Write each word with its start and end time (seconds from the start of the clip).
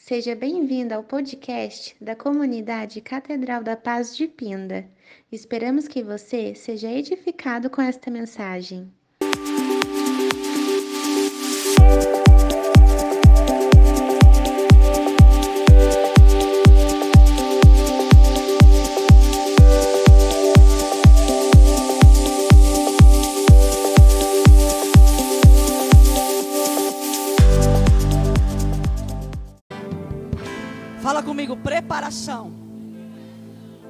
Seja 0.00 0.34
bem-vindo 0.34 0.94
ao 0.94 1.02
podcast 1.02 1.94
da 2.00 2.16
comunidade 2.16 2.98
Catedral 3.00 3.62
da 3.62 3.76
Paz 3.76 4.16
de 4.16 4.26
Pinda. 4.26 4.88
Esperamos 5.30 5.86
que 5.86 6.02
você 6.02 6.54
seja 6.54 6.90
edificado 6.90 7.68
com 7.68 7.82
esta 7.82 8.10
mensagem. 8.10 8.90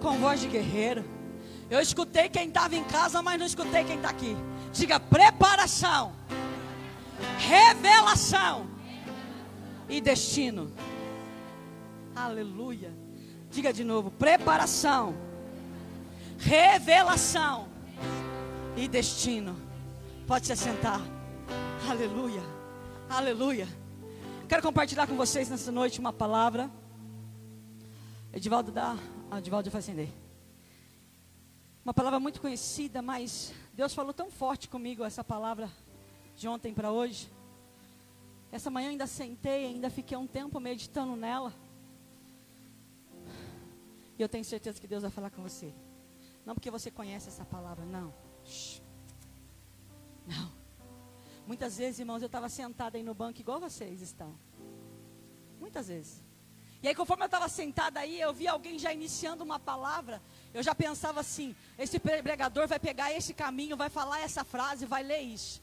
Com 0.01 0.19
voz 0.19 0.41
de 0.41 0.49
guerreiro. 0.49 1.05
Eu 1.71 1.81
escutei 1.81 2.29
quem 2.29 2.49
estava 2.49 2.75
em 2.75 2.85
casa, 2.85 3.21
mas 3.23 3.39
não 3.39 3.47
escutei 3.47 3.85
quem 3.85 3.97
está 3.97 4.11
aqui. 4.11 4.37
Diga 4.73 4.99
preparação, 4.99 6.13
revelação 7.39 8.67
e 9.89 10.01
destino. 10.01 10.73
Aleluia. 12.15 12.93
Diga 13.51 13.73
de 13.73 13.85
novo: 13.85 14.11
preparação, 14.11 15.15
revelação 16.39 17.69
e 18.77 18.89
destino. 18.89 19.57
Pode 20.27 20.47
se 20.47 20.57
sentar. 20.57 21.01
Aleluia. 21.89 22.43
Aleluia. 23.09 23.69
Quero 24.49 24.63
compartilhar 24.63 25.07
com 25.07 25.17
vocês 25.17 25.49
nessa 25.49 25.73
noite 25.73 26.01
uma 26.01 26.13
palavra. 26.13 26.71
Edivaldo 28.33 28.71
dá. 28.71 28.97
Edivaldo 29.37 29.71
vai 29.71 29.79
acender. 29.79 30.09
Uma 31.85 31.95
palavra 31.95 32.21
muito 32.21 32.41
conhecida, 32.41 33.01
mas 33.01 33.53
Deus 33.73 33.95
falou 33.95 34.13
tão 34.13 34.31
forte 34.31 34.69
comigo 34.69 35.05
essa 35.05 35.25
palavra 35.25 35.71
de 36.37 36.47
ontem 36.47 36.75
para 36.75 36.93
hoje. 36.93 37.31
Essa 38.53 38.71
manhã 38.71 38.91
ainda 38.91 39.07
sentei, 39.07 39.67
ainda 39.67 39.89
fiquei 39.89 40.17
um 40.17 40.27
tempo 40.27 40.61
meditando 40.61 41.17
nela. 41.17 41.53
E 44.19 44.23
eu 44.23 44.29
tenho 44.29 44.45
certeza 44.45 44.81
que 44.81 44.87
Deus 44.87 45.03
vai 45.03 45.11
falar 45.11 45.31
com 45.31 45.43
você. 45.43 45.73
Não 46.45 46.55
porque 46.55 46.71
você 46.71 46.91
conhece 46.91 47.29
essa 47.29 47.45
palavra, 47.45 47.85
não. 47.85 48.13
Não. 50.27 50.53
Muitas 51.47 51.79
vezes, 51.79 52.01
irmãos, 52.01 52.21
eu 52.21 52.27
estava 52.27 52.49
sentada 52.51 52.99
aí 52.99 53.03
no 53.03 53.15
banco 53.15 53.41
igual 53.41 53.59
vocês 53.59 54.03
estão. 54.03 54.39
Muitas 55.59 55.89
vezes. 55.89 56.28
E 56.83 56.87
aí, 56.89 56.95
conforme 56.95 57.25
eu 57.25 57.27
estava 57.27 57.49
sentada 57.49 57.99
aí, 57.99 58.21
eu 58.21 58.33
vi 58.33 58.47
alguém 58.47 58.79
já 58.79 58.93
iniciando 58.93 59.43
uma 59.43 59.59
palavra. 59.59 60.23
Eu 60.55 60.63
já 60.63 60.75
pensava 60.75 61.21
assim: 61.21 61.55
esse 61.77 61.99
pregador 61.99 62.69
vai 62.69 62.79
pegar 62.79 63.13
esse 63.13 63.35
caminho, 63.35 63.77
vai 63.77 63.91
falar 63.91 64.21
essa 64.21 64.45
frase, 64.45 64.87
vai 64.87 65.03
ler 65.03 65.21
isso. 65.21 65.63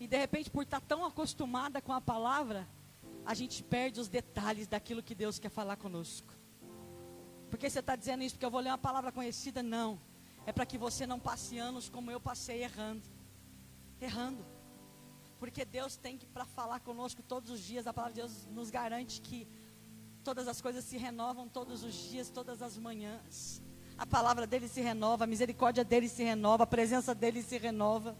E 0.00 0.06
de 0.06 0.16
repente, 0.16 0.50
por 0.50 0.62
estar 0.62 0.80
tão 0.80 1.04
acostumada 1.04 1.82
com 1.82 1.92
a 1.92 2.00
palavra, 2.00 2.66
a 3.24 3.34
gente 3.34 3.62
perde 3.62 4.00
os 4.00 4.08
detalhes 4.08 4.66
daquilo 4.66 5.02
que 5.02 5.14
Deus 5.14 5.38
quer 5.38 5.50
falar 5.50 5.76
conosco. 5.76 6.32
Porque 7.50 7.68
você 7.68 7.80
está 7.80 7.94
dizendo 7.94 8.22
isso 8.22 8.34
porque 8.34 8.46
eu 8.46 8.50
vou 8.50 8.60
ler 8.60 8.70
uma 8.70 8.78
palavra 8.78 9.12
conhecida? 9.12 9.62
Não. 9.62 10.00
É 10.46 10.52
para 10.52 10.66
que 10.66 10.78
você 10.78 11.06
não 11.06 11.18
passe 11.18 11.58
anos 11.58 11.88
como 11.88 12.10
eu 12.10 12.20
passei 12.20 12.62
errando. 12.62 13.02
Errando. 14.00 14.44
Porque 15.38 15.64
Deus 15.64 15.96
tem 15.96 16.16
que, 16.16 16.26
para 16.26 16.44
falar 16.44 16.80
conosco 16.80 17.22
todos 17.22 17.50
os 17.50 17.60
dias, 17.60 17.86
a 17.86 17.92
palavra 17.92 18.14
de 18.14 18.20
Deus 18.20 18.46
nos 18.46 18.70
garante 18.70 19.20
que 19.20 19.46
todas 20.26 20.48
as 20.48 20.60
coisas 20.60 20.84
se 20.84 20.96
renovam 20.96 21.46
todos 21.46 21.84
os 21.84 21.94
dias, 22.10 22.28
todas 22.28 22.60
as 22.60 22.76
manhãs. 22.76 23.62
A 23.96 24.04
palavra 24.04 24.44
dele 24.44 24.66
se 24.66 24.80
renova, 24.80 25.22
a 25.22 25.26
misericórdia 25.26 25.84
dele 25.84 26.08
se 26.08 26.24
renova, 26.24 26.64
a 26.64 26.66
presença 26.66 27.14
dele 27.14 27.44
se 27.44 27.56
renova. 27.58 28.16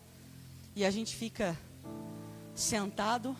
E 0.77 0.85
a 0.85 0.91
gente 0.93 1.17
fica 1.17 1.59
sentado, 2.55 3.37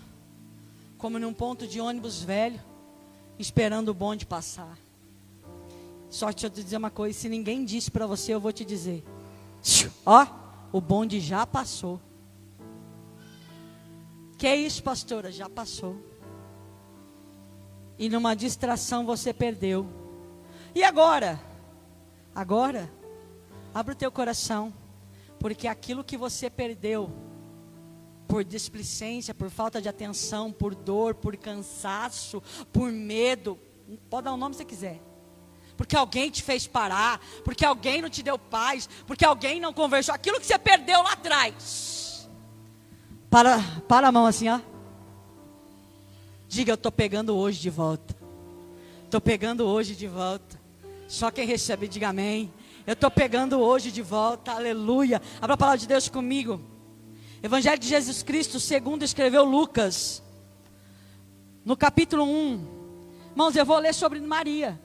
como 0.99 1.17
num 1.17 1.33
ponto 1.33 1.65
de 1.65 1.81
ônibus 1.81 2.25
velho, 2.25 2.61
esperando 3.39 3.91
o 3.91 3.95
bonde 3.95 4.27
passar. 4.27 4.77
Só 6.11 6.33
deixa 6.33 6.49
eu 6.49 6.51
te 6.51 6.65
dizer 6.65 6.79
uma 6.79 6.91
coisa: 6.91 7.17
se 7.17 7.29
ninguém 7.29 7.65
disse 7.65 7.89
para 7.89 8.05
você, 8.05 8.35
eu 8.35 8.41
vou 8.41 8.53
te 8.53 8.65
dizer. 8.65 9.05
Ó, 10.05 10.27
o 10.73 10.81
bonde 10.81 11.21
já 11.21 11.47
passou. 11.47 12.01
Que 14.37 14.49
é 14.49 14.57
isso, 14.57 14.83
pastora? 14.83 15.31
Já 15.31 15.49
passou. 15.49 16.16
E 17.99 18.09
numa 18.09 18.35
distração 18.35 19.07
você 19.07 19.33
perdeu. 19.33 19.87
E 20.75 20.85
agora? 20.85 21.41
Agora, 22.35 22.91
abre 23.75 23.95
o 23.95 23.97
teu 23.97 24.13
coração, 24.13 24.73
porque 25.39 25.67
aquilo 25.67 26.05
que 26.05 26.17
você 26.17 26.51
perdeu, 26.51 27.11
por 28.29 28.45
displicência, 28.45 29.33
por 29.33 29.49
falta 29.49 29.81
de 29.81 29.89
atenção, 29.89 30.53
por 30.53 30.75
dor, 30.75 31.15
por 31.15 31.37
cansaço, 31.37 32.43
por 32.73 32.91
medo, 32.93 33.59
pode 34.11 34.25
dar 34.25 34.35
o 34.35 34.37
nome 34.37 34.55
que 34.55 34.59
você 34.59 34.65
quiser. 34.65 35.01
Porque 35.77 35.97
alguém 35.97 36.31
te 36.31 36.43
fez 36.43 36.67
parar, 36.67 37.21
porque 37.45 37.65
alguém 37.65 38.03
não 38.03 38.09
te 38.09 38.23
deu 38.23 38.39
paz, 38.39 38.89
porque 39.07 39.25
alguém 39.25 39.61
não 39.61 39.73
conversou, 39.73 40.15
aquilo 40.15 40.41
que 40.41 40.47
você 40.47 40.59
perdeu 40.59 41.03
lá 41.03 41.13
atrás. 41.13 42.29
Para, 43.31 43.59
para 43.89 44.09
a 44.09 44.13
mão 44.13 44.27
assim, 44.27 44.49
ó. 44.49 44.61
Diga, 46.57 46.71
eu 46.71 46.77
estou 46.77 46.91
pegando 46.91 47.37
hoje 47.37 47.61
de 47.61 47.69
volta. 47.69 48.17
Estou 49.05 49.21
pegando 49.21 49.67
hoje 49.67 49.95
de 49.95 50.09
volta. 50.09 50.59
Só 51.07 51.31
quem 51.31 51.47
recebe, 51.47 51.87
diga 51.87 52.09
amém. 52.09 52.51
Eu 52.87 52.95
estou 52.95 53.11
pegando 53.11 53.61
hoje 53.61 53.93
de 53.93 54.01
volta, 54.01 54.53
aleluia. 54.53 55.21
Abra 55.39 55.53
a 55.53 55.57
palavra 55.59 55.79
de 55.79 55.87
Deus 55.87 56.09
comigo. 56.09 56.59
Evangelho 57.43 57.79
de 57.79 57.87
Jesus 57.87 58.23
Cristo, 58.23 58.59
segundo 58.59 59.03
escreveu 59.03 59.45
Lucas, 59.45 60.23
no 61.63 61.77
capítulo 61.77 62.25
1. 62.25 62.67
Irmãos, 63.33 63.55
eu 63.55 63.67
vou 63.67 63.79
ler 63.79 63.93
sobre 63.93 64.19
Maria. 64.19 64.81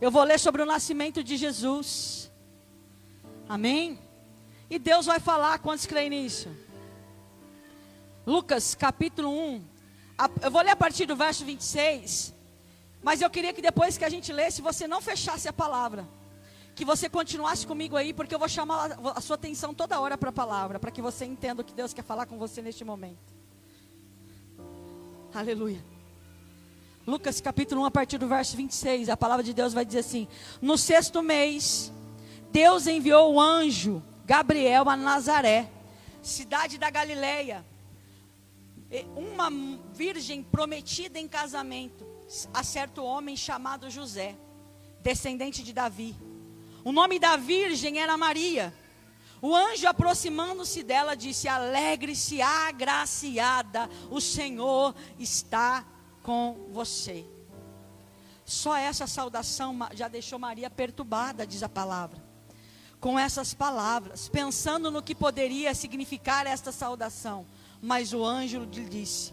Eu 0.00 0.08
vou 0.08 0.22
ler 0.22 0.38
sobre 0.38 0.62
o 0.62 0.66
nascimento 0.66 1.24
de 1.24 1.36
Jesus. 1.36 2.30
Amém? 3.48 3.98
E 4.70 4.78
Deus 4.78 5.06
vai 5.06 5.18
falar, 5.18 5.58
quantos 5.58 5.84
creem 5.84 6.10
nisso? 6.10 6.48
Lucas 8.24 8.76
capítulo 8.76 9.30
1. 9.36 9.77
Eu 10.42 10.50
vou 10.50 10.62
ler 10.62 10.70
a 10.70 10.76
partir 10.76 11.06
do 11.06 11.14
verso 11.14 11.44
26. 11.44 12.34
Mas 13.02 13.20
eu 13.20 13.30
queria 13.30 13.52
que 13.52 13.62
depois 13.62 13.96
que 13.96 14.04
a 14.04 14.08
gente 14.08 14.32
lesse, 14.32 14.60
você 14.60 14.88
não 14.88 15.00
fechasse 15.00 15.48
a 15.48 15.52
palavra. 15.52 16.08
Que 16.74 16.84
você 16.84 17.08
continuasse 17.08 17.66
comigo 17.66 17.96
aí, 17.96 18.12
porque 18.12 18.34
eu 18.34 18.38
vou 18.38 18.48
chamar 18.48 18.98
a 19.14 19.20
sua 19.20 19.36
atenção 19.36 19.72
toda 19.72 20.00
hora 20.00 20.18
para 20.18 20.30
a 20.30 20.32
palavra, 20.32 20.78
para 20.78 20.90
que 20.90 21.02
você 21.02 21.24
entenda 21.24 21.62
o 21.62 21.64
que 21.64 21.72
Deus 21.72 21.92
quer 21.92 22.02
falar 22.02 22.26
com 22.26 22.38
você 22.38 22.60
neste 22.60 22.84
momento. 22.84 23.34
Aleluia. 25.34 25.84
Lucas 27.06 27.40
capítulo 27.40 27.82
1, 27.82 27.84
a 27.86 27.90
partir 27.90 28.18
do 28.18 28.28
verso 28.28 28.56
26, 28.56 29.08
a 29.08 29.16
palavra 29.16 29.42
de 29.42 29.54
Deus 29.54 29.72
vai 29.72 29.84
dizer 29.84 30.00
assim: 30.00 30.28
No 30.60 30.76
sexto 30.76 31.22
mês, 31.22 31.92
Deus 32.52 32.86
enviou 32.86 33.34
o 33.34 33.40
anjo 33.40 34.02
Gabriel 34.24 34.88
a 34.90 34.96
Nazaré, 34.96 35.70
cidade 36.22 36.76
da 36.76 36.90
Galileia, 36.90 37.64
uma 39.14 39.50
virgem 39.92 40.42
prometida 40.42 41.18
em 41.18 41.28
casamento 41.28 42.06
a 42.52 42.62
certo 42.62 43.02
homem 43.02 43.36
chamado 43.36 43.90
José, 43.90 44.36
descendente 45.00 45.62
de 45.62 45.72
Davi. 45.72 46.16
O 46.84 46.92
nome 46.92 47.18
da 47.18 47.36
virgem 47.36 48.00
era 48.00 48.16
Maria. 48.16 48.72
O 49.40 49.54
anjo, 49.54 49.86
aproximando-se 49.86 50.82
dela, 50.82 51.14
disse: 51.14 51.48
Alegre-se, 51.48 52.42
agraciada, 52.42 53.88
o 54.10 54.20
Senhor 54.20 54.94
está 55.18 55.84
com 56.22 56.68
você. 56.70 57.24
Só 58.44 58.74
essa 58.76 59.06
saudação 59.06 59.76
já 59.92 60.08
deixou 60.08 60.38
Maria 60.38 60.70
perturbada, 60.70 61.46
diz 61.46 61.62
a 61.62 61.68
palavra. 61.68 62.26
Com 62.98 63.18
essas 63.18 63.54
palavras, 63.54 64.28
pensando 64.28 64.90
no 64.90 65.02
que 65.02 65.14
poderia 65.14 65.74
significar 65.74 66.46
esta 66.46 66.72
saudação. 66.72 67.46
Mas 67.80 68.12
o 68.12 68.24
anjo 68.24 68.68
lhe 68.72 68.84
disse: 68.84 69.32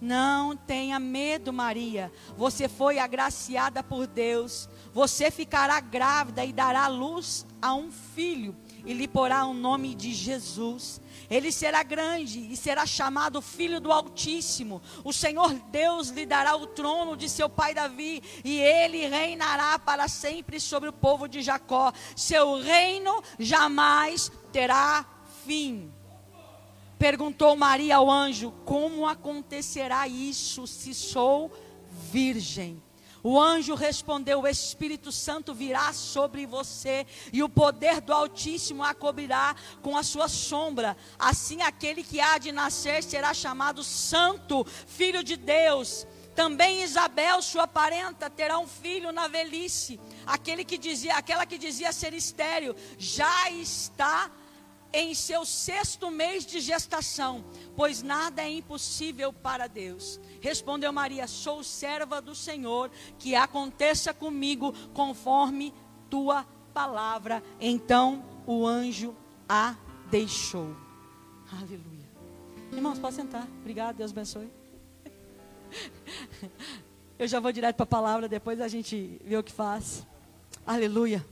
Não 0.00 0.56
tenha 0.56 0.98
medo, 0.98 1.52
Maria. 1.52 2.12
Você 2.36 2.68
foi 2.68 2.98
agraciada 2.98 3.82
por 3.82 4.06
Deus. 4.06 4.68
Você 4.92 5.30
ficará 5.30 5.80
grávida 5.80 6.44
e 6.44 6.52
dará 6.52 6.88
luz 6.88 7.46
a 7.60 7.74
um 7.74 7.90
filho 7.90 8.54
e 8.86 8.92
lhe 8.92 9.08
porá 9.08 9.44
o 9.44 9.52
nome 9.52 9.94
de 9.94 10.14
Jesus. 10.14 11.00
Ele 11.28 11.50
será 11.50 11.82
grande 11.82 12.38
e 12.52 12.56
será 12.56 12.86
chamado 12.86 13.42
Filho 13.42 13.80
do 13.80 13.90
Altíssimo. 13.92 14.80
O 15.02 15.12
Senhor 15.12 15.52
Deus 15.70 16.08
lhe 16.08 16.24
dará 16.24 16.54
o 16.54 16.68
trono 16.68 17.16
de 17.16 17.28
seu 17.28 17.48
pai 17.48 17.74
Davi, 17.74 18.22
e 18.44 18.60
ele 18.60 19.08
reinará 19.08 19.76
para 19.76 20.06
sempre 20.06 20.60
sobre 20.60 20.88
o 20.88 20.92
povo 20.92 21.26
de 21.26 21.42
Jacó. 21.42 21.92
Seu 22.14 22.60
reino 22.60 23.22
jamais 23.40 24.30
terá 24.52 25.04
fim. 25.44 25.92
Perguntou 26.98 27.54
Maria 27.56 27.96
ao 27.96 28.10
anjo: 28.10 28.52
Como 28.64 29.06
acontecerá 29.06 30.08
isso 30.08 30.66
se 30.66 30.94
sou 30.94 31.52
virgem? 32.10 32.82
O 33.22 33.40
anjo 33.40 33.74
respondeu: 33.74 34.42
O 34.42 34.46
Espírito 34.46 35.10
Santo 35.10 35.52
virá 35.52 35.92
sobre 35.92 36.46
você 36.46 37.04
e 37.32 37.42
o 37.42 37.48
poder 37.48 38.00
do 38.00 38.12
Altíssimo 38.12 38.84
a 38.84 38.94
cobrirá 38.94 39.56
com 39.82 39.96
a 39.96 40.02
sua 40.02 40.28
sombra. 40.28 40.96
Assim, 41.18 41.60
aquele 41.60 42.04
que 42.04 42.20
há 42.20 42.38
de 42.38 42.52
nascer 42.52 43.02
será 43.02 43.34
chamado 43.34 43.82
Santo, 43.82 44.64
Filho 44.86 45.24
de 45.24 45.36
Deus. 45.36 46.06
Também 46.36 46.82
Isabel, 46.82 47.42
sua 47.42 47.66
parenta, 47.66 48.30
terá 48.30 48.58
um 48.58 48.66
filho 48.68 49.10
na 49.10 49.26
velhice. 49.26 49.98
Aquele 50.24 50.64
que 50.64 50.78
dizia, 50.78 51.16
aquela 51.16 51.46
que 51.46 51.58
dizia 51.58 51.92
ser 51.92 52.14
estéril, 52.14 52.76
já 52.98 53.50
está 53.50 54.30
em 54.96 55.12
seu 55.14 55.44
sexto 55.44 56.10
mês 56.10 56.46
de 56.46 56.58
gestação, 56.58 57.44
pois 57.76 58.02
nada 58.02 58.40
é 58.42 58.50
impossível 58.50 59.30
para 59.30 59.66
Deus. 59.66 60.18
Respondeu 60.40 60.90
Maria: 60.90 61.26
Sou 61.28 61.62
serva 61.62 62.22
do 62.22 62.34
Senhor, 62.34 62.90
que 63.18 63.34
aconteça 63.34 64.14
comigo 64.14 64.72
conforme 64.94 65.74
tua 66.08 66.46
palavra. 66.72 67.42
Então 67.60 68.24
o 68.46 68.66
anjo 68.66 69.14
a 69.46 69.76
deixou. 70.10 70.74
Aleluia. 71.52 72.06
Irmãos, 72.72 72.98
pode 72.98 73.16
sentar. 73.16 73.46
Obrigado, 73.60 73.96
Deus 73.96 74.12
abençoe. 74.12 74.50
Eu 77.18 77.28
já 77.28 77.38
vou 77.38 77.52
direto 77.52 77.76
para 77.76 77.84
a 77.84 77.86
palavra, 77.86 78.28
depois 78.28 78.62
a 78.62 78.68
gente 78.68 79.20
vê 79.22 79.36
o 79.36 79.42
que 79.42 79.52
faz. 79.52 80.06
Aleluia. 80.66 81.24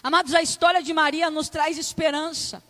Amados, 0.00 0.32
a 0.32 0.42
história 0.42 0.80
de 0.80 0.94
Maria 0.94 1.28
nos 1.28 1.48
traz 1.48 1.76
esperança 1.76 2.62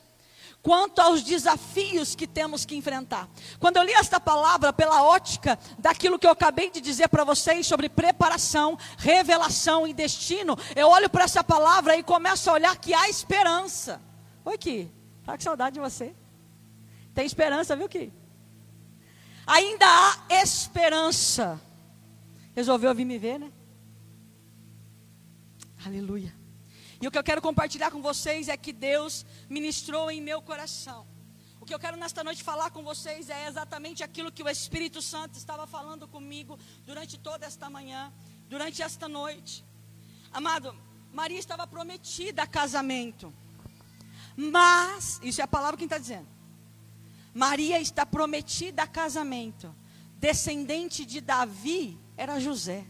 quanto 0.62 1.00
aos 1.00 1.22
desafios 1.22 2.14
que 2.14 2.26
temos 2.26 2.64
que 2.64 2.76
enfrentar. 2.76 3.28
Quando 3.58 3.76
eu 3.76 3.82
li 3.82 3.92
esta 3.92 4.20
palavra 4.20 4.72
pela 4.72 5.02
ótica 5.02 5.58
daquilo 5.78 6.18
que 6.18 6.26
eu 6.26 6.30
acabei 6.30 6.70
de 6.70 6.80
dizer 6.80 7.08
para 7.08 7.24
vocês 7.24 7.66
sobre 7.66 7.88
preparação, 7.88 8.78
revelação 8.96 9.86
e 9.86 9.94
destino, 9.94 10.56
eu 10.74 10.88
olho 10.88 11.08
para 11.08 11.24
essa 11.24 11.42
palavra 11.42 11.96
e 11.96 12.02
começo 12.02 12.50
a 12.50 12.54
olhar 12.54 12.76
que 12.76 12.92
há 12.92 13.08
esperança. 13.08 14.00
Oi, 14.44 14.58
Ki, 14.58 14.90
tá 15.24 15.36
com 15.36 15.42
saudade 15.42 15.74
de 15.74 15.80
você. 15.80 16.14
Tem 17.14 17.24
esperança, 17.24 17.74
viu, 17.74 17.88
Ki? 17.88 18.12
Ainda 19.46 19.86
há 19.86 20.42
esperança. 20.42 21.60
Resolveu 22.54 22.94
vir 22.94 23.04
me 23.04 23.18
ver, 23.18 23.38
né? 23.38 23.52
Aleluia. 25.86 26.37
E 27.00 27.06
o 27.06 27.10
que 27.10 27.18
eu 27.18 27.22
quero 27.22 27.40
compartilhar 27.40 27.90
com 27.90 28.02
vocês 28.02 28.48
é 28.48 28.56
que 28.56 28.72
Deus 28.72 29.24
ministrou 29.48 30.10
em 30.10 30.20
meu 30.20 30.42
coração. 30.42 31.06
O 31.60 31.64
que 31.64 31.72
eu 31.72 31.78
quero 31.78 31.96
nesta 31.96 32.24
noite 32.24 32.42
falar 32.42 32.70
com 32.70 32.82
vocês 32.82 33.30
é 33.30 33.46
exatamente 33.46 34.02
aquilo 34.02 34.32
que 34.32 34.42
o 34.42 34.48
Espírito 34.48 35.00
Santo 35.00 35.36
estava 35.36 35.66
falando 35.66 36.08
comigo 36.08 36.58
durante 36.84 37.18
toda 37.18 37.46
esta 37.46 37.70
manhã, 37.70 38.12
durante 38.48 38.82
esta 38.82 39.08
noite. 39.08 39.64
Amado, 40.32 40.74
Maria 41.12 41.38
estava 41.38 41.66
prometida 41.66 42.42
a 42.42 42.46
casamento. 42.46 43.32
Mas, 44.36 45.20
isso 45.22 45.40
é 45.40 45.44
a 45.44 45.48
palavra 45.48 45.76
que 45.76 45.84
está 45.84 45.98
dizendo. 45.98 46.28
Maria 47.34 47.80
está 47.80 48.04
prometida 48.04 48.82
a 48.82 48.86
casamento. 48.86 49.74
Descendente 50.16 51.04
de 51.04 51.20
Davi 51.20 51.98
era 52.16 52.40
José. 52.40 52.84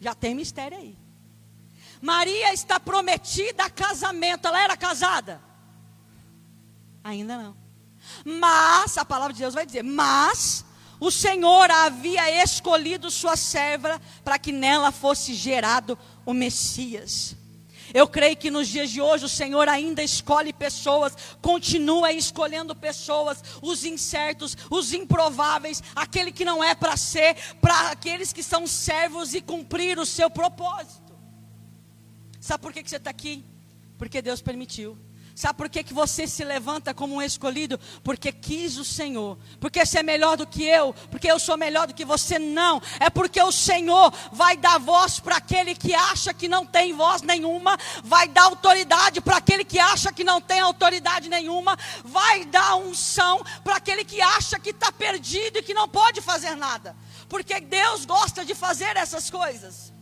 Já 0.00 0.14
tem 0.14 0.34
mistério 0.34 0.76
aí. 0.78 0.98
Maria 2.00 2.52
está 2.52 2.78
prometida 2.78 3.64
a 3.64 3.70
casamento. 3.70 4.46
Ela 4.46 4.62
era 4.62 4.76
casada? 4.76 5.40
Ainda 7.02 7.36
não. 7.38 7.56
Mas, 8.24 8.98
a 8.98 9.04
palavra 9.04 9.32
de 9.32 9.40
Deus 9.40 9.54
vai 9.54 9.66
dizer: 9.66 9.82
Mas 9.82 10.64
o 11.00 11.10
Senhor 11.10 11.70
havia 11.70 12.42
escolhido 12.42 13.10
sua 13.10 13.36
serva 13.36 14.00
para 14.24 14.38
que 14.38 14.52
nela 14.52 14.92
fosse 14.92 15.34
gerado 15.34 15.98
o 16.24 16.32
Messias. 16.32 17.36
Eu 17.92 18.08
creio 18.08 18.36
que 18.36 18.50
nos 18.50 18.68
dias 18.68 18.90
de 18.90 19.00
hoje 19.00 19.24
o 19.24 19.28
Senhor 19.28 19.68
ainda 19.68 20.02
escolhe 20.02 20.52
pessoas, 20.52 21.16
continua 21.40 22.12
escolhendo 22.12 22.74
pessoas, 22.74 23.42
os 23.62 23.84
incertos, 23.84 24.56
os 24.70 24.92
improváveis, 24.92 25.82
aquele 25.94 26.32
que 26.32 26.44
não 26.44 26.62
é 26.62 26.74
para 26.74 26.96
ser, 26.96 27.36
para 27.60 27.90
aqueles 27.90 28.32
que 28.32 28.42
são 28.42 28.66
servos 28.66 29.34
e 29.34 29.40
cumprir 29.40 29.98
o 29.98 30.06
seu 30.06 30.30
propósito. 30.30 31.14
Sabe 32.40 32.62
por 32.62 32.72
que, 32.72 32.82
que 32.82 32.90
você 32.90 32.96
está 32.96 33.10
aqui? 33.10 33.44
Porque 33.98 34.22
Deus 34.22 34.40
permitiu. 34.40 34.96
Sabe 35.36 35.58
por 35.58 35.68
que, 35.68 35.84
que 35.84 35.92
você 35.92 36.26
se 36.26 36.42
levanta 36.42 36.94
como 36.94 37.16
um 37.16 37.20
escolhido? 37.20 37.78
Porque 38.02 38.32
quis 38.32 38.78
o 38.78 38.84
Senhor. 38.86 39.36
Porque 39.60 39.84
você 39.84 39.98
é 39.98 40.02
melhor 40.02 40.34
do 40.34 40.46
que 40.46 40.64
eu. 40.64 40.94
Porque 41.10 41.30
eu 41.30 41.38
sou 41.38 41.58
melhor 41.58 41.86
do 41.86 41.92
que 41.92 42.06
você. 42.06 42.38
Não. 42.38 42.80
É 42.98 43.10
porque 43.10 43.42
o 43.42 43.52
Senhor 43.52 44.10
vai 44.32 44.56
dar 44.56 44.78
voz 44.78 45.20
para 45.20 45.36
aquele 45.36 45.74
que 45.74 45.94
acha 45.94 46.32
que 46.32 46.48
não 46.48 46.64
tem 46.64 46.94
voz 46.94 47.20
nenhuma. 47.20 47.76
Vai 48.02 48.28
dar 48.28 48.44
autoridade 48.44 49.20
para 49.20 49.36
aquele 49.36 49.62
que 49.62 49.78
acha 49.78 50.10
que 50.10 50.24
não 50.24 50.40
tem 50.40 50.60
autoridade 50.60 51.28
nenhuma. 51.28 51.76
Vai 52.02 52.46
dar 52.46 52.76
unção 52.76 53.44
para 53.62 53.76
aquele 53.76 54.06
que 54.06 54.22
acha 54.22 54.58
que 54.58 54.70
está 54.70 54.90
perdido 54.90 55.58
e 55.58 55.62
que 55.62 55.74
não 55.74 55.86
pode 55.86 56.22
fazer 56.22 56.54
nada. 56.54 56.96
Porque 57.28 57.60
Deus 57.60 58.06
gosta 58.06 58.42
de 58.42 58.54
fazer 58.54 58.96
essas 58.96 59.28
coisas 59.28 59.94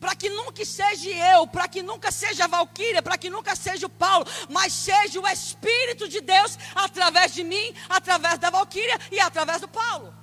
para 0.00 0.14
que 0.14 0.28
nunca 0.28 0.64
seja 0.64 1.10
eu, 1.34 1.46
para 1.46 1.66
que 1.68 1.82
nunca 1.82 2.12
seja 2.12 2.44
a 2.44 2.48
Valquíria, 2.48 3.02
para 3.02 3.16
que 3.16 3.30
nunca 3.30 3.56
seja 3.56 3.86
o 3.86 3.90
Paulo, 3.90 4.26
mas 4.50 4.72
seja 4.72 5.20
o 5.20 5.26
Espírito 5.26 6.08
de 6.08 6.20
Deus 6.20 6.58
através 6.74 7.32
de 7.34 7.42
mim, 7.42 7.74
através 7.88 8.38
da 8.38 8.50
Valquíria 8.50 8.98
e 9.10 9.18
através 9.18 9.60
do 9.60 9.68
Paulo. 9.68 10.14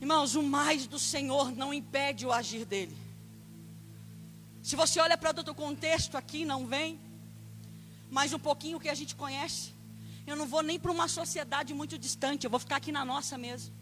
Irmãos, 0.00 0.34
o 0.34 0.42
mais 0.42 0.86
do 0.86 0.98
Senhor 0.98 1.52
não 1.52 1.72
impede 1.72 2.26
o 2.26 2.32
agir 2.32 2.64
dele. 2.64 2.96
Se 4.62 4.74
você 4.74 4.98
olha 5.00 5.16
para 5.16 5.30
outro 5.30 5.54
contexto 5.54 6.16
aqui, 6.16 6.44
não 6.44 6.66
vem, 6.66 7.00
mas 8.10 8.32
um 8.32 8.38
pouquinho 8.38 8.80
que 8.80 8.88
a 8.88 8.94
gente 8.94 9.14
conhece, 9.14 9.72
eu 10.26 10.36
não 10.36 10.46
vou 10.46 10.62
nem 10.62 10.78
para 10.78 10.90
uma 10.90 11.06
sociedade 11.06 11.72
muito 11.72 11.96
distante, 11.96 12.44
eu 12.44 12.50
vou 12.50 12.60
ficar 12.60 12.76
aqui 12.76 12.90
na 12.90 13.04
nossa 13.04 13.38
mesmo. 13.38 13.72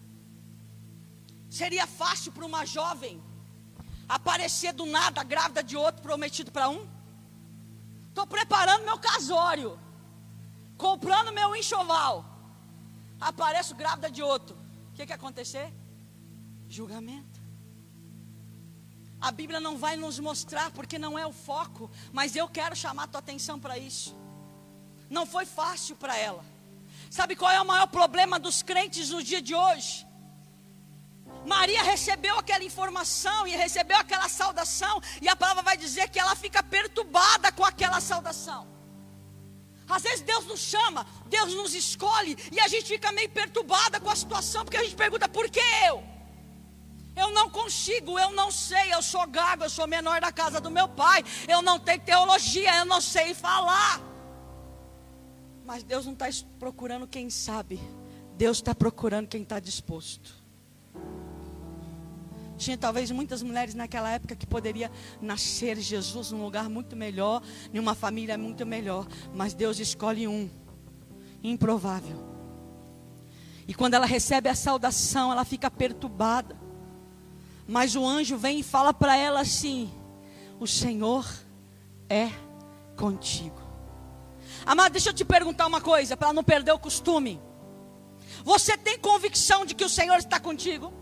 Seria 1.48 1.86
fácil 1.86 2.32
para 2.32 2.44
uma 2.44 2.64
jovem 2.64 3.20
aparecer 4.10 4.72
do 4.72 4.84
nada 4.84 5.22
grávida 5.22 5.62
de 5.62 5.76
outro 5.76 6.02
prometido 6.02 6.50
para 6.50 6.68
um? 6.68 6.84
Estou 8.08 8.26
preparando 8.26 8.84
meu 8.84 8.98
casório, 8.98 9.78
comprando 10.76 11.32
meu 11.32 11.54
enxoval. 11.54 12.24
Apareço 13.20 13.72
grávida 13.76 14.10
de 14.10 14.20
outro. 14.20 14.56
O 14.90 14.94
que, 14.94 15.06
que 15.06 15.12
acontecer? 15.12 15.72
Julgamento. 16.68 17.40
A 19.20 19.30
Bíblia 19.30 19.60
não 19.60 19.78
vai 19.78 19.96
nos 19.96 20.18
mostrar 20.18 20.72
porque 20.72 20.98
não 20.98 21.16
é 21.16 21.24
o 21.24 21.32
foco, 21.32 21.88
mas 22.12 22.34
eu 22.34 22.48
quero 22.48 22.74
chamar 22.74 23.04
a 23.04 23.06
tua 23.06 23.20
atenção 23.20 23.60
para 23.60 23.78
isso. 23.78 24.16
Não 25.08 25.24
foi 25.24 25.46
fácil 25.46 25.94
para 25.94 26.16
ela. 26.16 26.44
Sabe 27.08 27.36
qual 27.36 27.52
é 27.52 27.60
o 27.60 27.66
maior 27.66 27.86
problema 27.86 28.40
dos 28.40 28.60
crentes 28.60 29.10
no 29.10 29.22
dia 29.22 29.40
de 29.40 29.54
hoje? 29.54 30.04
Maria 31.44 31.82
recebeu 31.82 32.38
aquela 32.38 32.64
informação 32.64 33.46
e 33.46 33.56
recebeu 33.56 33.96
aquela 33.96 34.28
saudação, 34.28 35.00
e 35.20 35.28
a 35.28 35.36
palavra 35.36 35.62
vai 35.62 35.76
dizer 35.76 36.08
que 36.08 36.18
ela 36.18 36.36
fica 36.36 36.62
perturbada 36.62 37.50
com 37.52 37.64
aquela 37.64 38.00
saudação. 38.00 38.68
Às 39.88 40.02
vezes 40.02 40.20
Deus 40.20 40.46
nos 40.46 40.60
chama, 40.60 41.04
Deus 41.26 41.52
nos 41.54 41.74
escolhe, 41.74 42.36
e 42.52 42.60
a 42.60 42.68
gente 42.68 42.86
fica 42.86 43.10
meio 43.10 43.28
perturbada 43.30 43.98
com 43.98 44.08
a 44.08 44.14
situação, 44.14 44.64
porque 44.64 44.76
a 44.76 44.84
gente 44.84 44.94
pergunta: 44.94 45.28
por 45.28 45.48
que 45.50 45.60
eu? 45.86 46.02
Eu 47.16 47.30
não 47.32 47.50
consigo, 47.50 48.18
eu 48.18 48.30
não 48.30 48.50
sei, 48.50 48.94
eu 48.94 49.02
sou 49.02 49.26
gago, 49.26 49.64
eu 49.64 49.70
sou 49.70 49.86
menor 49.86 50.20
da 50.20 50.30
casa 50.30 50.60
do 50.60 50.70
meu 50.70 50.88
pai, 50.88 51.24
eu 51.48 51.60
não 51.60 51.78
tenho 51.78 52.00
teologia, 52.00 52.78
eu 52.78 52.84
não 52.84 53.00
sei 53.00 53.34
falar. 53.34 54.00
Mas 55.64 55.82
Deus 55.82 56.06
não 56.06 56.12
está 56.12 56.26
procurando 56.58 57.06
quem 57.06 57.28
sabe, 57.28 57.80
Deus 58.36 58.58
está 58.58 58.74
procurando 58.74 59.26
quem 59.26 59.42
está 59.42 59.58
disposto. 59.58 60.39
Tinha 62.60 62.76
talvez 62.76 63.10
muitas 63.10 63.42
mulheres 63.42 63.74
naquela 63.74 64.10
época 64.10 64.36
que 64.36 64.46
poderia 64.46 64.92
nascer 65.18 65.80
Jesus 65.80 66.30
num 66.30 66.44
lugar 66.44 66.68
muito 66.68 66.94
melhor, 66.94 67.42
em 67.72 67.78
uma 67.78 67.94
família 67.94 68.36
muito 68.36 68.66
melhor, 68.66 69.06
mas 69.34 69.54
Deus 69.54 69.78
escolhe 69.78 70.28
um, 70.28 70.50
improvável. 71.42 72.22
E 73.66 73.72
quando 73.72 73.94
ela 73.94 74.04
recebe 74.04 74.46
a 74.50 74.54
saudação, 74.54 75.32
ela 75.32 75.42
fica 75.42 75.70
perturbada. 75.70 76.54
Mas 77.66 77.96
o 77.96 78.06
anjo 78.06 78.36
vem 78.36 78.60
e 78.60 78.62
fala 78.62 78.92
para 78.92 79.16
ela 79.16 79.40
assim: 79.40 79.90
O 80.58 80.66
Senhor 80.66 81.26
é 82.10 82.28
contigo. 82.94 83.58
Amada, 84.66 84.90
deixa 84.90 85.08
eu 85.08 85.14
te 85.14 85.24
perguntar 85.24 85.66
uma 85.66 85.80
coisa, 85.80 86.14
para 86.14 86.30
não 86.34 86.44
perder 86.44 86.72
o 86.72 86.78
costume. 86.78 87.40
Você 88.44 88.76
tem 88.76 88.98
convicção 88.98 89.64
de 89.64 89.74
que 89.74 89.84
o 89.84 89.88
Senhor 89.88 90.18
está 90.18 90.38
contigo? 90.38 90.99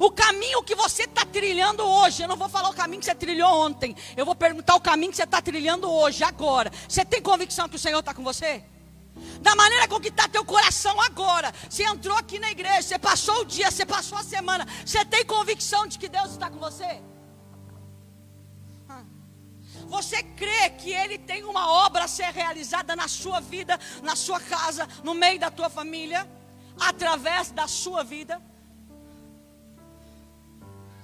O 0.00 0.10
caminho 0.10 0.62
que 0.62 0.74
você 0.74 1.02
está 1.02 1.26
trilhando 1.26 1.82
hoje, 1.82 2.22
eu 2.22 2.28
não 2.28 2.34
vou 2.34 2.48
falar 2.48 2.70
o 2.70 2.74
caminho 2.74 3.00
que 3.00 3.04
você 3.04 3.14
trilhou 3.14 3.52
ontem, 3.66 3.94
eu 4.16 4.24
vou 4.24 4.34
perguntar 4.34 4.74
o 4.74 4.80
caminho 4.80 5.10
que 5.10 5.16
você 5.18 5.24
está 5.24 5.42
trilhando 5.42 5.92
hoje, 5.92 6.24
agora. 6.24 6.72
Você 6.88 7.04
tem 7.04 7.20
convicção 7.20 7.68
que 7.68 7.76
o 7.76 7.78
Senhor 7.78 7.98
está 8.00 8.14
com 8.14 8.24
você? 8.24 8.64
Da 9.42 9.54
maneira 9.54 9.86
com 9.86 10.00
que 10.00 10.08
está 10.08 10.26
teu 10.26 10.42
coração 10.42 10.98
agora. 11.02 11.52
Você 11.68 11.84
entrou 11.84 12.16
aqui 12.16 12.38
na 12.38 12.50
igreja, 12.50 12.80
você 12.80 12.98
passou 12.98 13.42
o 13.42 13.44
dia, 13.44 13.70
você 13.70 13.84
passou 13.84 14.16
a 14.16 14.22
semana. 14.22 14.66
Você 14.86 15.04
tem 15.04 15.22
convicção 15.22 15.86
de 15.86 15.98
que 15.98 16.08
Deus 16.08 16.30
está 16.30 16.48
com 16.48 16.58
você? 16.58 17.02
Você 19.86 20.22
crê 20.22 20.70
que 20.70 20.92
Ele 20.92 21.18
tem 21.18 21.44
uma 21.44 21.70
obra 21.70 22.04
a 22.04 22.08
ser 22.08 22.32
realizada 22.32 22.96
na 22.96 23.06
sua 23.06 23.38
vida, 23.38 23.78
na 24.02 24.16
sua 24.16 24.40
casa, 24.40 24.88
no 25.04 25.12
meio 25.12 25.38
da 25.38 25.50
tua 25.50 25.68
família, 25.68 26.26
através 26.78 27.50
da 27.50 27.68
sua 27.68 28.02
vida? 28.02 28.40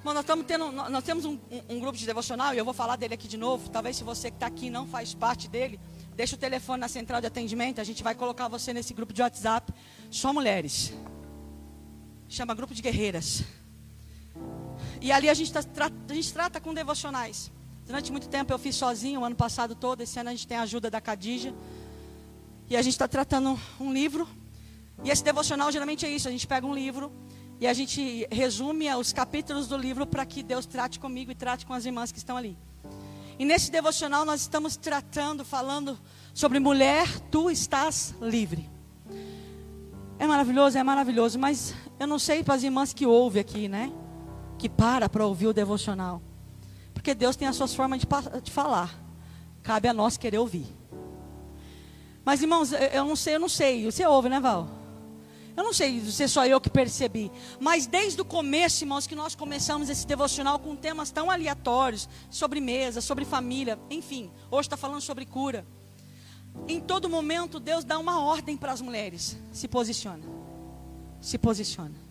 Bom, 0.06 0.14
nós, 0.14 0.22
estamos 0.22 0.46
tendo, 0.46 0.70
nós 0.70 1.02
temos 1.02 1.24
um, 1.24 1.32
um, 1.50 1.62
um, 1.68 1.80
grupo 1.80 1.98
de 1.98 2.06
devocional 2.06 2.54
e 2.54 2.58
eu 2.58 2.64
vou 2.64 2.72
falar 2.72 2.94
dele 2.94 3.14
aqui 3.14 3.26
de 3.26 3.36
novo. 3.36 3.68
Talvez 3.68 3.96
se 3.96 4.04
você 4.04 4.30
que 4.30 4.36
está 4.36 4.46
aqui 4.46 4.70
não 4.70 4.86
faz 4.86 5.12
parte 5.14 5.48
dele, 5.48 5.80
deixa 6.14 6.36
o 6.36 6.38
telefone 6.38 6.78
na 6.78 6.86
central 6.86 7.20
de 7.20 7.26
atendimento. 7.26 7.80
A 7.80 7.84
gente 7.84 8.04
vai 8.04 8.14
colocar 8.14 8.46
você 8.46 8.72
nesse 8.72 8.94
grupo 8.94 9.12
de 9.12 9.20
WhatsApp. 9.20 9.72
Só 10.08 10.32
mulheres. 10.32 10.92
Chama 12.28 12.54
grupo 12.54 12.72
de 12.72 12.82
guerreiras. 12.82 13.42
E 15.00 15.10
ali 15.10 15.28
a 15.28 15.34
gente, 15.34 15.52
tá, 15.52 15.58
a 15.58 16.14
gente 16.14 16.32
trata 16.32 16.60
com 16.60 16.72
devocionais. 16.72 17.50
Durante 17.84 18.12
muito 18.12 18.28
tempo 18.28 18.52
eu 18.52 18.60
fiz 18.60 18.76
sozinho, 18.76 19.22
o 19.22 19.24
ano 19.24 19.34
passado 19.34 19.74
todo. 19.74 20.02
Esse 20.02 20.20
ano 20.20 20.28
a 20.28 20.32
gente 20.32 20.46
tem 20.46 20.56
a 20.56 20.62
ajuda 20.62 20.88
da 20.88 21.00
Cadija. 21.00 21.52
E 22.70 22.76
a 22.76 22.82
gente 22.82 22.92
está 22.92 23.08
tratando 23.08 23.58
um 23.80 23.92
livro. 23.92 24.28
E 25.02 25.10
esse 25.10 25.24
devocional 25.24 25.72
geralmente 25.72 26.06
é 26.06 26.08
isso: 26.08 26.28
a 26.28 26.30
gente 26.30 26.46
pega 26.46 26.64
um 26.64 26.76
livro 26.76 27.12
e 27.60 27.66
a 27.66 27.72
gente 27.72 28.26
resume 28.30 28.92
os 28.94 29.12
capítulos 29.12 29.66
do 29.66 29.76
livro 29.76 30.06
para 30.06 30.26
que 30.26 30.42
Deus 30.42 30.66
trate 30.66 30.98
comigo 30.98 31.30
e 31.30 31.34
trate 31.34 31.64
com 31.64 31.72
as 31.72 31.86
irmãs 31.86 32.12
que 32.12 32.18
estão 32.18 32.36
ali. 32.36 32.56
E 33.38 33.44
nesse 33.44 33.70
devocional 33.70 34.24
nós 34.24 34.42
estamos 34.42 34.76
tratando, 34.76 35.44
falando 35.44 35.98
sobre 36.34 36.58
mulher, 36.58 37.08
tu 37.30 37.50
estás 37.50 38.14
livre. 38.20 38.68
É 40.18 40.26
maravilhoso, 40.26 40.78
é 40.78 40.82
maravilhoso, 40.82 41.38
mas 41.38 41.74
eu 41.98 42.06
não 42.06 42.18
sei 42.18 42.42
para 42.42 42.54
as 42.54 42.62
irmãs 42.62 42.92
que 42.92 43.06
ouvem 43.06 43.40
aqui, 43.40 43.68
né? 43.68 43.92
Que 44.58 44.68
para 44.68 45.08
para 45.08 45.26
ouvir 45.26 45.46
o 45.46 45.52
devocional. 45.52 46.22
Porque 46.94 47.14
Deus 47.14 47.36
tem 47.36 47.46
as 47.46 47.56
suas 47.56 47.74
formas 47.74 48.00
de, 48.00 48.06
de 48.42 48.50
falar. 48.50 48.98
Cabe 49.62 49.88
a 49.88 49.92
nós 49.92 50.16
querer 50.16 50.38
ouvir. 50.38 50.66
Mas 52.24 52.42
irmãos, 52.42 52.72
eu 52.72 53.04
não 53.04 53.16
sei, 53.16 53.34
eu 53.36 53.40
não 53.40 53.48
sei. 53.48 53.84
Você 53.84 54.04
ouve, 54.06 54.28
né, 54.28 54.40
Val? 54.40 54.68
Eu 55.56 55.64
não 55.64 55.72
sei 55.72 56.00
se 56.00 56.22
é 56.24 56.28
só 56.28 56.46
eu 56.46 56.60
que 56.60 56.68
percebi, 56.68 57.32
mas 57.58 57.86
desde 57.86 58.20
o 58.20 58.24
começo, 58.24 58.84
irmãos, 58.84 59.06
que 59.06 59.14
nós 59.14 59.34
começamos 59.34 59.88
esse 59.88 60.06
devocional 60.06 60.58
com 60.58 60.76
temas 60.76 61.10
tão 61.10 61.30
aleatórios, 61.30 62.08
sobre 62.28 62.60
mesa, 62.60 63.00
sobre 63.00 63.24
família, 63.24 63.78
enfim, 63.88 64.30
hoje 64.50 64.66
está 64.66 64.76
falando 64.76 65.00
sobre 65.00 65.24
cura. 65.24 65.66
Em 66.68 66.78
todo 66.78 67.08
momento, 67.08 67.58
Deus 67.58 67.84
dá 67.84 67.98
uma 67.98 68.20
ordem 68.20 68.56
para 68.56 68.72
as 68.72 68.82
mulheres: 68.82 69.36
se 69.50 69.66
posiciona, 69.66 70.24
se 71.20 71.38
posiciona. 71.38 72.06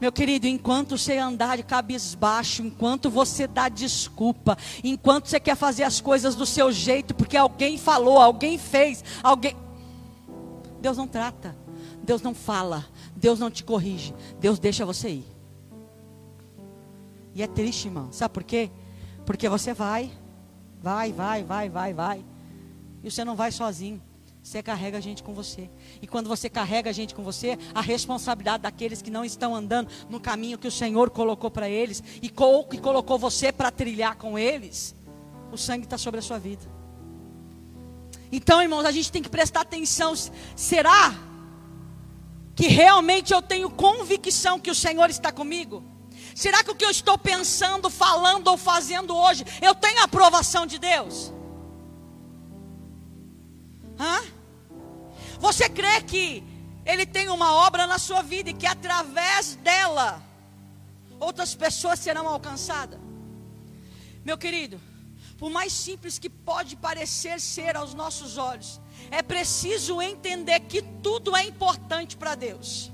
Meu 0.00 0.12
querido, 0.12 0.46
enquanto 0.46 0.98
você 0.98 1.16
andar 1.16 1.56
de 1.56 1.62
cabisbaixo, 1.62 2.62
enquanto 2.62 3.08
você 3.08 3.46
dá 3.46 3.68
desculpa, 3.68 4.58
enquanto 4.84 5.26
você 5.26 5.40
quer 5.40 5.56
fazer 5.56 5.84
as 5.84 6.02
coisas 6.02 6.34
do 6.34 6.44
seu 6.44 6.70
jeito, 6.70 7.14
porque 7.14 7.36
alguém 7.36 7.78
falou, 7.78 8.18
alguém 8.18 8.58
fez, 8.58 9.02
alguém. 9.22 9.56
Deus 10.80 10.96
não 10.96 11.08
trata, 11.08 11.56
Deus 12.02 12.22
não 12.22 12.34
fala, 12.34 12.86
Deus 13.14 13.38
não 13.38 13.50
te 13.50 13.64
corrige, 13.64 14.14
Deus 14.40 14.58
deixa 14.58 14.84
você 14.84 15.08
ir. 15.10 15.26
E 17.34 17.42
é 17.42 17.46
triste, 17.46 17.86
irmão, 17.86 18.08
sabe 18.12 18.32
por 18.32 18.44
quê? 18.44 18.70
Porque 19.24 19.48
você 19.48 19.74
vai, 19.74 20.10
vai, 20.82 21.12
vai, 21.12 21.44
vai, 21.44 21.68
vai, 21.68 21.92
vai, 21.92 22.24
e 23.02 23.10
você 23.10 23.24
não 23.24 23.36
vai 23.36 23.52
sozinho. 23.52 24.00
Você 24.42 24.62
carrega 24.62 24.96
a 24.96 25.00
gente 25.00 25.24
com 25.24 25.34
você. 25.34 25.68
E 26.00 26.06
quando 26.06 26.28
você 26.28 26.48
carrega 26.48 26.88
a 26.88 26.92
gente 26.92 27.16
com 27.16 27.22
você, 27.24 27.58
a 27.74 27.80
responsabilidade 27.80 28.62
daqueles 28.62 29.02
que 29.02 29.10
não 29.10 29.24
estão 29.24 29.56
andando 29.56 29.90
no 30.08 30.20
caminho 30.20 30.56
que 30.56 30.68
o 30.68 30.70
Senhor 30.70 31.10
colocou 31.10 31.50
para 31.50 31.68
eles 31.68 32.00
e 32.22 32.28
que 32.28 32.78
colocou 32.78 33.18
você 33.18 33.50
para 33.50 33.72
trilhar 33.72 34.14
com 34.14 34.38
eles, 34.38 34.94
o 35.50 35.58
sangue 35.58 35.82
está 35.82 35.98
sobre 35.98 36.20
a 36.20 36.22
sua 36.22 36.38
vida. 36.38 36.75
Então, 38.30 38.62
irmãos, 38.62 38.84
a 38.84 38.90
gente 38.90 39.10
tem 39.10 39.22
que 39.22 39.28
prestar 39.28 39.60
atenção. 39.60 40.14
Será 40.54 41.14
que 42.54 42.66
realmente 42.68 43.32
eu 43.32 43.42
tenho 43.42 43.70
convicção 43.70 44.58
que 44.58 44.70
o 44.70 44.74
Senhor 44.74 45.10
está 45.10 45.30
comigo? 45.30 45.84
Será 46.34 46.62
que 46.62 46.70
o 46.70 46.74
que 46.74 46.84
eu 46.84 46.90
estou 46.90 47.16
pensando, 47.16 47.88
falando 47.88 48.48
ou 48.48 48.56
fazendo 48.56 49.16
hoje, 49.16 49.44
eu 49.62 49.74
tenho 49.74 50.00
a 50.00 50.04
aprovação 50.04 50.66
de 50.66 50.78
Deus? 50.78 51.32
Hã? 53.98 54.22
Você 55.38 55.68
crê 55.68 56.00
que 56.02 56.42
Ele 56.84 57.06
tem 57.06 57.28
uma 57.28 57.54
obra 57.54 57.86
na 57.86 57.98
sua 57.98 58.22
vida 58.22 58.50
e 58.50 58.54
que 58.54 58.66
através 58.66 59.56
dela 59.56 60.22
outras 61.18 61.54
pessoas 61.54 61.98
serão 62.00 62.26
alcançadas? 62.28 63.00
Meu 64.24 64.36
querido, 64.36 64.80
por 65.38 65.50
mais 65.50 65.72
simples 65.72 66.18
que 66.18 66.30
pode 66.30 66.76
parecer 66.76 67.40
ser 67.40 67.76
aos 67.76 67.92
nossos 67.92 68.38
olhos, 68.38 68.80
é 69.10 69.22
preciso 69.22 70.00
entender 70.00 70.60
que 70.60 70.82
tudo 71.02 71.36
é 71.36 71.44
importante 71.44 72.16
para 72.16 72.34
Deus. 72.34 72.90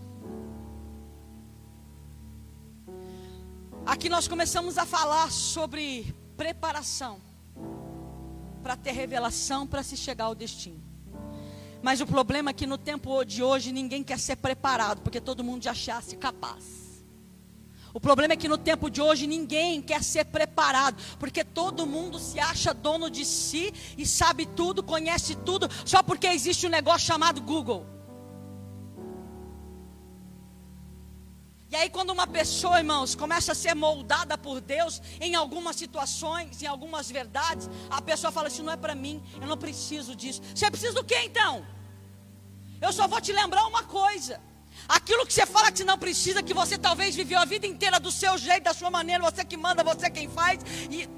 Aqui 3.86 4.08
nós 4.08 4.28
começamos 4.28 4.78
a 4.78 4.86
falar 4.86 5.30
sobre 5.30 6.14
preparação 6.36 7.20
para 8.62 8.76
ter 8.76 8.92
revelação 8.92 9.66
para 9.66 9.82
se 9.82 9.96
chegar 9.96 10.26
ao 10.26 10.34
destino. 10.34 10.80
Mas 11.82 12.00
o 12.00 12.06
problema 12.06 12.50
é 12.50 12.52
que 12.52 12.66
no 12.66 12.78
tempo 12.78 13.24
de 13.24 13.42
hoje 13.42 13.72
ninguém 13.72 14.04
quer 14.04 14.18
ser 14.18 14.36
preparado, 14.36 15.02
porque 15.02 15.20
todo 15.20 15.42
mundo 15.42 15.64
já 15.64 15.72
achasse 15.72 16.16
capaz. 16.16 16.81
O 17.94 18.00
problema 18.00 18.34
é 18.34 18.36
que 18.36 18.48
no 18.48 18.56
tempo 18.56 18.88
de 18.88 19.02
hoje 19.02 19.26
ninguém 19.26 19.82
quer 19.82 20.02
ser 20.02 20.24
preparado, 20.24 20.96
porque 21.18 21.44
todo 21.44 21.86
mundo 21.86 22.18
se 22.18 22.40
acha 22.40 22.72
dono 22.72 23.10
de 23.10 23.24
si 23.24 23.72
e 23.98 24.06
sabe 24.06 24.46
tudo, 24.46 24.82
conhece 24.82 25.34
tudo, 25.34 25.68
só 25.84 26.02
porque 26.02 26.26
existe 26.26 26.66
um 26.66 26.70
negócio 26.70 27.06
chamado 27.06 27.40
Google. 27.42 27.86
E 31.70 31.76
aí, 31.76 31.88
quando 31.88 32.10
uma 32.10 32.26
pessoa, 32.26 32.78
irmãos, 32.78 33.14
começa 33.14 33.52
a 33.52 33.54
ser 33.54 33.74
moldada 33.74 34.36
por 34.36 34.60
Deus 34.60 35.00
em 35.18 35.34
algumas 35.34 35.74
situações, 35.76 36.62
em 36.62 36.66
algumas 36.66 37.10
verdades, 37.10 37.68
a 37.88 38.00
pessoa 38.02 38.30
fala: 38.30 38.48
Isso 38.48 38.62
não 38.62 38.74
é 38.74 38.76
para 38.76 38.94
mim, 38.94 39.22
eu 39.40 39.46
não 39.46 39.56
preciso 39.56 40.14
disso. 40.14 40.42
Você 40.54 40.70
precisa 40.70 40.92
do 40.92 41.02
que 41.02 41.18
então? 41.18 41.64
Eu 42.78 42.92
só 42.92 43.08
vou 43.08 43.22
te 43.22 43.32
lembrar 43.32 43.66
uma 43.66 43.84
coisa. 43.84 44.38
Aquilo 44.92 45.26
que 45.26 45.32
você 45.32 45.46
fala 45.46 45.72
que 45.72 45.78
você 45.78 45.84
não 45.84 45.98
precisa, 45.98 46.42
que 46.42 46.52
você 46.52 46.76
talvez 46.76 47.16
viveu 47.16 47.38
a 47.38 47.46
vida 47.46 47.66
inteira 47.66 47.98
do 47.98 48.12
seu 48.12 48.36
jeito, 48.36 48.64
da 48.64 48.74
sua 48.74 48.90
maneira, 48.90 49.22
você 49.22 49.42
que 49.42 49.56
manda, 49.56 49.82
você 49.82 50.10
quem 50.10 50.28
faz, 50.28 50.60
e 50.90 51.08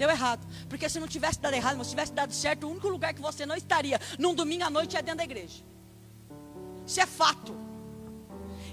deu 0.00 0.10
errado. 0.10 0.44
Porque 0.68 0.88
se 0.88 0.98
não 0.98 1.06
tivesse 1.06 1.38
dado 1.38 1.54
errado, 1.54 1.76
mas 1.78 1.88
tivesse 1.88 2.12
dado 2.12 2.32
certo, 2.32 2.66
o 2.66 2.70
único 2.72 2.88
lugar 2.88 3.14
que 3.14 3.20
você 3.20 3.46
não 3.46 3.54
estaria 3.54 4.00
num 4.18 4.34
domingo 4.34 4.64
à 4.64 4.70
noite 4.70 4.96
é 4.96 5.02
dentro 5.02 5.18
da 5.18 5.24
igreja. 5.24 5.62
Isso 6.84 7.00
é 7.00 7.06
fato. 7.06 7.56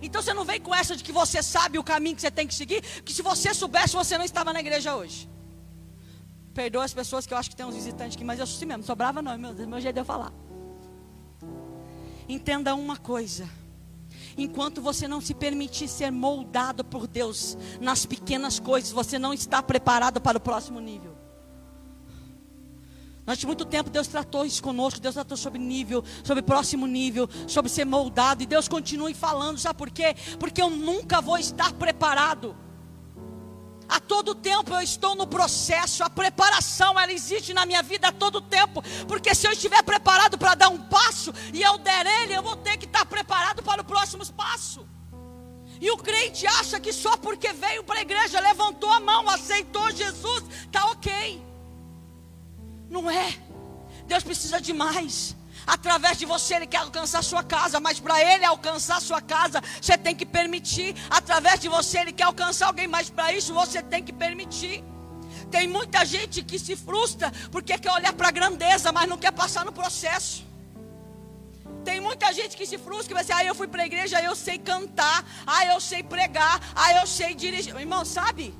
Então 0.02 0.20
você 0.20 0.34
não 0.34 0.46
vem 0.46 0.60
com 0.60 0.74
essa 0.74 0.96
de 0.96 1.04
que 1.04 1.12
você 1.12 1.44
sabe 1.44 1.78
o 1.78 1.84
caminho 1.84 2.16
que 2.16 2.24
você 2.24 2.32
tem 2.32 2.48
que 2.48 2.56
seguir, 2.56 2.82
que 3.06 3.14
se 3.14 3.22
você 3.22 3.54
soubesse, 3.54 3.94
você 3.94 4.18
não 4.18 4.26
estava 4.26 4.52
na 4.52 4.62
igreja 4.62 4.96
hoje. 4.96 5.30
Perdoa 6.56 6.86
as 6.86 6.94
pessoas 7.02 7.28
que 7.28 7.36
eu 7.36 7.38
acho 7.38 7.52
que 7.52 7.56
tem 7.56 7.68
uns 7.68 7.76
visitantes 7.76 8.16
aqui, 8.16 8.24
mas 8.24 8.40
eu 8.40 8.48
sou 8.48 8.56
assim 8.58 8.66
mesmo, 8.66 8.84
sobrava 8.84 9.22
não, 9.22 9.38
meu, 9.38 9.54
meu 9.54 9.80
jeito 9.80 9.94
de 9.94 10.02
eu 10.02 10.06
falar. 10.06 10.34
Entenda 12.28 12.74
uma 12.74 12.98
coisa 12.98 13.61
enquanto 14.38 14.82
você 14.82 15.08
não 15.08 15.22
se 15.22 15.34
permitir 15.34 15.88
ser 15.88 16.12
moldado 16.12 16.84
por 16.84 17.08
Deus 17.08 17.58
nas 17.80 18.06
pequenas 18.06 18.60
coisas, 18.60 18.92
você 18.92 19.18
não 19.18 19.34
está 19.34 19.62
preparado 19.62 20.20
para 20.22 20.38
o 20.38 20.42
próximo 20.42 20.80
nível. 20.80 21.16
Durante 23.26 23.46
muito 23.46 23.66
tempo 23.66 23.90
Deus 23.90 24.08
tratou 24.08 24.46
isso 24.46 24.62
conosco, 24.62 25.00
Deus 25.00 25.14
tratou 25.14 25.38
sobre 25.38 25.60
nível, 25.60 26.04
sobre 26.24 26.44
próximo 26.44 26.88
nível, 26.88 27.30
sobre 27.48 27.70
ser 27.70 27.86
moldado, 27.86 28.44
e 28.44 28.46
Deus 28.46 28.68
continue 28.68 29.14
falando, 29.14 29.58
sabe 29.58 29.78
por 29.78 29.90
quê? 29.90 30.16
Porque 30.40 30.62
eu 30.62 30.70
nunca 30.70 31.22
vou 31.22 31.38
estar 31.38 31.72
preparado. 31.74 32.56
A 33.92 34.00
todo 34.00 34.34
tempo 34.34 34.74
eu 34.74 34.80
estou 34.80 35.16
no 35.16 35.28
processo, 35.28 36.02
a 36.02 36.10
preparação 36.10 36.98
ela 36.98 37.12
existe 37.12 37.54
na 37.54 37.66
minha 37.66 37.84
vida 37.84 38.08
a 38.08 38.12
todo 38.14 38.40
tempo, 38.40 38.82
porque 39.06 39.36
se 39.36 39.46
eu 39.46 39.52
estiver 39.52 39.84
preparado 39.84 40.38
para 40.38 40.56
dar 40.56 40.70
um 40.70 40.78
passo 40.78 41.34
e 41.54 41.62
eu 41.62 41.78
der 41.78 42.06
ele, 42.06 42.34
eu 42.34 42.42
vou 42.42 42.56
ter 42.56 42.78
que 42.78 42.86
estar 42.86 43.06
preparado 43.06 43.62
para 43.62 43.82
o 43.82 43.84
próximo 43.84 44.26
passo. 44.32 44.88
E 45.82 45.92
o 45.92 45.98
crente 45.98 46.48
acha 46.48 46.80
que 46.80 46.94
só 46.94 47.18
porque 47.18 47.52
veio 47.52 47.84
para 47.84 48.00
a 48.00 48.02
igreja, 48.02 48.40
levantou 48.40 48.90
a 48.90 49.02
mão, 49.02 49.30
aceitou 49.30 49.92
Jesus, 49.92 50.46
tá 50.72 50.86
ok. 50.92 51.44
Não 52.90 53.12
é. 53.12 53.38
Deus 54.06 54.24
precisa 54.24 54.62
de 54.62 54.72
mais. 54.72 55.36
Através 55.66 56.18
de 56.18 56.26
você 56.26 56.56
ele 56.56 56.68
quer 56.68 56.78
alcançar 56.78 57.24
sua 57.24 57.44
casa, 57.44 57.80
mas 57.80 58.00
para 58.00 58.20
ele 58.22 58.46
alcançar 58.46 59.02
sua 59.02 59.22
casa, 59.22 59.62
você 59.82 59.98
tem 59.98 60.16
que 60.16 60.26
permitir. 60.26 60.96
Através 61.10 61.60
de 61.60 61.68
você 61.68 62.00
ele 62.00 62.12
quer 62.12 62.24
alcançar 62.24 62.68
alguém, 62.68 62.88
mas 62.88 63.10
para 63.10 63.34
isso 63.34 63.54
você 63.54 63.82
tem 63.82 64.04
que 64.04 64.14
permitir. 64.14 64.84
Tem 65.50 65.68
muita 65.68 66.06
gente 66.06 66.44
que 66.44 66.58
se 66.58 66.76
frustra 66.76 67.32
porque 67.52 67.78
quer 67.78 67.92
olhar 67.92 68.14
para 68.14 68.30
a 68.30 68.32
grandeza, 68.32 68.92
mas 68.92 69.08
não 69.08 69.18
quer 69.18 69.32
passar 69.32 69.66
no 69.66 69.72
processo. 69.72 70.46
Tem 71.84 72.00
muita 72.00 72.32
gente 72.32 72.56
que 72.56 72.66
se 72.66 72.78
frustra 72.78 73.12
e 73.12 73.16
vai 73.16 73.24
dizer: 73.24 73.34
"Ah, 73.34 73.44
eu 73.44 73.56
fui 73.56 73.68
para 73.68 73.84
a 73.84 73.86
igreja, 73.86 74.22
eu 74.22 74.36
sei 74.36 74.58
cantar, 74.58 75.26
ah, 75.46 75.66
eu 75.66 75.80
sei 75.80 76.04
pregar, 76.04 76.60
ah, 76.76 76.94
eu 77.00 77.08
sei 77.08 77.34
dirigir". 77.34 77.76
Irmão, 77.76 78.06
sabe? 78.06 78.54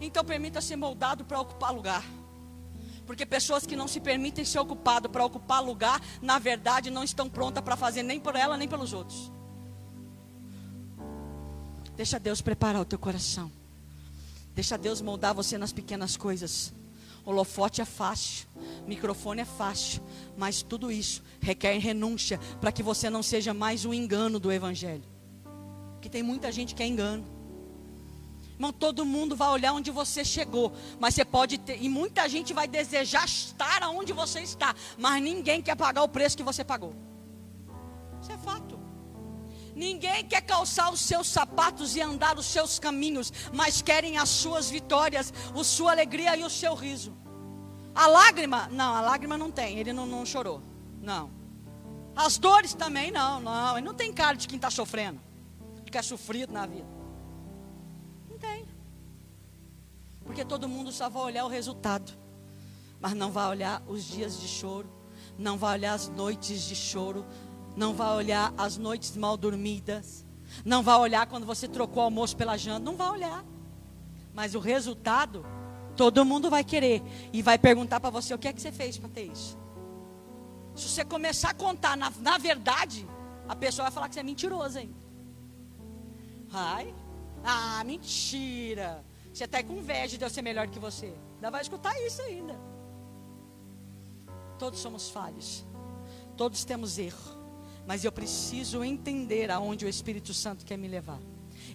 Então 0.00 0.24
permita 0.24 0.60
ser 0.60 0.76
moldado 0.76 1.24
para 1.24 1.40
ocupar 1.40 1.72
lugar. 1.72 2.04
Porque 3.06 3.26
pessoas 3.26 3.66
que 3.66 3.76
não 3.76 3.86
se 3.86 4.00
permitem 4.00 4.44
ser 4.44 4.58
ocupado 4.58 5.08
para 5.08 5.24
ocupar 5.24 5.62
lugar, 5.62 6.00
na 6.22 6.38
verdade 6.38 6.90
não 6.90 7.04
estão 7.04 7.28
prontas 7.28 7.62
para 7.62 7.76
fazer 7.76 8.02
nem 8.02 8.18
por 8.18 8.34
ela 8.34 8.56
nem 8.56 8.68
pelos 8.68 8.92
outros. 8.92 9.30
Deixa 11.96 12.18
Deus 12.18 12.40
preparar 12.40 12.82
o 12.82 12.84
teu 12.84 12.98
coração. 12.98 13.50
Deixa 14.54 14.78
Deus 14.78 15.00
moldar 15.00 15.34
você 15.34 15.58
nas 15.58 15.72
pequenas 15.72 16.16
coisas. 16.16 16.72
Holofote 17.24 17.80
é 17.80 17.84
fácil, 17.84 18.46
microfone 18.86 19.40
é 19.40 19.44
fácil, 19.44 20.02
mas 20.36 20.62
tudo 20.62 20.92
isso 20.92 21.22
requer 21.40 21.78
renúncia 21.78 22.38
para 22.60 22.70
que 22.70 22.82
você 22.82 23.08
não 23.08 23.22
seja 23.22 23.54
mais 23.54 23.84
um 23.84 23.94
engano 23.94 24.38
do 24.38 24.52
evangelho. 24.52 25.04
Porque 25.94 26.08
tem 26.08 26.22
muita 26.22 26.52
gente 26.52 26.74
que 26.74 26.82
é 26.82 26.86
engano. 26.86 27.24
Irmão, 28.54 28.72
todo 28.72 29.04
mundo 29.04 29.34
vai 29.34 29.48
olhar 29.48 29.72
onde 29.72 29.90
você 29.90 30.24
chegou, 30.24 30.72
mas 31.00 31.14
você 31.14 31.24
pode 31.24 31.58
ter, 31.58 31.82
e 31.82 31.88
muita 31.88 32.28
gente 32.28 32.52
vai 32.52 32.68
desejar 32.68 33.24
estar 33.24 33.82
onde 33.88 34.12
você 34.12 34.40
está, 34.40 34.74
mas 34.96 35.22
ninguém 35.22 35.60
quer 35.60 35.76
pagar 35.76 36.02
o 36.02 36.08
preço 36.08 36.36
que 36.36 36.42
você 36.42 36.64
pagou. 36.64 36.94
Isso 38.22 38.30
é 38.30 38.38
fato. 38.38 38.78
Ninguém 39.74 40.24
quer 40.24 40.40
calçar 40.42 40.92
os 40.92 41.00
seus 41.00 41.26
sapatos 41.26 41.96
e 41.96 42.00
andar 42.00 42.38
os 42.38 42.46
seus 42.46 42.78
caminhos, 42.78 43.32
mas 43.52 43.82
querem 43.82 44.18
as 44.18 44.28
suas 44.28 44.70
vitórias, 44.70 45.32
a 45.52 45.64
sua 45.64 45.90
alegria 45.90 46.36
e 46.36 46.44
o 46.44 46.50
seu 46.50 46.74
riso. 46.74 47.12
A 47.92 48.06
lágrima, 48.06 48.68
não, 48.70 48.94
a 48.94 49.00
lágrima 49.00 49.36
não 49.36 49.50
tem, 49.50 49.78
ele 49.78 49.92
não, 49.92 50.06
não 50.06 50.24
chorou. 50.24 50.62
Não. 51.02 51.30
As 52.14 52.38
dores 52.38 52.72
também, 52.72 53.10
não, 53.10 53.40
não. 53.40 53.76
Ele 53.76 53.86
não 53.86 53.94
tem 53.94 54.12
cara 54.12 54.36
de 54.36 54.46
quem 54.46 54.56
está 54.56 54.70
sofrendo, 54.70 55.20
de 55.82 55.90
quem 55.90 55.98
é 55.98 56.02
sofrido 56.02 56.52
na 56.52 56.66
vida. 56.66 56.93
Porque 60.24 60.44
todo 60.44 60.68
mundo 60.68 60.90
só 60.90 61.08
vai 61.08 61.22
olhar 61.22 61.44
o 61.44 61.48
resultado, 61.48 62.12
mas 63.00 63.12
não 63.12 63.30
vai 63.30 63.48
olhar 63.48 63.82
os 63.86 64.02
dias 64.04 64.40
de 64.40 64.48
choro, 64.48 64.88
não 65.38 65.58
vai 65.58 65.78
olhar 65.78 65.94
as 65.94 66.08
noites 66.08 66.62
de 66.62 66.74
choro, 66.74 67.24
não 67.76 67.92
vai 67.94 68.10
olhar 68.16 68.52
as 68.56 68.76
noites 68.76 69.16
mal 69.16 69.36
dormidas, 69.36 70.24
não 70.64 70.82
vai 70.82 70.96
olhar 70.96 71.26
quando 71.26 71.44
você 71.44 71.68
trocou 71.68 72.02
o 72.02 72.06
almoço 72.06 72.36
pela 72.36 72.56
janta, 72.56 72.80
não 72.80 72.96
vai 72.96 73.10
olhar. 73.10 73.44
Mas 74.32 74.54
o 74.54 74.58
resultado, 74.58 75.44
todo 75.96 76.24
mundo 76.24 76.50
vai 76.50 76.64
querer. 76.64 77.02
E 77.32 77.42
vai 77.42 77.58
perguntar 77.58 78.00
para 78.00 78.10
você 78.10 78.34
o 78.34 78.38
que 78.38 78.48
é 78.48 78.52
que 78.52 78.60
você 78.60 78.72
fez 78.72 78.98
para 78.98 79.08
ter 79.08 79.30
isso. 79.30 79.58
Se 80.74 80.88
você 80.88 81.04
começar 81.04 81.50
a 81.50 81.54
contar 81.54 81.96
na, 81.96 82.10
na 82.20 82.38
verdade, 82.38 83.06
a 83.48 83.54
pessoa 83.54 83.84
vai 83.84 83.92
falar 83.92 84.08
que 84.08 84.14
você 84.14 84.20
é 84.20 84.24
mentiroso, 84.24 84.78
hein? 84.78 84.94
Ai, 86.52 86.94
ah, 87.44 87.84
mentira. 87.84 89.04
Você 89.32 89.44
está 89.44 89.62
com 89.62 89.74
inveja 89.74 90.16
de 90.16 90.24
eu 90.24 90.30
ser 90.30 90.42
melhor 90.42 90.68
que 90.68 90.78
você. 90.78 91.12
Ainda 91.34 91.50
vai 91.50 91.60
escutar 91.60 91.94
isso 92.02 92.22
ainda. 92.22 92.58
Todos 94.58 94.80
somos 94.80 95.10
falhos. 95.10 95.64
Todos 96.36 96.64
temos 96.64 96.98
erro. 96.98 97.44
Mas 97.86 98.04
eu 98.04 98.10
preciso 98.10 98.82
entender 98.82 99.50
aonde 99.50 99.84
o 99.84 99.88
Espírito 99.88 100.32
Santo 100.32 100.64
quer 100.64 100.78
me 100.78 100.88
levar. 100.88 101.20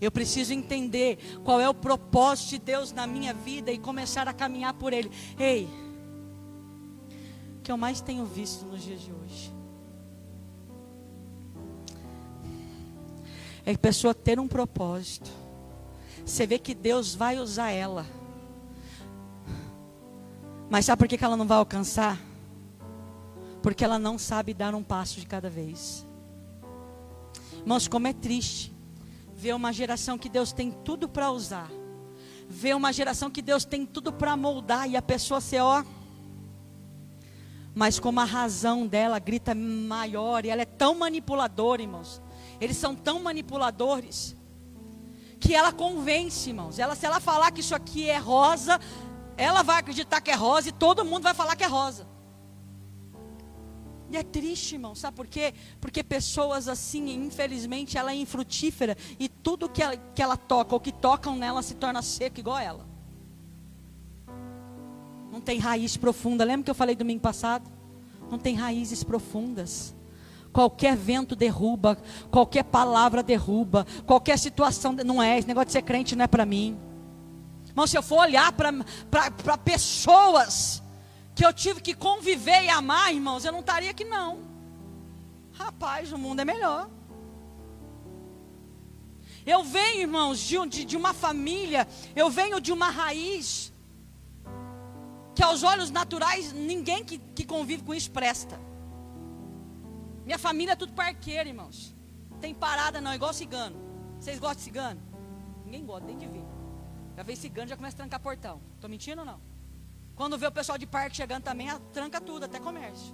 Eu 0.02 0.12
preciso 0.12 0.54
entender 0.54 1.18
qual 1.44 1.60
é 1.60 1.70
o 1.70 1.74
propósito 1.74 2.50
de 2.50 2.60
Deus 2.60 2.92
na 2.92 3.06
minha 3.06 3.34
vida 3.34 3.72
e 3.72 3.78
começar 3.78 4.28
a 4.28 4.34
caminhar 4.34 4.74
por 4.74 4.92
Ele. 4.92 5.12
Ei, 5.38 5.68
o 7.58 7.62
que 7.62 7.72
eu 7.72 7.78
mais 7.78 8.02
tenho 8.02 8.26
visto 8.26 8.66
nos 8.66 8.82
dias 8.82 9.02
de 9.02 9.12
hoje 9.12 9.54
é 13.66 13.74
a 13.74 13.78
pessoa 13.78 14.16
ter 14.16 14.40
um 14.40 14.48
propósito 14.48 15.30
você 16.26 16.46
vê 16.46 16.60
que 16.60 16.74
Deus 16.74 17.16
vai 17.16 17.40
usar 17.40 17.72
ela. 17.72 18.06
Mas 20.70 20.86
sabe 20.86 21.00
por 21.00 21.08
que 21.08 21.24
ela 21.24 21.36
não 21.36 21.48
vai 21.48 21.58
alcançar? 21.58 22.20
Porque 23.62 23.84
ela 23.84 23.98
não 23.98 24.18
sabe 24.18 24.54
dar 24.54 24.76
um 24.76 24.84
passo 24.84 25.20
de 25.20 25.26
cada 25.26 25.50
vez. 25.50 26.06
Irmãos, 27.58 27.88
como 27.88 28.08
é 28.08 28.14
triste 28.14 28.74
ver 29.34 29.56
uma 29.56 29.72
geração 29.72 30.18
que 30.18 30.30
Deus 30.30 30.52
tem 30.52 30.72
tudo 30.72 31.10
para 31.10 31.32
usar. 31.32 31.70
Ver 32.48 32.76
uma 32.76 32.92
geração 32.92 33.32
que 33.32 33.42
Deus 33.42 33.66
tem 33.66 33.86
tudo 33.86 34.12
para 34.12 34.36
moldar 34.36 34.90
e 34.90 34.96
a 34.96 35.02
pessoa 35.02 35.42
ser 35.42 35.62
ó. 35.62 35.84
Mas 37.74 38.00
como 38.00 38.20
a 38.20 38.26
razão 38.26 38.86
dela 38.86 39.20
grita 39.20 39.56
maior 39.56 40.46
e 40.46 40.50
ela 40.50 40.62
é 40.62 40.66
tão 40.66 40.96
manipuladora, 40.96 41.82
irmãos. 41.82 42.22
Eles 42.60 42.78
são 42.78 42.94
tão 42.96 43.22
manipuladores 43.22 44.36
que 45.40 45.56
ela 45.56 45.72
convence, 45.72 46.50
irmãos. 46.50 46.78
Ela, 46.78 46.96
se 46.96 47.06
ela 47.06 47.20
falar 47.20 47.52
que 47.52 47.62
isso 47.62 47.74
aqui 47.74 48.10
é 48.10 48.18
rosa, 48.18 48.80
ela 49.38 49.64
vai 49.64 49.80
acreditar 49.80 50.20
que 50.22 50.32
é 50.32 50.36
rosa 50.36 50.70
e 50.70 50.72
todo 50.72 51.06
mundo 51.06 51.24
vai 51.24 51.34
falar 51.34 51.56
que 51.56 51.64
é 51.64 51.68
rosa. 51.68 52.06
E 54.12 54.18
é 54.18 54.24
triste, 54.24 54.74
irmão, 54.74 54.96
sabe 54.96 55.16
por 55.16 55.28
quê? 55.28 55.54
Porque 55.80 56.04
pessoas 56.04 56.68
assim, 56.68 57.14
infelizmente, 57.14 57.98
ela 57.98 58.12
é 58.12 58.16
infrutífera 58.16 58.98
e 59.20 59.30
tudo 59.30 59.70
que 59.70 59.84
ela, 59.84 59.96
que 59.98 60.22
ela 60.22 60.36
toca 60.36 60.74
ou 60.74 60.80
que 60.80 60.92
tocam 60.92 61.36
nela 61.36 61.62
se 61.62 61.76
torna 61.76 62.02
seco 62.02 62.40
igual 62.40 62.58
ela. 62.58 62.90
Não 65.32 65.40
tem 65.40 65.60
raiz 65.60 65.96
profunda. 65.96 66.44
Lembra 66.44 66.66
que 66.66 66.72
eu 66.72 66.76
falei 66.76 66.96
domingo 66.96 67.22
passado? 67.22 67.70
Não 68.32 68.40
tem 68.40 68.56
raízes 68.56 69.04
profundas. 69.04 69.96
Qualquer 70.52 70.96
vento 70.96 71.36
derruba, 71.36 71.98
qualquer 72.32 72.64
palavra 72.64 73.22
derruba, 73.22 73.86
qualquer 74.06 74.38
situação. 74.38 74.94
Não 74.94 75.22
é, 75.22 75.38
esse 75.38 75.48
negócio 75.48 75.68
de 75.68 75.74
ser 75.74 75.82
crente 75.84 76.16
não 76.16 76.24
é 76.24 76.28
para 76.28 76.46
mim. 76.46 76.78
Mas 77.76 77.92
se 77.92 77.98
eu 77.98 78.04
for 78.04 78.20
olhar 78.20 78.52
para 78.52 79.58
pessoas 79.58 80.82
que 81.36 81.46
eu 81.46 81.54
tive 81.54 81.82
que 81.82 81.94
conviver 81.94 82.64
e 82.64 82.70
amar, 82.70 83.14
irmãos, 83.14 83.46
eu 83.46 83.52
não 83.52 83.60
estaria 83.60 83.92
aqui 83.92 84.04
não. 84.04 84.40
Rapaz, 85.54 86.12
o 86.12 86.18
mundo 86.18 86.42
é 86.42 86.46
melhor. 86.46 86.90
Eu 89.46 89.64
venho, 89.64 90.02
irmãos, 90.02 90.40
de, 90.40 90.58
de, 90.68 90.86
de 90.86 90.98
uma 90.98 91.14
família, 91.14 91.88
eu 92.16 92.30
venho 92.30 92.60
de 92.60 92.72
uma 92.72 92.90
raiz 92.90 93.72
que 95.34 95.42
aos 95.42 95.64
olhos 95.64 95.90
naturais 95.90 96.52
ninguém 96.52 97.04
que, 97.04 97.18
que 97.18 97.46
convive 97.46 97.84
com 97.84 97.94
isso 97.94 98.12
presta. 98.12 98.60
Minha 100.30 100.38
família 100.38 100.74
é 100.74 100.76
tudo 100.76 100.94
parqueiro, 100.94 101.50
irmãos. 101.50 101.92
Tem 102.40 102.54
parada 102.54 103.02
não, 103.02 103.12
igual 103.12 103.34
cigano. 103.34 103.76
Vocês 104.20 104.38
gostam 104.38 104.58
de 104.58 104.62
cigano? 104.62 105.02
Ninguém 105.66 105.84
gosta, 105.84 106.06
nem 106.06 106.16
de 106.16 106.28
ver. 106.28 106.46
Já 107.18 107.24
vem 107.24 107.36
cigano, 107.36 107.68
já 107.68 107.76
começa 107.76 107.96
a 107.96 107.98
trancar 107.98 108.20
portão. 108.20 108.62
Estou 108.76 108.88
mentindo 108.88 109.22
ou 109.22 109.26
não? 109.26 109.42
Quando 110.16 110.38
vê 110.38 110.46
o 110.46 110.52
pessoal 110.52 110.78
de 110.78 110.86
parque 110.86 111.16
chegando 111.16 111.42
também, 111.42 111.68
tranca 111.92 112.22
tudo, 112.22 112.46
até 112.46 112.60
comércio. 112.60 113.12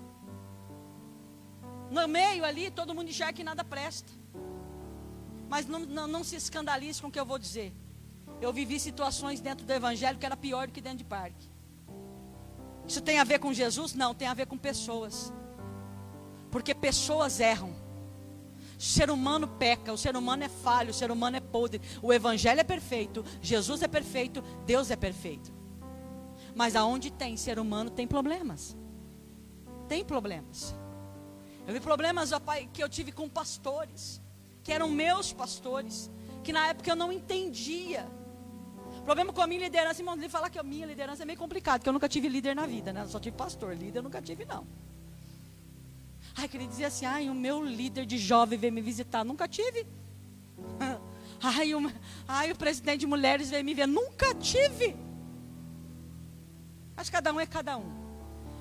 No 1.89 2.05
meio 2.05 2.43
ali, 2.43 2.69
todo 2.69 2.93
mundo 2.93 3.07
enxerga 3.07 3.31
que 3.31 3.45
nada 3.45 3.63
presta. 3.63 4.11
Mas 5.47 5.65
não, 5.67 5.79
não, 5.79 6.07
não 6.07 6.21
se 6.21 6.35
escandalize 6.35 7.01
com 7.01 7.07
o 7.07 7.11
que 7.11 7.19
eu 7.19 7.25
vou 7.25 7.39
dizer. 7.39 7.73
Eu 8.41 8.51
vivi 8.51 8.77
situações 8.77 9.39
dentro 9.39 9.65
do 9.65 9.71
evangelho 9.71 10.19
que 10.19 10.25
era 10.25 10.35
pior 10.35 10.67
do 10.67 10.73
que 10.73 10.81
dentro 10.81 10.97
de 10.97 11.05
parque. 11.05 11.49
Isso 12.85 12.99
tem 12.99 13.19
a 13.19 13.23
ver 13.23 13.39
com 13.39 13.53
Jesus? 13.53 13.93
Não, 13.93 14.13
tem 14.13 14.27
a 14.27 14.33
ver 14.33 14.47
com 14.47 14.57
pessoas. 14.57 15.31
Porque 16.55 16.73
pessoas 16.73 17.41
erram. 17.41 17.75
O 18.79 18.81
ser 18.81 19.11
humano 19.11 19.45
peca, 19.45 19.91
o 19.91 19.97
ser 19.97 20.15
humano 20.15 20.41
é 20.41 20.47
falho, 20.47 20.91
o 20.91 20.93
ser 20.93 21.11
humano 21.11 21.35
é 21.35 21.41
podre. 21.41 21.81
O 22.01 22.13
evangelho 22.13 22.61
é 22.61 22.63
perfeito, 22.63 23.25
Jesus 23.41 23.81
é 23.81 23.89
perfeito, 23.89 24.41
Deus 24.65 24.89
é 24.89 24.95
perfeito. 24.95 25.51
Mas 26.55 26.77
aonde 26.77 27.11
tem 27.11 27.35
ser 27.35 27.59
humano 27.59 27.89
tem 27.89 28.07
problemas. 28.07 28.73
Tem 29.89 30.05
problemas. 30.05 30.73
Eu 31.67 31.73
vi 31.73 31.81
problemas 31.81 32.31
que 32.71 32.81
eu 32.81 32.87
tive 32.87 33.11
com 33.11 33.27
pastores, 33.27 34.21
que 34.63 34.71
eram 34.71 34.89
meus 34.89 35.33
pastores, 35.33 36.09
que 36.41 36.53
na 36.53 36.67
época 36.69 36.89
eu 36.89 36.95
não 36.95 37.11
entendia. 37.11 38.07
Problema 39.03 39.33
com 39.33 39.41
a 39.41 39.47
minha 39.47 39.59
liderança, 39.59 39.99
irmão, 39.99 40.15
ele 40.15 40.29
falar 40.29 40.49
que 40.49 40.57
a 40.57 40.63
minha 40.63 40.85
liderança 40.85 41.23
é 41.23 41.25
meio 41.25 41.37
complicado, 41.37 41.81
porque 41.81 41.89
eu 41.89 41.93
nunca 41.93 42.07
tive 42.07 42.29
líder 42.29 42.55
na 42.55 42.65
vida, 42.65 42.93
né? 42.93 43.01
Eu 43.01 43.09
só 43.09 43.19
tive 43.19 43.35
pastor, 43.35 43.75
líder 43.75 43.99
eu 43.99 44.03
nunca 44.03 44.21
tive 44.21 44.45
não. 44.45 44.65
Ai, 46.35 46.47
que 46.47 46.57
ele 46.57 46.67
dizia 46.67 46.87
assim: 46.87 47.05
ai, 47.05 47.29
o 47.29 47.35
meu 47.35 47.63
líder 47.63 48.05
de 48.05 48.17
jovem 48.17 48.57
veio 48.59 48.73
me 48.73 48.81
visitar. 48.81 49.23
Nunca 49.23 49.47
tive. 49.47 49.85
Ai, 51.43 51.75
o, 51.75 51.91
ai, 52.27 52.51
o 52.53 52.55
presidente 52.55 53.01
de 53.01 53.05
mulheres 53.05 53.49
veio 53.49 53.63
me 53.63 53.73
ver. 53.73 53.85
Nunca 53.85 54.33
tive. 54.35 54.95
Mas 56.95 57.09
cada 57.09 57.31
um 57.33 57.39
é 57.39 57.45
cada 57.45 57.77
um. 57.77 57.85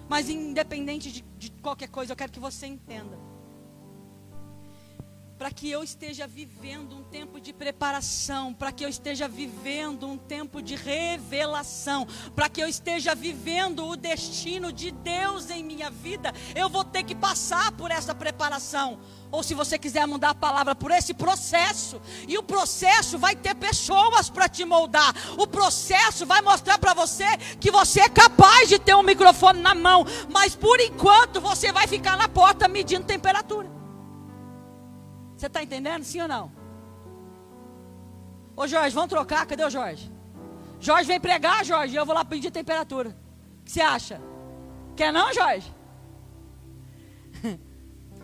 Mas 0.08 0.28
independente 0.28 1.10
de, 1.10 1.24
de 1.38 1.50
qualquer 1.62 1.88
coisa, 1.88 2.12
eu 2.12 2.16
quero 2.16 2.32
que 2.32 2.40
você 2.40 2.66
entenda 2.66 3.16
para 5.38 5.50
que 5.50 5.70
eu 5.70 5.82
esteja 5.82 6.26
vivendo 6.26 6.96
um 6.96 7.02
tempo 7.02 7.40
de 7.40 7.52
preparação, 7.52 8.54
para 8.54 8.70
que 8.70 8.84
eu 8.84 8.88
esteja 8.88 9.26
vivendo 9.26 10.06
um 10.06 10.16
tempo 10.16 10.62
de 10.62 10.74
revelação, 10.76 12.06
para 12.34 12.48
que 12.48 12.62
eu 12.62 12.68
esteja 12.68 13.14
vivendo 13.14 13.86
o 13.86 13.96
destino 13.96 14.72
de 14.72 14.90
Deus 14.90 15.50
em 15.50 15.64
minha 15.64 15.90
vida, 15.90 16.32
eu 16.54 16.68
vou 16.68 16.84
ter 16.84 17.02
que 17.02 17.14
passar 17.14 17.72
por 17.72 17.90
essa 17.90 18.14
preparação. 18.14 18.98
Ou 19.30 19.42
se 19.42 19.52
você 19.52 19.76
quiser 19.76 20.06
mudar 20.06 20.30
a 20.30 20.34
palavra, 20.34 20.76
por 20.76 20.92
esse 20.92 21.12
processo. 21.12 22.00
E 22.28 22.38
o 22.38 22.42
processo 22.42 23.18
vai 23.18 23.34
ter 23.34 23.52
pessoas 23.56 24.30
para 24.30 24.48
te 24.48 24.64
moldar. 24.64 25.12
O 25.36 25.44
processo 25.44 26.24
vai 26.24 26.40
mostrar 26.40 26.78
para 26.78 26.94
você 26.94 27.26
que 27.58 27.68
você 27.68 28.02
é 28.02 28.08
capaz 28.08 28.68
de 28.68 28.78
ter 28.78 28.94
um 28.94 29.02
microfone 29.02 29.60
na 29.60 29.74
mão. 29.74 30.06
Mas 30.30 30.54
por 30.54 30.78
enquanto 30.78 31.40
você 31.40 31.72
vai 31.72 31.88
ficar 31.88 32.16
na 32.16 32.28
porta 32.28 32.68
medindo 32.68 33.04
temperatura. 33.06 33.73
Você 35.44 35.48
está 35.48 35.62
entendendo? 35.62 36.02
Sim 36.04 36.22
ou 36.22 36.28
não? 36.28 36.50
Ô 38.56 38.66
Jorge, 38.66 38.94
vamos 38.94 39.10
trocar? 39.10 39.44
Cadê 39.44 39.62
o 39.62 39.68
Jorge? 39.68 40.10
Jorge 40.80 41.06
vem 41.06 41.20
pregar, 41.20 41.62
Jorge, 41.66 41.94
eu 41.94 42.06
vou 42.06 42.14
lá 42.14 42.24
pedir 42.24 42.50
temperatura. 42.50 43.14
O 43.60 43.64
que 43.64 43.70
você 43.70 43.82
acha? 43.82 44.18
Quer 44.96 45.12
não, 45.12 45.34
Jorge? 45.34 45.70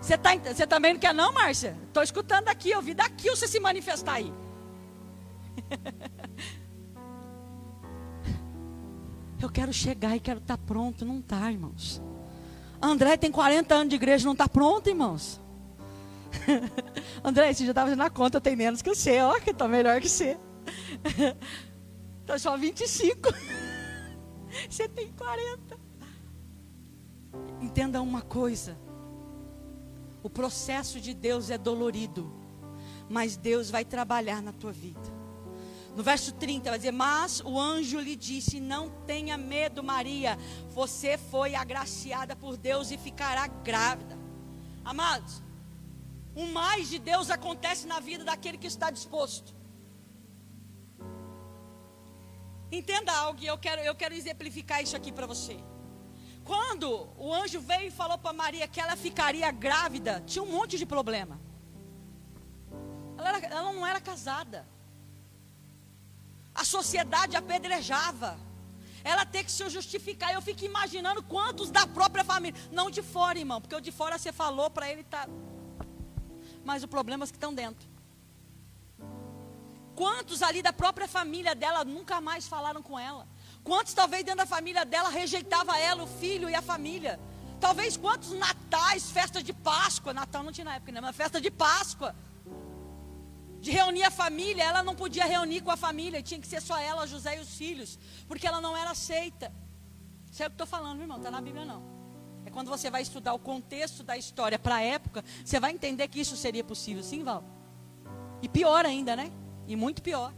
Você, 0.01 0.17
tá, 0.17 0.35
você 0.35 0.67
também 0.67 0.95
não 0.95 1.01
quer 1.01 1.13
não, 1.13 1.31
Márcia? 1.31 1.77
Estou 1.89 2.03
escutando 2.03 2.49
aqui, 2.49 2.71
eu 2.71 2.81
vi 2.81 2.95
daqui 2.95 3.29
você 3.29 3.47
se 3.47 3.61
manifestar 3.61 4.15
aí. 4.15 4.33
Eu 9.43 9.51
quero 9.51 9.75
chegar 9.75 10.17
e 10.17 10.21
quero 10.21 10.39
estar 10.39 10.57
tá 10.57 10.63
pronto. 10.67 11.05
Não 11.05 11.19
está, 11.19 11.53
irmãos. 11.53 12.01
André 12.81 13.19
tem 13.19 13.31
40 13.31 13.75
anos 13.75 13.91
de 13.91 13.97
igreja, 13.97 14.25
não 14.25 14.33
está 14.33 14.49
pronto, 14.49 14.89
irmãos. 14.89 15.39
André, 17.25 17.53
você 17.53 17.65
já 17.65 17.71
estava 17.71 17.89
fazendo 17.89 18.03
a 18.03 18.11
conta, 18.11 18.41
tem 18.41 18.57
menos 18.57 18.83
que 18.83 18.95
você, 18.95 19.21
ó, 19.21 19.39
que 19.41 19.51
estou 19.51 19.69
melhor 19.69 20.01
que 20.01 20.09
você. 20.09 20.39
Estou 22.21 22.39
só 22.39 22.57
25. 22.57 23.29
Você 24.69 24.89
tem 24.89 25.13
40. 25.13 25.79
Entenda 27.61 28.03
uma 28.03 28.21
coisa. 28.21 28.77
O 30.23 30.29
processo 30.29 31.01
de 31.01 31.15
Deus 31.15 31.51
é 31.51 31.57
dolorido, 31.57 32.33
mas 33.09 33.37
Deus 33.37 33.71
vai 33.71 33.85
trabalhar 33.85 34.43
na 34.43 34.53
tua 34.53 34.73
vida. 34.73 35.21
No 35.97 36.03
verso 36.03 36.33
30 36.35 36.71
vai 36.71 36.79
dizer: 36.79 36.93
Mas 36.93 37.41
o 37.41 37.59
anjo 37.59 37.99
lhe 38.01 38.17
disse: 38.17 38.61
Não 38.61 38.91
tenha 39.07 39.37
medo, 39.37 39.83
Maria, 39.83 40.39
você 40.75 41.17
foi 41.17 41.55
agraciada 41.55 42.37
por 42.37 42.57
Deus 42.57 42.91
e 42.91 42.99
ficará 42.99 43.47
grávida. 43.47 44.19
Amados, 44.85 45.43
o 46.41 46.47
mais 46.61 46.89
de 46.89 46.99
Deus 47.11 47.31
acontece 47.31 47.87
na 47.93 47.99
vida 48.09 48.25
daquele 48.25 48.59
que 48.63 48.67
está 48.75 48.89
disposto. 48.99 49.55
Entenda 52.79 53.13
algo, 53.13 53.43
e 53.43 53.47
eu 53.47 53.59
quero, 53.59 53.81
eu 53.83 53.95
quero 53.95 54.15
exemplificar 54.15 54.83
isso 54.83 54.97
aqui 54.97 55.13
para 55.13 55.27
você. 55.27 55.57
Quando 56.51 56.89
o 57.19 57.35
anjo 57.35 57.61
veio 57.61 57.89
e 57.89 57.91
falou 57.91 58.17
para 58.17 58.33
Maria 58.33 58.67
que 58.67 58.81
ela 58.81 58.97
ficaria 58.97 59.51
grávida, 59.51 60.23
tinha 60.27 60.43
um 60.43 60.53
monte 60.57 60.79
de 60.79 60.87
problema. 60.87 61.39
Ela, 63.19 63.29
era, 63.29 63.47
ela 63.47 63.73
não 63.73 63.87
era 63.87 64.01
casada. 64.01 64.67
A 66.55 66.65
sociedade 66.65 67.37
apedrejava. 67.37 68.39
Ela 69.05 69.27
tem 69.27 69.45
que 69.45 69.53
se 69.53 69.69
justificar. 69.69 70.33
Eu 70.33 70.43
fico 70.43 70.65
imaginando 70.65 71.23
quantos 71.23 71.71
da 71.71 71.87
própria 71.87 72.25
família. 72.25 72.59
Não 72.73 72.91
de 72.91 73.03
fora, 73.03 73.39
irmão, 73.39 73.61
porque 73.61 73.75
o 73.75 73.81
de 73.81 73.93
fora 73.93 74.17
você 74.17 74.33
falou 74.33 74.71
para 74.71 74.91
ele 74.91 75.05
tá. 75.05 75.29
Mas 76.71 76.85
o 76.85 76.89
problema 76.97 77.25
é 77.25 77.27
os 77.27 77.33
que 77.33 77.37
estão 77.37 77.53
dentro. 77.53 77.85
Quantos 79.97 80.41
ali 80.41 80.63
da 80.63 80.73
própria 80.73 81.09
família 81.09 81.53
dela 81.53 81.85
nunca 81.85 82.21
mais 82.21 82.47
falaram 82.47 82.81
com 82.81 82.97
ela? 82.97 83.27
Quantos 83.65 83.93
talvez 83.93 84.23
dentro 84.23 84.39
da 84.45 84.47
família 84.47 84.85
dela 84.85 85.09
rejeitava 85.09 85.77
ela, 85.77 86.05
o 86.05 86.07
filho 86.07 86.49
e 86.49 86.55
a 86.55 86.63
família? 86.63 87.19
Talvez 87.59 87.97
quantos 87.97 88.31
natais, 88.31 89.11
festas 89.11 89.43
de 89.43 89.53
Páscoa, 89.53 90.15
Natal 90.15 90.45
não 90.45 90.53
tinha 90.53 90.65
na 90.65 90.77
época, 90.77 90.93
né? 90.93 91.01
Mas 91.01 91.17
festa 91.17 91.41
de 91.41 91.51
Páscoa. 91.51 92.15
De 93.61 93.73
reunir 93.73 94.05
a 94.05 94.11
família, 94.13 94.63
ela 94.63 94.81
não 94.81 94.95
podia 94.95 95.25
reunir 95.25 95.63
com 95.63 95.73
a 95.73 95.77
família, 95.77 96.23
tinha 96.23 96.41
que 96.41 96.47
ser 96.47 96.63
só 96.63 96.79
ela, 96.79 97.05
José 97.05 97.37
e 97.37 97.41
os 97.41 97.53
filhos, 97.57 97.99
porque 98.29 98.47
ela 98.47 98.61
não 98.61 98.77
era 98.77 98.93
aceita. 98.93 99.53
Isso 100.31 100.41
é 100.41 100.47
o 100.47 100.51
que 100.51 100.55
estou 100.55 100.69
falando, 100.69 100.95
meu 100.95 101.03
irmão, 101.03 101.19
está 101.19 101.33
na 101.33 101.41
Bíblia 101.41 101.65
não. 101.65 102.00
É 102.51 102.53
quando 102.53 102.69
você 102.69 102.91
vai 102.91 103.01
estudar 103.01 103.33
o 103.33 103.39
contexto 103.39 104.03
da 104.03 104.19
história 104.19 104.59
para 104.59 104.75
a 104.77 104.83
época, 104.83 105.25
você 105.45 105.61
vai 105.61 105.71
entender 105.71 106.09
que 106.09 106.21
isso 106.21 106.37
seria 106.37 106.65
possível, 106.65 107.03
sim, 107.03 107.23
Val? 107.23 107.45
E 108.43 108.49
pior 108.49 108.85
ainda, 108.85 109.15
né? 109.15 109.31
E 109.69 109.77
muito 109.77 110.03
pior. 110.03 110.35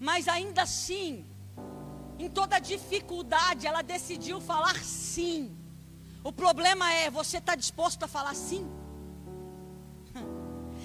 Mas 0.00 0.26
ainda 0.26 0.62
assim, 0.62 1.24
em 2.18 2.28
toda 2.28 2.58
dificuldade, 2.58 3.64
ela 3.64 3.80
decidiu 3.80 4.40
falar 4.40 4.76
sim. 4.82 5.56
O 6.24 6.32
problema 6.32 6.92
é, 6.92 7.08
você 7.08 7.38
está 7.38 7.54
disposto 7.54 8.02
a 8.02 8.08
falar 8.08 8.34
sim? 8.34 8.68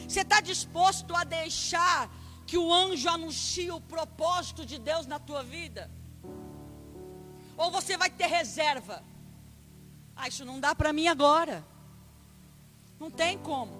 Você 0.07 0.21
está 0.21 0.41
disposto 0.41 1.15
a 1.15 1.23
deixar 1.23 2.09
que 2.47 2.57
o 2.57 2.73
anjo 2.73 3.07
anuncie 3.07 3.69
o 3.69 3.79
propósito 3.79 4.65
de 4.65 4.79
Deus 4.79 5.05
na 5.05 5.19
tua 5.19 5.43
vida? 5.43 5.89
Ou 7.59 7.69
você 7.69 7.97
vai 7.97 8.09
ter 8.09 8.27
reserva? 8.27 9.03
Ah, 10.15 10.29
isso 10.29 10.45
não 10.45 10.61
dá 10.61 10.73
para 10.73 10.93
mim 10.93 11.09
agora. 11.09 11.61
Não 12.97 13.11
tem 13.11 13.37
como. 13.37 13.73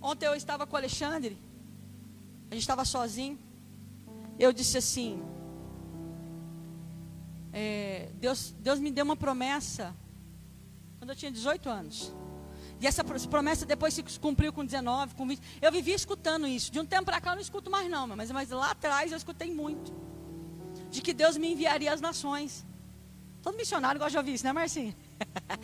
Ontem 0.00 0.24
eu 0.24 0.34
estava 0.34 0.66
com 0.66 0.74
o 0.74 0.78
Alexandre. 0.78 1.38
A 2.50 2.54
gente 2.54 2.62
estava 2.62 2.86
sozinho. 2.86 3.38
Eu 4.38 4.54
disse 4.54 4.78
assim: 4.78 5.22
é, 7.52 8.08
Deus, 8.14 8.54
Deus 8.58 8.78
me 8.78 8.90
deu 8.90 9.04
uma 9.04 9.16
promessa 9.16 9.94
quando 10.98 11.10
eu 11.10 11.16
tinha 11.16 11.30
18 11.30 11.68
anos. 11.68 12.10
E 12.80 12.86
essa 12.86 13.04
promessa 13.04 13.66
depois 13.66 13.92
se 13.92 14.02
cumpriu 14.18 14.50
com 14.50 14.64
19, 14.64 15.14
com 15.14 15.28
20. 15.28 15.42
Eu 15.60 15.70
vivia 15.70 15.94
escutando 15.94 16.46
isso. 16.46 16.72
De 16.72 16.80
um 16.80 16.86
tempo 16.86 17.04
para 17.04 17.20
cá 17.20 17.32
eu 17.32 17.34
não 17.34 17.42
escuto 17.42 17.70
mais 17.70 17.88
não, 17.90 18.06
mas, 18.08 18.30
mas 18.30 18.48
lá 18.48 18.70
atrás 18.70 19.12
eu 19.12 19.18
escutei 19.18 19.52
muito. 19.52 20.11
De 20.92 21.00
que 21.04 21.12
Deus 21.22 21.36
me 21.42 21.48
enviaria 21.54 21.92
às 21.96 22.02
nações. 22.08 22.50
Todo 23.44 23.56
missionário 23.62 23.98
gosta 24.02 24.12
de 24.12 24.18
ouvir 24.22 24.34
isso, 24.34 24.46
né, 24.48 24.52
Marcinho? 24.60 24.94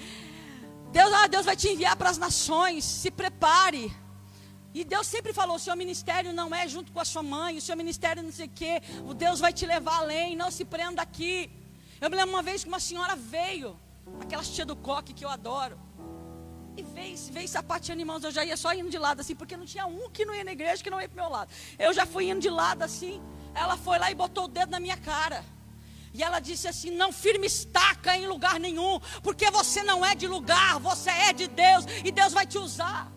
Deus, 0.99 1.12
ah, 1.19 1.27
Deus 1.35 1.45
vai 1.51 1.57
te 1.62 1.69
enviar 1.69 1.95
para 2.01 2.11
as 2.14 2.19
nações. 2.27 2.85
Se 3.03 3.11
prepare. 3.23 3.85
E 4.79 4.85
Deus 4.95 5.07
sempre 5.14 5.33
falou: 5.33 5.57
o 5.57 5.64
seu 5.67 5.77
ministério 5.83 6.33
não 6.41 6.49
é 6.55 6.67
junto 6.75 6.93
com 6.93 7.01
a 7.01 7.05
sua 7.12 7.23
mãe, 7.23 7.57
o 7.57 7.64
seu 7.69 7.77
ministério 7.83 8.23
não 8.23 8.33
sei 8.33 8.47
o 8.47 8.55
quê, 8.61 8.75
o 9.11 9.14
Deus 9.14 9.41
vai 9.45 9.53
te 9.53 9.67
levar 9.67 9.99
além, 9.99 10.37
não 10.37 10.51
se 10.51 10.64
prenda 10.64 11.03
aqui. 11.03 11.51
Eu 12.01 12.09
me 12.11 12.17
lembro 12.17 12.35
uma 12.35 12.43
vez 12.43 12.62
que 12.62 12.69
uma 12.69 12.81
senhora 12.81 13.17
veio, 13.17 13.79
aquela 14.21 14.43
tia 14.43 14.64
do 14.64 14.77
coque 14.77 15.12
que 15.12 15.25
eu 15.25 15.31
adoro, 15.38 15.79
e 16.77 16.83
veio, 16.83 17.17
veio 17.33 17.49
sapateando 17.49 18.01
irmãos, 18.01 18.23
eu 18.23 18.31
já 18.31 18.45
ia 18.45 18.57
só 18.57 18.73
indo 18.73 18.88
de 18.88 18.99
lado 18.99 19.21
assim, 19.21 19.35
porque 19.35 19.57
não 19.57 19.67
tinha 19.67 19.85
um 19.87 20.09
que 20.11 20.25
não 20.25 20.35
ia 20.35 20.45
na 20.45 20.53
igreja 20.53 20.83
que 20.83 20.91
não 20.91 21.01
ia 21.01 21.09
para 21.09 21.23
meu 21.23 21.31
lado. 21.31 21.51
Eu 21.79 21.93
já 21.93 22.07
fui 22.07 22.31
indo 22.31 22.41
de 22.41 22.51
lado 22.51 22.83
assim, 22.83 23.21
ela 23.59 23.77
foi 23.77 23.99
lá 23.99 24.11
e 24.11 24.14
botou 24.14 24.44
o 24.44 24.49
dedo 24.49 24.71
na 24.71 24.81
minha 24.81 24.97
cara. 24.97 25.44
E 26.14 26.23
ela 26.23 26.40
disse 26.40 26.66
assim: 26.66 26.90
Não 26.90 27.12
firme 27.12 27.47
estaca 27.47 28.16
em 28.16 28.27
lugar 28.27 28.59
nenhum, 28.59 28.99
porque 29.23 29.51
você 29.51 29.83
não 29.83 30.05
é 30.05 30.14
de 30.14 30.27
lugar, 30.27 30.79
você 30.79 31.11
é 31.11 31.33
de 31.33 31.47
Deus, 31.49 31.85
e 32.05 32.11
Deus 32.11 32.33
vai 32.33 32.47
te 32.47 32.59
usar. 32.59 33.12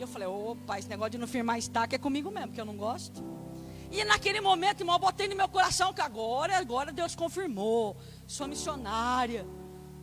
E 0.00 0.02
eu 0.02 0.08
falei, 0.08 0.26
opa, 0.26 0.78
esse 0.78 0.88
negócio 0.88 1.10
de 1.10 1.18
não 1.18 1.26
firmar 1.26 1.58
estaca 1.58 1.94
é 1.94 1.98
comigo 1.98 2.30
mesmo, 2.30 2.48
porque 2.48 2.60
eu 2.60 2.64
não 2.64 2.74
gosto. 2.74 3.22
E 3.90 4.02
naquele 4.02 4.40
momento, 4.40 4.80
irmão, 4.80 4.94
eu 4.94 4.98
botei 4.98 5.28
no 5.28 5.36
meu 5.36 5.46
coração 5.46 5.92
que 5.92 6.00
agora, 6.00 6.56
agora 6.56 6.90
Deus 6.90 7.14
confirmou. 7.14 7.98
Sou 8.26 8.48
missionária. 8.48 9.46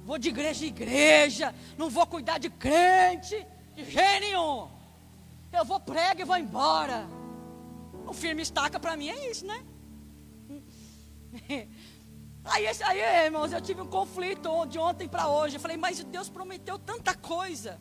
Vou 0.06 0.20
de 0.20 0.30
igreja 0.30 0.66
em 0.66 0.68
igreja. 0.68 1.56
Não 1.80 1.90
vou 1.90 2.06
cuidar 2.06 2.38
de 2.38 2.48
crente. 2.48 3.44
De 3.74 3.90
jeito 3.90 4.20
nenhum. 4.20 4.70
Eu 5.52 5.66
vou 5.66 5.80
prego 5.80 6.22
e 6.22 6.26
vou 6.26 6.38
embora. 6.38 7.08
O 8.08 8.14
firme 8.14 8.42
estaca 8.42 8.80
para 8.80 8.96
mim 8.96 9.10
é 9.10 9.32
isso, 9.32 9.46
né? 9.46 9.66
Aí, 12.50 12.66
aí, 12.66 13.26
irmãos, 13.26 13.52
eu 13.52 13.60
tive 13.60 13.82
um 13.82 13.88
conflito 13.88 14.66
de 14.68 14.80
ontem 14.80 15.06
para 15.06 15.28
hoje. 15.28 15.58
Eu 15.58 15.60
falei, 15.60 15.76
mas 15.76 16.02
Deus 16.02 16.30
prometeu 16.30 16.80
tanta 16.80 17.14
coisa. 17.14 17.78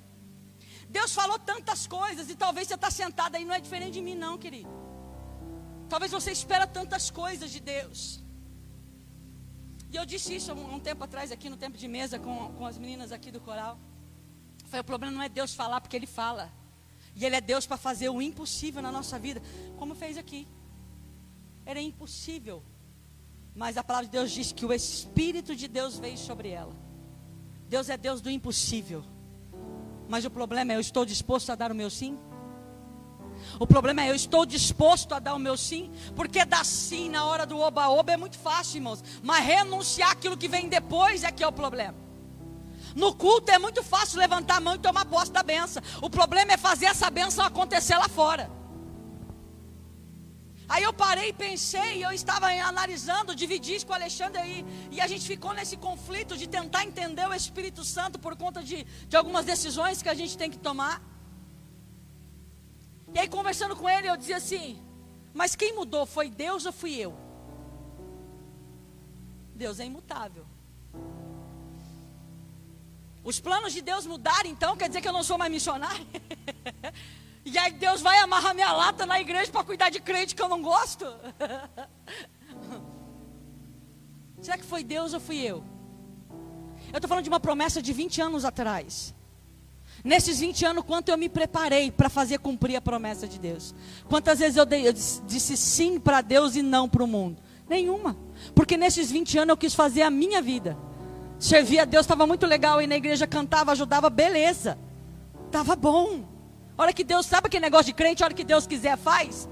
Deus 0.89 1.15
falou 1.15 1.39
tantas 1.39 1.87
coisas 1.87 2.29
e 2.29 2.35
talvez 2.35 2.67
você 2.67 2.75
está 2.75 2.91
sentado 2.91 3.37
aí, 3.37 3.45
não 3.45 3.55
é 3.55 3.61
diferente 3.61 3.95
de 3.95 4.01
mim, 4.01 4.17
não, 4.17 4.37
querido. 4.37 4.69
Talvez 5.89 6.11
você 6.11 6.33
espera 6.33 6.67
tantas 6.67 7.11
coisas 7.11 7.53
de 7.53 7.61
Deus. 7.61 8.25
E 9.93 9.97
eu 9.97 10.05
disse 10.05 10.35
isso 10.35 10.53
um, 10.53 10.75
um 10.75 10.81
tempo 10.81 11.05
atrás, 11.05 11.31
aqui 11.31 11.49
no 11.49 11.57
tempo 11.57 11.79
de 11.79 11.87
mesa, 11.87 12.19
com, 12.19 12.53
com 12.55 12.67
as 12.67 12.77
meninas 12.77 13.13
aqui 13.13 13.31
do 13.31 13.41
coral. 13.41 13.79
Foi 14.67 14.81
o 14.81 14.85
problema 14.85 15.13
não 15.15 15.23
é 15.23 15.29
Deus 15.29 15.55
falar, 15.55 15.81
porque 15.81 15.97
Ele 15.97 16.07
fala. 16.07 16.53
E 17.17 17.25
Ele 17.25 17.35
é 17.35 17.41
Deus 17.41 17.67
para 17.67 17.79
fazer 17.79 18.11
o 18.11 18.21
impossível 18.21 18.83
na 18.83 18.93
nossa 18.93 19.19
vida, 19.19 19.43
como 19.79 19.95
fez 19.95 20.19
aqui. 20.19 20.47
Era 21.65 21.81
impossível 21.81 22.63
Mas 23.55 23.79
a 23.79 23.83
palavra 23.83 24.07
de 24.07 24.13
Deus 24.13 24.31
diz 24.31 24.53
que 24.53 24.67
o 24.67 24.73
Espírito 24.73 25.57
de 25.57 25.67
Deus 25.67 25.99
veio 25.99 26.19
sobre 26.19 26.51
ela. 26.51 26.77
Deus 27.69 27.89
é 27.89 27.97
Deus 27.97 28.21
do 28.21 28.31
impossível. 28.31 29.03
Mas 30.09 30.27
o 30.27 30.31
problema 30.31 30.73
é: 30.73 30.77
eu 30.77 30.81
estou 30.81 31.07
disposto 31.07 31.51
a 31.51 31.55
dar 31.55 31.73
o 31.73 31.75
meu 31.75 31.89
sim? 31.89 32.19
O 33.59 33.67
problema 33.67 34.03
é: 34.03 34.11
eu 34.11 34.15
estou 34.15 34.45
disposto 34.45 35.15
a 35.15 35.19
dar 35.19 35.35
o 35.35 35.39
meu 35.39 35.57
sim? 35.57 35.91
Porque 36.15 36.45
dar 36.45 36.67
sim 36.67 37.09
na 37.09 37.25
hora 37.25 37.47
do 37.47 37.59
oba-oba 37.59 38.13
é 38.13 38.17
muito 38.17 38.39
fácil, 38.39 38.77
irmãos. 38.77 39.03
Mas 39.23 39.45
renunciar 39.45 40.11
aquilo 40.11 40.37
que 40.37 40.49
vem 40.49 40.69
depois 40.69 41.25
é 41.25 41.33
que 41.33 41.43
é 41.43 41.49
o 41.49 41.53
problema. 41.53 42.06
No 43.03 43.15
culto 43.15 43.53
é 43.53 43.59
muito 43.59 43.83
fácil 43.83 44.19
levantar 44.19 44.57
a 44.57 44.61
mão 44.67 44.75
e 44.75 44.79
tomar 44.79 45.05
posse 45.05 45.31
da 45.31 45.43
benção. 45.43 45.83
O 46.01 46.09
problema 46.09 46.53
é 46.53 46.57
fazer 46.57 46.87
essa 46.87 47.11
benção 47.11 47.45
acontecer 47.45 47.95
lá 47.95 48.09
fora. 48.09 48.51
Aí 50.67 50.83
eu 50.83 50.93
parei 50.95 51.29
e 51.29 51.33
pensei, 51.33 52.05
eu 52.05 52.11
estava 52.11 52.47
analisando, 52.47 53.37
dividi 53.37 53.75
isso 53.75 53.87
com 53.87 53.93
o 53.93 53.97
Alexandre 53.97 54.41
aí, 54.41 54.65
e 54.91 55.01
a 55.01 55.07
gente 55.07 55.27
ficou 55.27 55.53
nesse 55.53 55.77
conflito 55.77 56.39
de 56.39 56.49
tentar 56.49 56.85
entender 56.85 57.29
o 57.29 57.35
Espírito 57.35 57.85
Santo 57.85 58.19
por 58.19 58.35
conta 58.35 58.65
de, 58.65 58.85
de 58.85 59.17
algumas 59.17 59.45
decisões 59.45 60.01
que 60.01 60.09
a 60.09 60.15
gente 60.15 60.37
tem 60.39 60.51
que 60.51 60.59
tomar. 60.59 61.03
E 63.15 63.19
aí, 63.19 63.29
conversando 63.29 63.77
com 63.77 63.89
ele, 63.89 64.09
eu 64.09 64.17
dizia 64.17 64.39
assim: 64.39 64.83
Mas 65.35 65.55
quem 65.55 65.75
mudou? 65.75 66.07
Foi 66.07 66.31
Deus 66.31 66.65
ou 66.65 66.73
fui 66.73 66.95
eu? 66.97 67.15
Deus 69.55 69.79
é 69.81 69.85
imutável. 69.85 70.47
Os 73.27 73.41
planos 73.41 73.73
de 73.73 73.83
Deus 73.83 74.07
mudaram, 74.07 74.49
então 74.49 74.77
quer 74.77 74.87
dizer 74.87 75.01
que 75.01 75.09
eu 75.09 75.13
não 75.13 75.25
sou 75.25 75.37
mais 75.37 75.51
missionário? 75.51 76.07
e 77.45 77.59
aí 77.59 77.73
Deus 77.73 78.01
vai 78.01 78.21
amarrar 78.21 78.55
minha 78.55 78.71
lata 78.71 79.05
na 79.05 79.21
igreja 79.21 79.51
para 79.51 79.65
cuidar 79.65 79.91
de 79.91 79.99
crente 79.99 80.33
que 80.33 80.41
eu 80.41 80.49
não 80.49 80.63
gosto? 80.63 81.05
Será 84.41 84.57
que 84.57 84.65
foi 84.65 84.85
Deus 84.85 85.13
ou 85.13 85.19
fui 85.19 85.39
eu? 85.39 85.65
Eu 86.93 86.99
estou 86.99 87.09
falando 87.09 87.25
de 87.25 87.29
uma 87.29 87.41
promessa 87.41 87.83
de 87.83 87.93
20 87.93 88.23
anos 88.23 88.45
atrás. 88.45 89.13
Nesses 90.05 90.39
20 90.39 90.65
anos, 90.65 90.85
quanto 90.85 91.09
eu 91.09 91.19
me 91.19 91.29
preparei 91.29 91.91
para 91.91 92.09
fazer 92.09 92.39
cumprir 92.39 92.77
a 92.77 92.81
promessa 92.81 93.27
de 93.27 93.41
Deus? 93.41 93.75
Quantas 94.09 94.39
vezes 94.39 94.57
eu, 94.57 94.65
dei, 94.65 94.87
eu 94.87 94.93
disse 94.93 95.57
sim 95.57 95.99
para 95.99 96.21
Deus 96.21 96.55
e 96.55 96.63
não 96.63 96.89
para 96.89 97.03
o 97.03 97.09
mundo? 97.09 97.43
Nenhuma. 97.69 98.17
Porque 98.55 98.77
nesses 98.77 99.11
20 99.11 99.39
anos 99.39 99.49
eu 99.49 99.57
quis 99.57 99.75
fazer 99.75 100.03
a 100.03 100.11
minha 100.11 100.41
vida. 100.41 100.79
Servir 101.39 101.81
a 101.81 101.85
Deus 101.85 102.05
estava 102.05 102.27
muito 102.27 102.47
legal, 102.47 102.81
e 102.81 102.87
na 102.87 102.97
igreja 102.97 103.27
cantava, 103.27 103.73
ajudava, 103.73 104.09
beleza. 104.09 104.79
Estava 105.47 105.77
bom. 105.77 106.25
Hora 106.79 106.93
que 106.93 107.05
Deus, 107.05 107.27
sabe 107.27 107.47
aquele 107.47 107.65
negócio 107.65 107.87
de 107.87 107.95
crente, 107.95 108.23
hora 108.23 108.35
que 108.35 108.45
Deus 108.45 108.67
quiser 108.67 108.97
faz? 108.97 109.49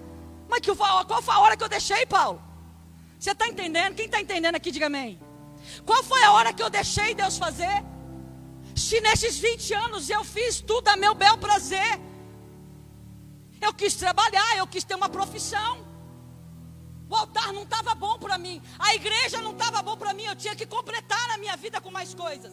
Mas 0.49 0.61
que, 0.61 0.75
qual 0.75 1.23
foi 1.23 1.35
a 1.35 1.39
hora 1.41 1.57
que 1.57 1.65
eu 1.65 1.69
deixei, 1.69 2.07
Paulo? 2.07 2.43
Você 3.19 3.31
está 3.31 3.49
entendendo? 3.49 3.95
Quem 3.95 4.07
está 4.07 4.21
entendendo 4.21 4.55
aqui, 4.55 4.71
diga 4.71 4.87
amém. 4.87 5.19
Qual 5.85 6.03
foi 6.03 6.23
a 6.23 6.33
hora 6.33 6.53
que 6.53 6.63
eu 6.63 6.71
deixei 6.71 7.15
Deus 7.15 7.39
fazer? 7.39 7.85
Se 8.75 9.01
nesses 9.01 9.39
20 9.39 9.75
anos 9.75 10.11
eu 10.11 10.25
fiz 10.25 10.61
tudo 10.61 10.89
a 10.89 10.97
meu 10.97 11.15
bel 11.15 11.39
prazer, 11.39 12.01
eu 13.61 13.73
quis 13.73 13.95
trabalhar, 13.95 14.59
eu 14.59 14.67
quis 14.67 14.85
ter 14.85 14.95
uma 14.95 15.09
profissão. 15.09 15.84
O 17.15 17.17
altar 17.17 17.53
não 17.57 17.63
estava 17.63 17.93
bom 17.95 18.19
para 18.19 18.37
mim. 18.45 18.57
A 18.87 18.93
igreja 18.99 19.41
não 19.47 19.53
estava 19.57 19.81
bom 19.89 19.97
para 19.97 20.13
mim. 20.19 20.25
Eu 20.25 20.37
tinha 20.43 20.57
que 20.61 20.67
completar 20.67 21.27
a 21.31 21.39
minha 21.43 21.57
vida 21.65 21.81
com 21.85 21.91
mais 21.99 22.13
coisas. 22.13 22.53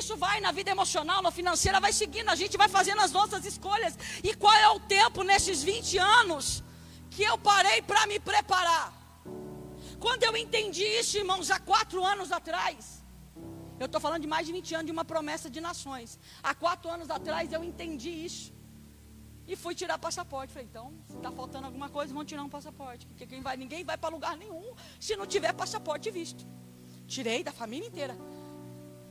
Isso 0.00 0.14
vai 0.24 0.36
na 0.46 0.52
vida 0.58 0.70
emocional, 0.76 1.22
na 1.26 1.30
financeira, 1.38 1.80
vai 1.86 1.92
seguindo. 2.00 2.28
A 2.28 2.38
gente 2.42 2.58
vai 2.62 2.68
fazendo 2.68 3.00
as 3.06 3.12
nossas 3.18 3.46
escolhas. 3.52 3.94
E 4.22 4.34
qual 4.42 4.56
é 4.66 4.68
o 4.76 4.80
tempo 4.80 5.22
nesses 5.30 5.62
20 5.62 5.96
anos 5.96 6.62
que 7.14 7.22
eu 7.30 7.38
parei 7.38 7.80
para 7.80 8.06
me 8.06 8.18
preparar? 8.20 8.86
Quando 9.98 10.24
eu 10.24 10.36
entendi 10.36 10.86
isso, 11.00 11.16
irmãos, 11.16 11.50
há 11.50 11.58
quatro 11.58 12.04
anos 12.04 12.30
atrás. 12.30 13.02
Eu 13.80 13.86
estou 13.86 14.02
falando 14.06 14.22
de 14.26 14.30
mais 14.34 14.46
de 14.46 14.52
20 14.52 14.74
anos 14.74 14.86
de 14.90 14.92
uma 14.98 15.06
promessa 15.14 15.48
de 15.48 15.62
nações. 15.62 16.18
Há 16.42 16.54
quatro 16.54 16.90
anos 16.90 17.08
atrás 17.08 17.54
eu 17.54 17.64
entendi 17.64 18.10
isso. 18.28 18.55
E 19.46 19.54
fui 19.54 19.74
tirar 19.74 19.98
passaporte. 19.98 20.52
Falei, 20.52 20.68
então, 20.68 20.92
se 21.06 21.16
está 21.16 21.30
faltando 21.30 21.66
alguma 21.66 21.88
coisa, 21.88 22.12
vão 22.12 22.24
tirar 22.24 22.42
um 22.42 22.48
passaporte. 22.48 23.06
Porque 23.06 23.26
quem 23.26 23.40
vai, 23.40 23.56
ninguém 23.56 23.84
vai 23.84 23.96
para 23.96 24.10
lugar 24.10 24.36
nenhum 24.36 24.74
se 24.98 25.16
não 25.16 25.26
tiver 25.26 25.52
passaporte 25.52 26.10
visto. 26.10 26.46
Tirei 27.06 27.44
da 27.44 27.52
família 27.52 27.86
inteira. 27.86 28.16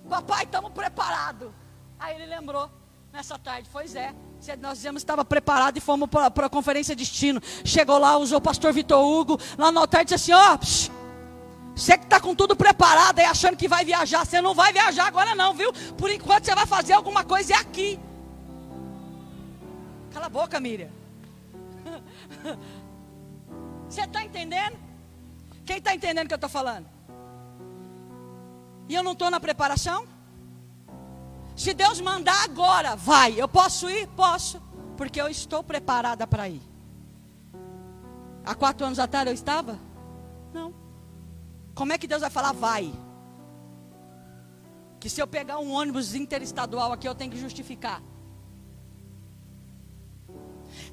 Papai, 0.10 0.44
estamos 0.44 0.72
preparados. 0.72 1.52
Aí 1.98 2.16
ele 2.16 2.26
lembrou 2.26 2.70
nessa 3.12 3.40
tarde, 3.40 3.70
pois 3.72 3.96
é. 3.96 4.14
Nós 4.60 4.78
dizemos 4.78 5.02
que 5.02 5.06
estava 5.06 5.24
preparado 5.24 5.78
e 5.78 5.82
fomos 5.82 6.10
para 6.10 6.28
a 6.28 6.50
conferência 6.50 6.96
destino. 6.96 7.42
Chegou 7.64 7.98
lá, 7.98 8.18
usou 8.18 8.38
o 8.38 8.42
pastor 8.42 8.74
Vitor 8.74 9.04
Hugo. 9.04 9.40
Lá 9.58 9.72
no 9.72 9.80
altar 9.80 10.04
disse 10.04 10.16
assim: 10.16 10.34
ó, 10.34 10.54
oh, 10.54 11.76
você 11.76 11.98
que 11.98 12.04
está 12.06 12.20
com 12.20 12.36
tudo 12.36 12.56
preparado 12.56 13.20
aí 13.20 13.26
achando 13.26 13.58
que 13.58 13.68
vai 13.68 13.84
viajar. 13.84 14.26
Você 14.26 14.42
não 14.42 14.54
vai 14.54 14.72
viajar 14.72 15.08
agora, 15.08 15.34
não, 15.34 15.54
viu? 15.54 15.74
Por 15.98 16.12
enquanto 16.12 16.46
você 16.46 16.54
vai 16.54 16.66
fazer 16.66 16.94
alguma 16.94 17.24
coisa 17.24 17.54
é 17.54 17.58
aqui. 17.58 18.00
Cala 20.16 20.28
a 20.28 20.30
boca, 20.30 20.62
Miriam. 20.62 20.90
Você 23.90 24.00
está 24.00 24.24
entendendo? 24.24 24.78
Quem 25.66 25.80
está 25.80 25.94
entendendo 25.94 26.24
o 26.24 26.28
que 26.30 26.34
eu 26.34 26.38
estou 26.38 26.50
falando? 26.50 26.86
E 28.88 28.96
eu 28.96 29.04
não 29.04 29.12
estou 29.12 29.30
na 29.30 29.42
preparação? 29.42 30.08
Se 31.54 31.74
Deus 31.74 32.00
mandar 32.00 32.46
agora, 32.46 32.96
vai. 32.96 33.34
Eu 33.38 33.50
posso 33.50 33.90
ir? 33.90 34.08
Posso. 34.08 34.62
Porque 34.96 35.20
eu 35.20 35.28
estou 35.28 35.62
preparada 35.62 36.26
para 36.26 36.48
ir. 36.48 36.62
Há 38.46 38.56
quatro 38.56 38.86
anos 38.86 39.00
atrás 39.00 39.28
eu 39.28 39.34
estava? 39.34 39.78
Não. 40.54 40.74
Como 41.74 41.92
é 41.92 41.98
que 41.98 42.08
Deus 42.08 42.22
vai 42.22 42.30
falar? 42.30 42.54
Vai. 42.54 42.94
Que 44.98 45.10
se 45.10 45.22
eu 45.22 45.28
pegar 45.28 45.60
um 45.60 45.74
ônibus 45.74 46.16
interestadual 46.16 46.94
aqui, 46.94 47.06
eu 47.06 47.16
tenho 47.16 47.34
que 47.34 47.38
justificar. 47.38 48.02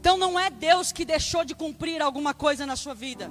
Então 0.02 0.18
não 0.18 0.36
é 0.36 0.50
Deus 0.50 0.90
que 0.90 1.04
deixou 1.04 1.44
de 1.44 1.54
cumprir 1.54 2.02
alguma 2.02 2.34
coisa 2.34 2.66
na 2.66 2.74
sua 2.74 2.92
vida, 2.92 3.30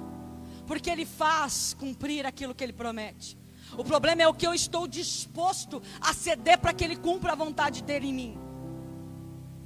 porque 0.66 0.88
Ele 0.88 1.04
faz 1.04 1.76
cumprir 1.78 2.24
aquilo 2.24 2.54
que 2.54 2.64
Ele 2.64 2.72
promete. 2.72 3.36
O 3.76 3.84
problema 3.84 4.22
é 4.22 4.26
o 4.26 4.32
que 4.32 4.46
eu 4.46 4.54
estou 4.54 4.88
disposto 4.88 5.82
a 6.00 6.14
ceder 6.14 6.58
para 6.58 6.72
que 6.72 6.82
Ele 6.82 6.96
cumpra 6.96 7.32
a 7.32 7.34
vontade 7.34 7.82
dele 7.82 8.06
em 8.06 8.14
mim. 8.14 8.38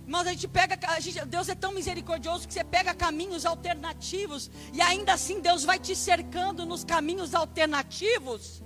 Mas 0.04 0.26
a 0.26 0.32
gente 0.32 0.48
pega, 0.48 0.76
a 0.88 0.98
gente, 0.98 1.24
Deus 1.26 1.48
é 1.48 1.54
tão 1.54 1.72
misericordioso 1.72 2.48
que 2.48 2.52
você 2.52 2.64
pega 2.64 2.92
caminhos 2.92 3.46
alternativos 3.46 4.50
e 4.72 4.80
ainda 4.80 5.12
assim 5.12 5.40
Deus 5.40 5.62
vai 5.62 5.78
te 5.78 5.94
cercando 5.94 6.66
nos 6.66 6.82
caminhos 6.82 7.36
alternativos 7.36 8.64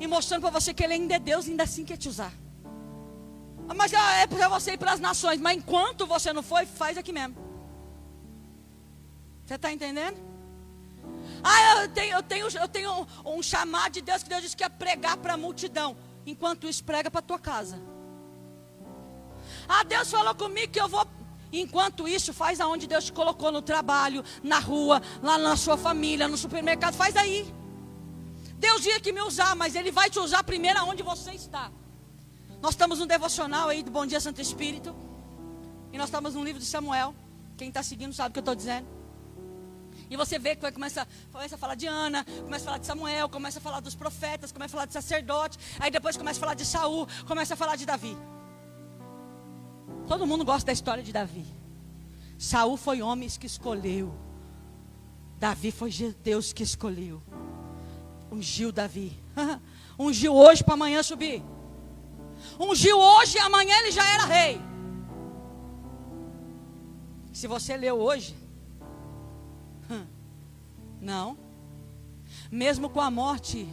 e 0.00 0.08
mostrando 0.08 0.40
para 0.40 0.50
você 0.50 0.74
que 0.74 0.82
Ele 0.82 0.94
ainda 0.94 1.14
é 1.14 1.20
Deus 1.20 1.46
e 1.46 1.52
ainda 1.52 1.62
assim 1.62 1.84
quer 1.84 1.98
te 1.98 2.08
usar. 2.08 2.32
Mas 3.76 3.92
é 3.92 4.26
para 4.26 4.48
você 4.48 4.72
ir 4.72 4.78
para 4.78 4.92
as 4.92 5.00
nações. 5.00 5.40
Mas 5.40 5.56
enquanto 5.56 6.06
você 6.06 6.32
não 6.32 6.42
foi, 6.42 6.66
faz 6.66 6.96
aqui 6.96 7.12
mesmo. 7.12 7.36
Você 9.44 9.54
está 9.54 9.72
entendendo? 9.72 10.16
Ah, 11.42 11.82
eu 11.82 11.88
tenho, 11.88 12.14
eu 12.16 12.22
tenho, 12.22 12.48
eu 12.48 12.68
tenho 12.68 12.92
um, 13.24 13.36
um 13.36 13.42
chamado 13.42 13.92
de 13.92 14.00
Deus 14.02 14.22
que 14.22 14.28
Deus 14.28 14.42
disse 14.42 14.56
que 14.56 14.64
é 14.64 14.68
pregar 14.68 15.16
para 15.16 15.34
a 15.34 15.36
multidão. 15.36 15.96
Enquanto 16.26 16.68
isso, 16.68 16.84
prega 16.84 17.10
para 17.10 17.20
a 17.20 17.22
tua 17.22 17.38
casa. 17.38 17.80
Ah, 19.68 19.84
Deus 19.84 20.10
falou 20.10 20.34
comigo 20.34 20.72
que 20.72 20.80
eu 20.80 20.88
vou. 20.88 21.06
Enquanto 21.52 22.06
isso, 22.06 22.34
faz 22.34 22.60
aonde 22.60 22.86
Deus 22.86 23.04
te 23.04 23.12
colocou 23.12 23.50
no 23.50 23.62
trabalho, 23.62 24.22
na 24.42 24.58
rua, 24.58 25.00
lá 25.22 25.38
na 25.38 25.56
sua 25.56 25.78
família, 25.78 26.28
no 26.28 26.36
supermercado, 26.36 26.94
faz 26.94 27.16
aí. 27.16 27.52
Deus 28.56 28.84
ia 28.84 29.00
que 29.00 29.12
me 29.12 29.22
usar, 29.22 29.54
mas 29.56 29.74
Ele 29.74 29.90
vai 29.90 30.10
te 30.10 30.18
usar 30.18 30.42
primeiro 30.42 30.78
aonde 30.78 31.02
você 31.02 31.30
está. 31.32 31.70
Nós 32.60 32.72
estamos 32.72 32.98
no 32.98 33.06
devocional 33.06 33.68
aí 33.68 33.82
do 33.82 33.90
Bom 33.90 34.04
Dia 34.04 34.20
Santo 34.20 34.40
Espírito. 34.40 34.94
E 35.92 35.98
nós 35.98 36.08
estamos 36.08 36.34
no 36.34 36.42
livro 36.42 36.60
de 36.60 36.66
Samuel. 36.66 37.14
Quem 37.56 37.68
está 37.68 37.82
seguindo 37.82 38.12
sabe 38.12 38.30
o 38.30 38.32
que 38.32 38.38
eu 38.38 38.42
estou 38.42 38.54
dizendo. 38.54 38.86
E 40.10 40.16
você 40.16 40.38
vê 40.38 40.56
que 40.56 40.72
começa, 40.72 41.06
começa 41.30 41.54
a 41.54 41.58
falar 41.58 41.74
de 41.74 41.86
Ana, 41.86 42.24
começa 42.24 42.64
a 42.64 42.66
falar 42.66 42.78
de 42.78 42.86
Samuel, 42.86 43.28
começa 43.28 43.58
a 43.58 43.62
falar 43.62 43.80
dos 43.80 43.94
profetas, 43.94 44.50
começa 44.50 44.72
a 44.72 44.76
falar 44.76 44.86
de 44.86 44.92
sacerdote, 44.92 45.58
aí 45.78 45.90
depois 45.90 46.16
começa 46.16 46.38
a 46.38 46.40
falar 46.40 46.54
de 46.54 46.64
Saul, 46.64 47.06
começa 47.26 47.54
a 47.54 47.56
falar 47.56 47.76
de 47.76 47.84
Davi. 47.84 48.16
Todo 50.06 50.26
mundo 50.26 50.44
gosta 50.44 50.66
da 50.66 50.72
história 50.72 51.02
de 51.02 51.12
Davi. 51.12 51.44
Saul 52.38 52.76
foi 52.76 53.02
homem 53.02 53.28
que 53.28 53.46
escolheu. 53.46 54.14
Davi 55.38 55.70
foi 55.70 55.90
Deus 56.22 56.52
que 56.52 56.62
escolheu. 56.62 57.22
Ungiu 58.32 58.72
Davi. 58.72 59.22
Ungiu 59.98 60.34
hoje 60.34 60.64
para 60.64 60.74
amanhã 60.74 61.02
subir. 61.02 61.42
Ungiu 62.58 62.98
hoje 62.98 63.36
e 63.36 63.40
amanhã 63.40 63.76
ele 63.78 63.90
já 63.90 64.06
era 64.14 64.24
rei. 64.24 64.60
Se 67.32 67.46
você 67.46 67.76
leu 67.76 68.00
hoje, 68.00 68.36
não. 71.00 71.38
Mesmo 72.50 72.90
com 72.90 73.00
a 73.00 73.10
morte 73.10 73.68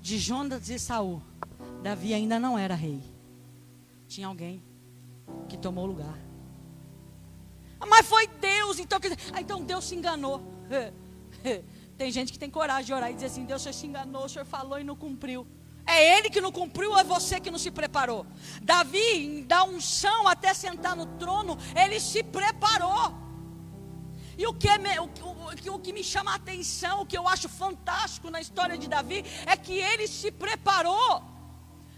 de 0.00 0.18
Jonas 0.18 0.68
e 0.68 0.78
Saul, 0.78 1.22
Davi 1.82 2.14
ainda 2.14 2.38
não 2.38 2.58
era 2.58 2.74
rei. 2.74 3.02
Tinha 4.06 4.26
alguém 4.26 4.62
que 5.48 5.56
tomou 5.56 5.84
o 5.84 5.88
lugar. 5.88 6.18
Mas 7.86 8.06
foi 8.06 8.26
Deus, 8.26 8.78
então, 8.78 8.98
ah, 9.32 9.40
então 9.40 9.62
Deus 9.62 9.84
se 9.84 9.94
enganou. 9.94 10.42
Tem 11.96 12.12
gente 12.12 12.32
que 12.32 12.38
tem 12.38 12.48
coragem 12.48 12.84
de 12.84 12.92
orar 12.92 13.10
e 13.10 13.14
dizer 13.14 13.26
assim: 13.26 13.44
Deus, 13.44 13.60
o 13.60 13.64
senhor 13.64 13.72
se 13.72 13.86
enganou, 13.86 14.24
o 14.24 14.28
senhor 14.28 14.44
falou 14.44 14.78
e 14.78 14.84
não 14.84 14.94
cumpriu. 14.94 15.44
É 15.88 16.18
ele 16.18 16.28
que 16.28 16.38
não 16.38 16.52
cumpriu 16.52 16.90
ou 16.90 16.98
é 16.98 17.02
você 17.02 17.40
que 17.40 17.50
não 17.50 17.58
se 17.58 17.70
preparou? 17.70 18.26
Davi, 18.62 19.42
da 19.48 19.64
unção 19.64 20.28
até 20.28 20.52
sentar 20.52 20.94
no 20.94 21.06
trono, 21.06 21.56
ele 21.74 21.98
se 21.98 22.22
preparou. 22.22 23.14
E 24.36 24.46
o 24.46 24.52
que, 24.52 24.76
me, 24.76 24.98
o, 24.98 25.04
o, 25.04 25.76
o 25.76 25.78
que 25.78 25.90
me 25.90 26.04
chama 26.04 26.32
a 26.32 26.34
atenção, 26.34 27.00
o 27.00 27.06
que 27.06 27.16
eu 27.16 27.26
acho 27.26 27.48
fantástico 27.48 28.30
na 28.30 28.38
história 28.38 28.76
de 28.76 28.86
Davi, 28.86 29.24
é 29.46 29.56
que 29.56 29.72
ele 29.72 30.06
se 30.06 30.30
preparou 30.30 31.22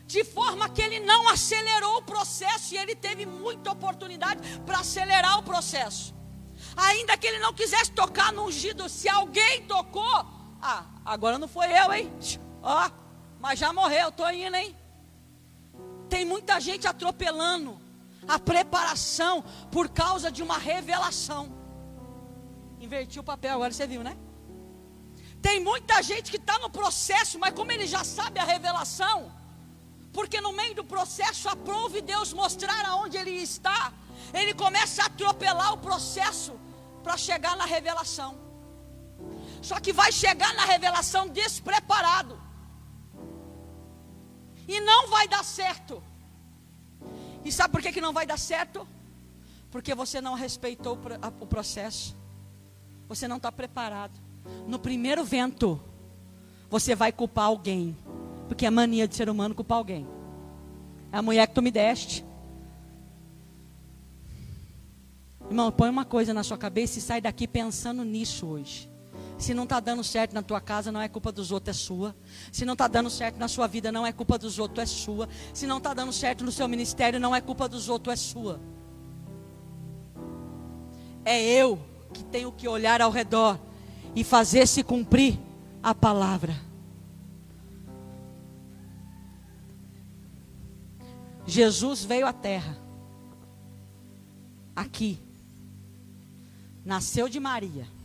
de 0.07 0.22
forma 0.22 0.68
que 0.68 0.83
ele 0.83 1.00
não 1.00 1.29
acelerou 1.29 1.98
o 1.98 2.03
processo 2.03 2.74
e 2.74 2.79
ele 2.79 2.94
teve 2.94 3.26
muita 3.26 3.72
oportunidade 3.72 4.40
para 4.61 4.79
acelerar 4.79 5.40
o 5.40 5.42
processo. 5.42 6.14
Ainda 6.76 7.16
que 7.16 7.26
ele 7.26 7.40
não 7.40 7.53
quisesse 7.53 7.90
tocar 7.90 8.33
no 8.33 8.44
ungido, 8.44 8.88
se 8.88 9.09
alguém 9.09 9.62
tocou, 9.66 10.26
ah, 10.62 10.85
agora 11.05 11.38
não 11.38 11.48
foi 11.48 11.66
eu, 11.66 11.92
hein? 11.92 12.12
Ó, 12.62 12.99
mas 13.40 13.59
já 13.59 13.72
morreu, 13.72 14.11
estou 14.11 14.31
indo, 14.31 14.55
hein? 14.55 14.76
Tem 16.09 16.24
muita 16.24 16.61
gente 16.61 16.87
atropelando 16.87 17.81
a 18.29 18.38
preparação 18.38 19.42
por 19.72 19.88
causa 19.88 20.31
de 20.31 20.42
uma 20.42 20.59
revelação. 20.59 21.50
Inverti 22.79 23.18
o 23.18 23.24
papel, 23.24 23.55
agora 23.55 23.72
você 23.72 23.87
viu, 23.87 24.03
né? 24.03 24.16
Tem 25.40 25.59
muita 25.59 26.03
gente 26.03 26.31
que 26.31 26.37
está 26.37 26.59
no 26.59 26.68
processo, 26.68 27.38
mas 27.38 27.55
como 27.55 27.72
ele 27.72 27.87
já 27.87 28.05
sabe 28.05 28.38
a 28.38 28.44
revelação, 28.44 29.33
porque 30.12 30.38
no 30.40 30.53
meio 30.53 30.74
do 30.74 30.85
processo 30.85 31.48
aprove 31.48 32.03
Deus 32.03 32.35
mostrar 32.35 32.85
aonde 32.85 33.16
ele 33.16 33.31
está, 33.31 33.90
ele 34.35 34.53
começa 34.53 35.03
a 35.03 35.07
atropelar 35.07 35.72
o 35.72 35.79
processo 35.79 36.53
para 37.03 37.16
chegar 37.16 37.57
na 37.57 37.64
revelação. 37.64 38.38
Só 39.62 39.81
que 39.81 39.94
vai 39.94 40.12
chegar 40.12 40.53
na 40.55 40.66
revelação 40.66 41.26
despreparado 41.29 42.49
e 44.70 44.80
não 44.80 45.09
vai 45.09 45.26
dar 45.26 45.44
certo. 45.44 46.00
E 47.44 47.50
sabe 47.50 47.72
por 47.72 47.83
que, 47.83 47.92
que 47.92 48.00
não 48.00 48.12
vai 48.12 48.24
dar 48.24 48.38
certo? 48.38 48.87
Porque 49.70 49.94
você 49.94 50.20
não 50.20 50.35
respeitou 50.35 50.98
o 51.40 51.46
processo, 51.46 52.16
você 53.09 53.26
não 53.26 53.38
está 53.38 53.50
preparado. 53.50 54.12
No 54.66 54.78
primeiro 54.78 55.24
vento, 55.24 55.80
você 56.68 56.94
vai 56.94 57.11
culpar 57.12 57.46
alguém, 57.46 57.96
porque 58.48 58.66
é 58.66 58.70
mania 58.70 59.09
de 59.09 59.16
ser 59.16 59.28
humano 59.28 59.54
culpar 59.54 59.78
alguém. 59.78 60.06
É 61.12 61.18
a 61.18 61.22
mulher 61.22 61.46
que 61.48 61.54
tu 61.54 61.62
me 61.62 61.70
deste. 61.70 62.24
Irmão, 65.48 65.72
põe 65.72 65.90
uma 65.90 66.04
coisa 66.04 66.33
na 66.33 66.44
sua 66.44 66.56
cabeça 66.56 66.98
e 66.98 67.02
sai 67.02 67.20
daqui 67.20 67.48
pensando 67.48 68.04
nisso 68.04 68.46
hoje. 68.46 68.89
Se 69.40 69.55
não 69.55 69.64
está 69.64 69.81
dando 69.81 70.05
certo 70.05 70.35
na 70.35 70.42
tua 70.42 70.61
casa, 70.61 70.92
não 70.92 71.00
é 71.00 71.09
culpa 71.09 71.33
dos 71.33 71.50
outros, 71.50 71.74
é 71.74 71.79
sua. 71.81 72.14
Se 72.53 72.66
não 72.66 72.74
está 72.74 72.87
dando 72.87 73.09
certo 73.09 73.38
na 73.38 73.48
sua 73.48 73.66
vida, 73.66 73.90
não 73.90 74.07
é 74.07 74.12
culpa 74.12 74.37
dos 74.37 74.59
outros, 74.59 74.83
é 74.83 74.87
sua. 74.87 75.31
Se 75.55 75.66
não 75.66 75.79
está 75.79 75.94
dando 75.94 76.12
certo 76.12 76.44
no 76.44 76.53
seu 76.53 76.68
ministério, 76.68 77.18
não 77.18 77.35
é 77.35 77.40
culpa 77.40 77.66
dos 77.66 77.88
outros, 77.88 78.12
é 78.12 78.16
sua. 78.16 78.61
É 81.24 81.42
eu 81.42 81.81
que 82.12 82.22
tenho 82.22 82.53
que 82.53 82.68
olhar 82.68 83.00
ao 83.00 83.11
redor 83.11 83.59
e 84.14 84.22
fazer 84.22 84.68
se 84.68 84.83
cumprir 84.83 85.38
a 85.83 85.94
palavra. 85.94 86.55
Jesus 91.46 92.05
veio 92.05 92.26
à 92.26 92.33
terra, 92.33 92.76
aqui, 94.76 95.18
nasceu 96.85 97.26
de 97.26 97.40
Maria 97.40 97.99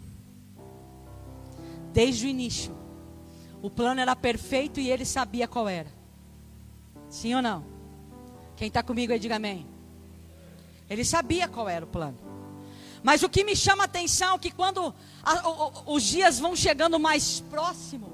desde 1.96 2.26
o 2.26 2.30
início. 2.30 2.76
O 3.62 3.70
plano 3.70 4.02
era 4.02 4.14
perfeito 4.18 4.82
e 4.82 4.92
ele 4.92 5.06
sabia 5.06 5.48
qual 5.48 5.70
era. 5.70 5.90
Sim 7.10 7.36
ou 7.36 7.42
não? 7.42 7.66
Quem 8.58 8.68
está 8.68 8.84
comigo 8.84 9.14
aí, 9.14 9.18
diga 9.18 9.38
amém. 9.38 9.66
Ele 10.90 11.06
sabia 11.06 11.48
qual 11.48 11.70
era 11.70 11.86
o 11.86 11.88
plano. 11.88 12.18
Mas 13.02 13.24
o 13.24 13.30
que 13.30 13.46
me 13.46 13.56
chama 13.56 13.84
a 13.84 13.86
atenção 13.86 14.36
é 14.36 14.40
que 14.40 14.52
quando 14.52 14.94
a, 15.24 15.50
o, 15.50 15.96
os 15.96 16.04
dias 16.04 16.38
vão 16.38 16.54
chegando 16.54 17.00
mais 17.00 17.40
próximo, 17.40 18.12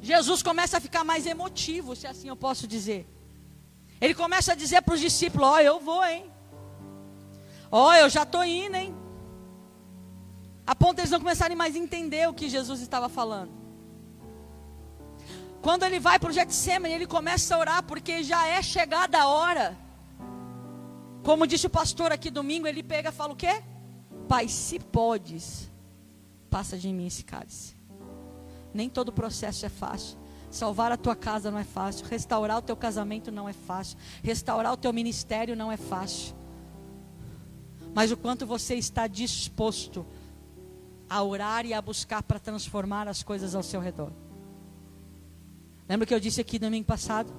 Jesus 0.00 0.42
começa 0.42 0.78
a 0.78 0.80
ficar 0.80 1.04
mais 1.04 1.26
emotivo, 1.26 1.94
se 1.94 2.06
assim 2.06 2.28
eu 2.28 2.36
posso 2.36 2.66
dizer. 2.66 3.06
Ele 4.00 4.14
começa 4.14 4.52
a 4.52 4.54
dizer 4.54 4.80
para 4.80 4.94
os 4.94 5.00
discípulos: 5.00 5.46
Ó, 5.46 5.56
oh, 5.56 5.58
eu 5.58 5.78
vou, 5.78 6.02
hein? 6.02 6.24
Ó, 7.70 7.88
oh, 7.88 7.92
eu 7.92 8.08
já 8.08 8.22
estou 8.22 8.42
indo, 8.42 8.76
hein? 8.76 8.94
A 10.70 10.74
ponto 10.76 10.94
de 10.94 11.00
eles 11.00 11.10
não 11.10 11.18
começarem 11.18 11.56
mais 11.56 11.74
a 11.74 11.78
entender 11.80 12.28
o 12.28 12.32
que 12.32 12.48
Jesus 12.48 12.80
estava 12.80 13.08
falando. 13.08 13.50
Quando 15.60 15.82
ele 15.82 15.98
vai 15.98 16.16
para 16.16 16.30
o 16.30 16.32
Getsemane, 16.32 16.94
ele 16.94 17.08
começa 17.08 17.56
a 17.56 17.58
orar 17.58 17.82
porque 17.82 18.22
já 18.22 18.46
é 18.46 18.62
chegada 18.62 19.18
a 19.18 19.26
hora. 19.26 19.76
Como 21.24 21.44
disse 21.44 21.66
o 21.66 21.70
pastor 21.70 22.12
aqui 22.12 22.30
domingo, 22.30 22.68
ele 22.68 22.84
pega 22.84 23.08
e 23.08 23.12
fala 23.12 23.32
o 23.32 23.36
quê? 23.36 23.64
Pai, 24.28 24.46
se 24.46 24.78
podes, 24.78 25.68
passa 26.48 26.78
de 26.78 26.92
mim 26.92 27.08
esse 27.08 27.24
cálice. 27.24 27.74
Nem 28.72 28.88
todo 28.88 29.10
processo 29.10 29.66
é 29.66 29.68
fácil. 29.68 30.16
Salvar 30.52 30.92
a 30.92 30.96
tua 30.96 31.16
casa 31.16 31.50
não 31.50 31.58
é 31.58 31.64
fácil. 31.64 32.06
Restaurar 32.06 32.58
o 32.58 32.62
teu 32.62 32.76
casamento 32.76 33.32
não 33.32 33.48
é 33.48 33.52
fácil. 33.52 33.98
Restaurar 34.22 34.72
o 34.72 34.76
teu 34.76 34.92
ministério 34.92 35.56
não 35.56 35.72
é 35.72 35.76
fácil. 35.76 36.32
Mas 37.92 38.12
o 38.12 38.16
quanto 38.16 38.46
você 38.46 38.76
está 38.76 39.08
disposto 39.08 40.06
a 41.10 41.22
orar 41.24 41.66
e 41.66 41.74
a 41.74 41.82
buscar 41.82 42.22
para 42.22 42.38
transformar 42.38 43.08
as 43.08 43.22
coisas 43.24 43.56
ao 43.56 43.64
seu 43.64 43.80
redor. 43.80 44.12
Lembra 45.88 46.06
que 46.06 46.14
eu 46.14 46.20
disse 46.20 46.40
aqui 46.40 46.56
domingo 46.56 46.86
passado? 46.86 47.32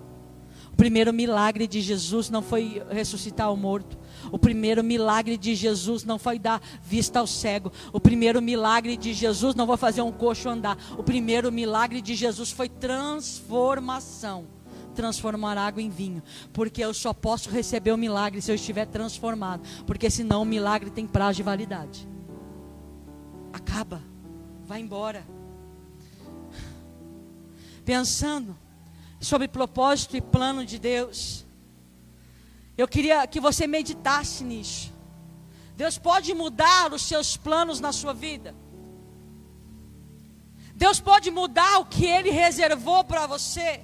O 0.73 0.75
primeiro 0.75 1.13
milagre 1.13 1.65
de 1.67 1.81
Jesus 1.81 2.29
não 2.29 2.41
foi 2.41 2.83
ressuscitar 2.89 3.51
o 3.51 3.55
morto. 3.55 3.97
O 4.29 4.37
primeiro 4.37 4.83
milagre 4.83 5.37
de 5.37 5.55
Jesus 5.55 6.03
não 6.03 6.19
foi 6.19 6.37
dar 6.37 6.61
vista 6.83 7.19
ao 7.19 7.27
cego. 7.27 7.71
O 7.93 7.99
primeiro 7.99 8.41
milagre 8.41 8.97
de 8.97 9.13
Jesus 9.13 9.55
não 9.55 9.65
foi 9.65 9.77
fazer 9.77 10.01
um 10.01 10.11
coxo 10.11 10.49
andar. 10.49 10.77
O 10.97 11.03
primeiro 11.03 11.49
milagre 11.49 12.01
de 12.01 12.13
Jesus 12.13 12.51
foi 12.51 12.67
transformação. 12.67 14.45
Transformar 14.93 15.57
água 15.57 15.81
em 15.81 15.89
vinho. 15.89 16.21
Porque 16.51 16.83
eu 16.83 16.93
só 16.93 17.13
posso 17.13 17.49
receber 17.49 17.91
o 17.91 17.97
milagre 17.97 18.41
se 18.41 18.51
eu 18.51 18.55
estiver 18.55 18.85
transformado. 18.85 19.63
Porque 19.85 20.09
senão 20.09 20.41
o 20.41 20.45
milagre 20.45 20.89
tem 20.89 21.07
prazo 21.07 21.37
de 21.37 21.43
validade 21.43 22.11
acaba, 23.53 24.01
vai 24.65 24.79
embora. 24.81 25.25
Pensando 27.85 28.57
sobre 29.19 29.47
propósito 29.47 30.15
e 30.15 30.21
plano 30.21 30.65
de 30.65 30.79
Deus, 30.79 31.45
eu 32.77 32.87
queria 32.87 33.25
que 33.27 33.39
você 33.39 33.67
meditasse 33.67 34.43
nisso. 34.43 34.91
Deus 35.75 35.97
pode 35.97 36.33
mudar 36.33 36.93
os 36.93 37.01
seus 37.01 37.37
planos 37.37 37.79
na 37.79 37.91
sua 37.91 38.13
vida. 38.13 38.55
Deus 40.75 40.99
pode 40.99 41.29
mudar 41.29 41.79
o 41.79 41.85
que 41.85 42.05
Ele 42.05 42.31
reservou 42.31 43.03
para 43.03 43.27
você. 43.27 43.81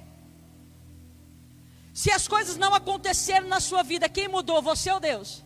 Se 1.94 2.10
as 2.10 2.28
coisas 2.28 2.56
não 2.56 2.74
aconteceram 2.74 3.48
na 3.48 3.60
sua 3.60 3.82
vida, 3.82 4.08
quem 4.08 4.28
mudou? 4.28 4.62
Você 4.62 4.90
ou 4.90 5.00
Deus? 5.00 5.44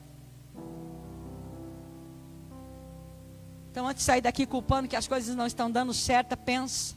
Então, 3.73 3.89
antes 3.89 4.01
de 4.01 4.05
sair 4.05 4.21
daqui 4.21 4.45
culpando 4.45 4.87
que 4.87 4.95
as 4.95 5.09
coisas 5.09 5.35
não 5.35 5.47
estão 5.47 5.71
dando 5.71 5.95
certo, 5.95 6.37
pensa. 6.37 6.95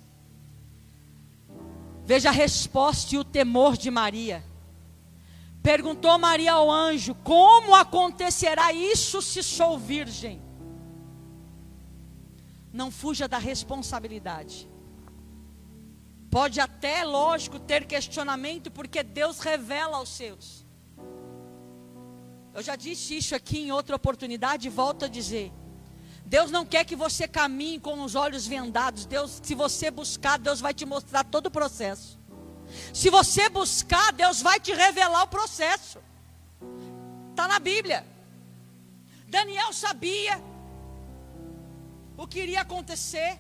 Veja 2.04 2.28
a 2.28 2.34
resposta 2.34 3.16
e 3.16 3.18
o 3.18 3.24
temor 3.24 3.78
de 3.78 3.90
Maria. 3.90 4.44
Perguntou 5.64 6.20
Maria 6.20 6.52
ao 6.52 6.70
anjo: 6.70 7.16
Como 7.24 7.74
acontecerá 7.74 8.74
isso 8.74 9.22
se 9.22 9.42
sou 9.42 9.80
virgem? 9.80 10.42
Não 12.74 12.92
fuja 12.92 13.26
da 13.26 13.38
responsabilidade. 13.38 14.70
Pode 16.30 16.60
até, 16.60 17.06
lógico, 17.06 17.58
ter 17.58 17.86
questionamento, 17.86 18.70
porque 18.70 19.02
Deus 19.02 19.40
revela 19.40 19.96
aos 19.96 20.10
seus. 20.10 20.66
Eu 22.54 22.62
já 22.62 22.76
disse 22.76 23.16
isso 23.16 23.34
aqui 23.34 23.60
em 23.60 23.72
outra 23.72 23.96
oportunidade 23.96 24.68
e 24.68 24.70
volto 24.70 25.06
a 25.06 25.08
dizer. 25.08 25.54
Deus 26.26 26.50
não 26.50 26.66
quer 26.66 26.84
que 26.86 26.96
você 26.96 27.28
caminhe 27.28 27.80
com 27.80 28.02
os 28.02 28.16
olhos 28.16 28.48
vendados. 28.48 29.06
Deus, 29.06 29.40
se 29.44 29.54
você 29.54 29.92
buscar, 29.92 30.40
Deus 30.40 30.60
vai 30.60 30.74
te 30.74 30.86
mostrar 30.86 31.24
todo 31.24 31.48
o 31.48 31.52
processo. 31.52 32.20
Se 32.94 33.10
você 33.10 33.48
buscar, 33.48 34.12
Deus 34.12 34.42
vai 34.42 34.60
te 34.60 34.74
revelar 34.74 35.24
o 35.24 35.28
processo. 35.28 36.00
Está 37.30 37.48
na 37.48 37.60
Bíblia. 37.60 38.06
Daniel 39.28 39.72
sabia 39.72 40.42
o 42.18 42.26
que 42.28 42.40
iria 42.40 42.62
acontecer. 42.62 43.38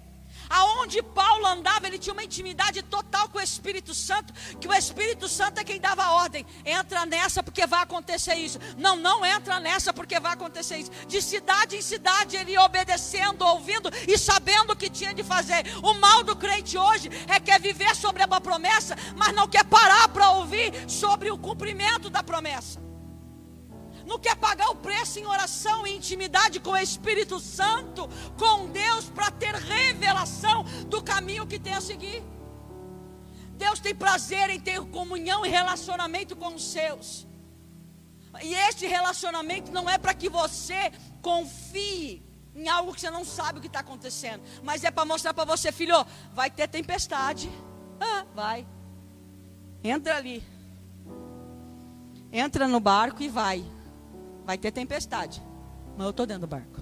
Aonde 0.49 1.01
Paulo 1.01 1.45
andava, 1.47 1.87
ele 1.87 1.97
tinha 1.97 2.13
uma 2.13 2.23
intimidade 2.23 2.81
total 2.83 3.29
com 3.29 3.37
o 3.37 3.41
Espírito 3.41 3.93
Santo, 3.93 4.33
que 4.59 4.67
o 4.67 4.73
Espírito 4.73 5.27
Santo 5.27 5.59
é 5.59 5.63
quem 5.63 5.79
dava 5.79 6.03
a 6.03 6.13
ordem. 6.13 6.45
Entra 6.65 7.05
nessa 7.05 7.41
porque 7.41 7.65
vai 7.65 7.81
acontecer 7.83 8.35
isso. 8.35 8.59
Não, 8.77 8.95
não 8.95 9.25
entra 9.25 9.59
nessa 9.59 9.93
porque 9.93 10.19
vai 10.19 10.33
acontecer 10.33 10.77
isso. 10.77 10.91
De 11.07 11.21
cidade 11.21 11.75
em 11.75 11.81
cidade, 11.81 12.35
ele 12.35 12.51
ia 12.51 12.61
obedecendo, 12.61 13.43
ouvindo 13.43 13.89
e 14.07 14.17
sabendo 14.17 14.73
o 14.73 14.75
que 14.75 14.89
tinha 14.89 15.13
de 15.13 15.23
fazer. 15.23 15.65
O 15.83 15.93
mal 15.93 16.23
do 16.23 16.35
crente 16.35 16.77
hoje 16.77 17.09
é 17.27 17.39
quer 17.39 17.59
viver 17.59 17.95
sobre 17.95 18.23
uma 18.23 18.41
promessa, 18.41 18.95
mas 19.15 19.33
não 19.33 19.47
quer 19.47 19.63
parar 19.65 20.07
para 20.09 20.31
ouvir 20.31 20.89
sobre 20.89 21.31
o 21.31 21.37
cumprimento 21.37 22.09
da 22.09 22.23
promessa 22.23 22.84
não 24.05 24.19
quer 24.19 24.35
pagar 24.35 24.69
o 24.69 24.75
preço 24.75 25.19
em 25.19 25.25
oração 25.25 25.85
e 25.85 25.95
intimidade 25.95 26.59
com 26.59 26.71
o 26.71 26.77
Espírito 26.77 27.39
Santo, 27.39 28.07
com 28.37 28.67
Deus, 28.67 29.05
para 29.05 29.31
ter 29.31 29.55
revelação 29.55 30.63
do 30.87 31.01
caminho 31.01 31.47
que 31.47 31.59
tem 31.59 31.73
a 31.73 31.81
seguir. 31.81 32.23
Deus 33.57 33.79
tem 33.79 33.95
prazer 33.95 34.49
em 34.49 34.59
ter 34.59 34.79
comunhão 34.81 35.45
e 35.45 35.49
relacionamento 35.49 36.35
com 36.35 36.53
os 36.53 36.63
seus. 36.71 37.25
E 38.41 38.53
este 38.53 38.85
relacionamento 38.85 39.71
não 39.71 39.89
é 39.89 39.97
para 39.97 40.13
que 40.13 40.29
você 40.29 40.91
confie 41.21 42.21
em 42.53 42.69
algo 42.69 42.93
que 42.93 43.01
você 43.01 43.09
não 43.09 43.25
sabe 43.25 43.59
o 43.59 43.61
que 43.61 43.67
está 43.67 43.79
acontecendo, 43.79 44.41
mas 44.63 44.83
é 44.83 44.91
para 44.91 45.03
mostrar 45.05 45.33
para 45.33 45.43
você, 45.43 45.71
filho, 45.71 46.05
vai 46.33 46.49
ter 46.49 46.67
tempestade. 46.67 47.49
Ah, 47.99 48.25
vai. 48.33 48.65
Entra 49.83 50.17
ali. 50.17 50.43
Entra 52.31 52.67
no 52.67 52.79
barco 52.79 53.23
e 53.23 53.29
vai. 53.29 53.74
Vai 54.45 54.57
ter 54.57 54.71
tempestade. 54.71 55.41
Mas 55.97 56.05
eu 56.05 56.11
estou 56.11 56.25
dentro 56.25 56.41
do 56.41 56.47
barco. 56.47 56.81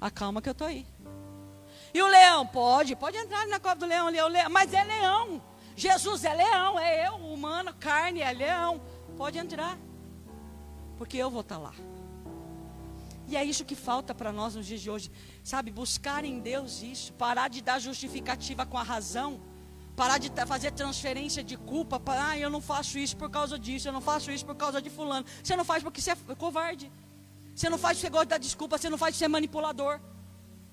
Acalma 0.00 0.42
que 0.42 0.48
eu 0.48 0.52
estou 0.52 0.66
aí. 0.66 0.86
E 1.94 2.02
o 2.02 2.06
leão? 2.06 2.46
Pode, 2.46 2.94
pode 2.94 3.16
entrar 3.16 3.46
na 3.46 3.58
cova 3.58 3.76
do 3.76 3.86
leão, 3.86 4.08
leão, 4.08 4.28
leão. 4.28 4.50
Mas 4.50 4.72
é 4.74 4.84
leão. 4.84 5.42
Jesus 5.74 6.24
é 6.24 6.34
leão, 6.34 6.78
é 6.78 7.08
eu, 7.08 7.14
humano, 7.16 7.72
carne, 7.74 8.20
é 8.20 8.32
leão. 8.32 8.80
Pode 9.16 9.38
entrar. 9.38 9.78
Porque 10.98 11.16
eu 11.16 11.30
vou 11.30 11.40
estar 11.40 11.56
tá 11.56 11.60
lá. 11.60 11.74
E 13.28 13.36
é 13.36 13.44
isso 13.44 13.64
que 13.64 13.74
falta 13.74 14.14
para 14.14 14.32
nós 14.32 14.54
nos 14.54 14.66
dias 14.66 14.80
de 14.80 14.90
hoje. 14.90 15.10
Sabe, 15.42 15.70
buscar 15.70 16.24
em 16.24 16.38
Deus 16.38 16.82
isso. 16.82 17.12
Parar 17.14 17.48
de 17.48 17.60
dar 17.60 17.78
justificativa 17.78 18.64
com 18.64 18.78
a 18.78 18.82
razão 18.82 19.40
Parar 19.96 20.18
de 20.18 20.30
fazer 20.46 20.70
transferência 20.72 21.42
de 21.42 21.56
culpa. 21.56 22.00
Ah, 22.06 22.38
eu 22.38 22.50
não 22.50 22.60
faço 22.60 22.98
isso 22.98 23.16
por 23.16 23.30
causa 23.30 23.58
disso. 23.58 23.88
Eu 23.88 23.92
não 23.92 24.02
faço 24.02 24.30
isso 24.30 24.44
por 24.44 24.54
causa 24.54 24.80
de 24.82 24.90
fulano. 24.90 25.24
Você 25.42 25.56
não 25.56 25.64
faz 25.64 25.82
porque 25.82 26.00
você 26.02 26.10
é 26.10 26.16
covarde. 26.36 26.92
Você 27.54 27.70
não 27.70 27.78
faz 27.78 27.96
porque 27.96 28.06
você 28.06 28.10
gosta 28.10 28.26
da 28.26 28.38
desculpa. 28.38 28.76
Você 28.76 28.90
não 28.90 28.98
faz 28.98 29.12
porque 29.12 29.20
você 29.20 29.24
é 29.24 29.28
manipulador. 29.28 29.98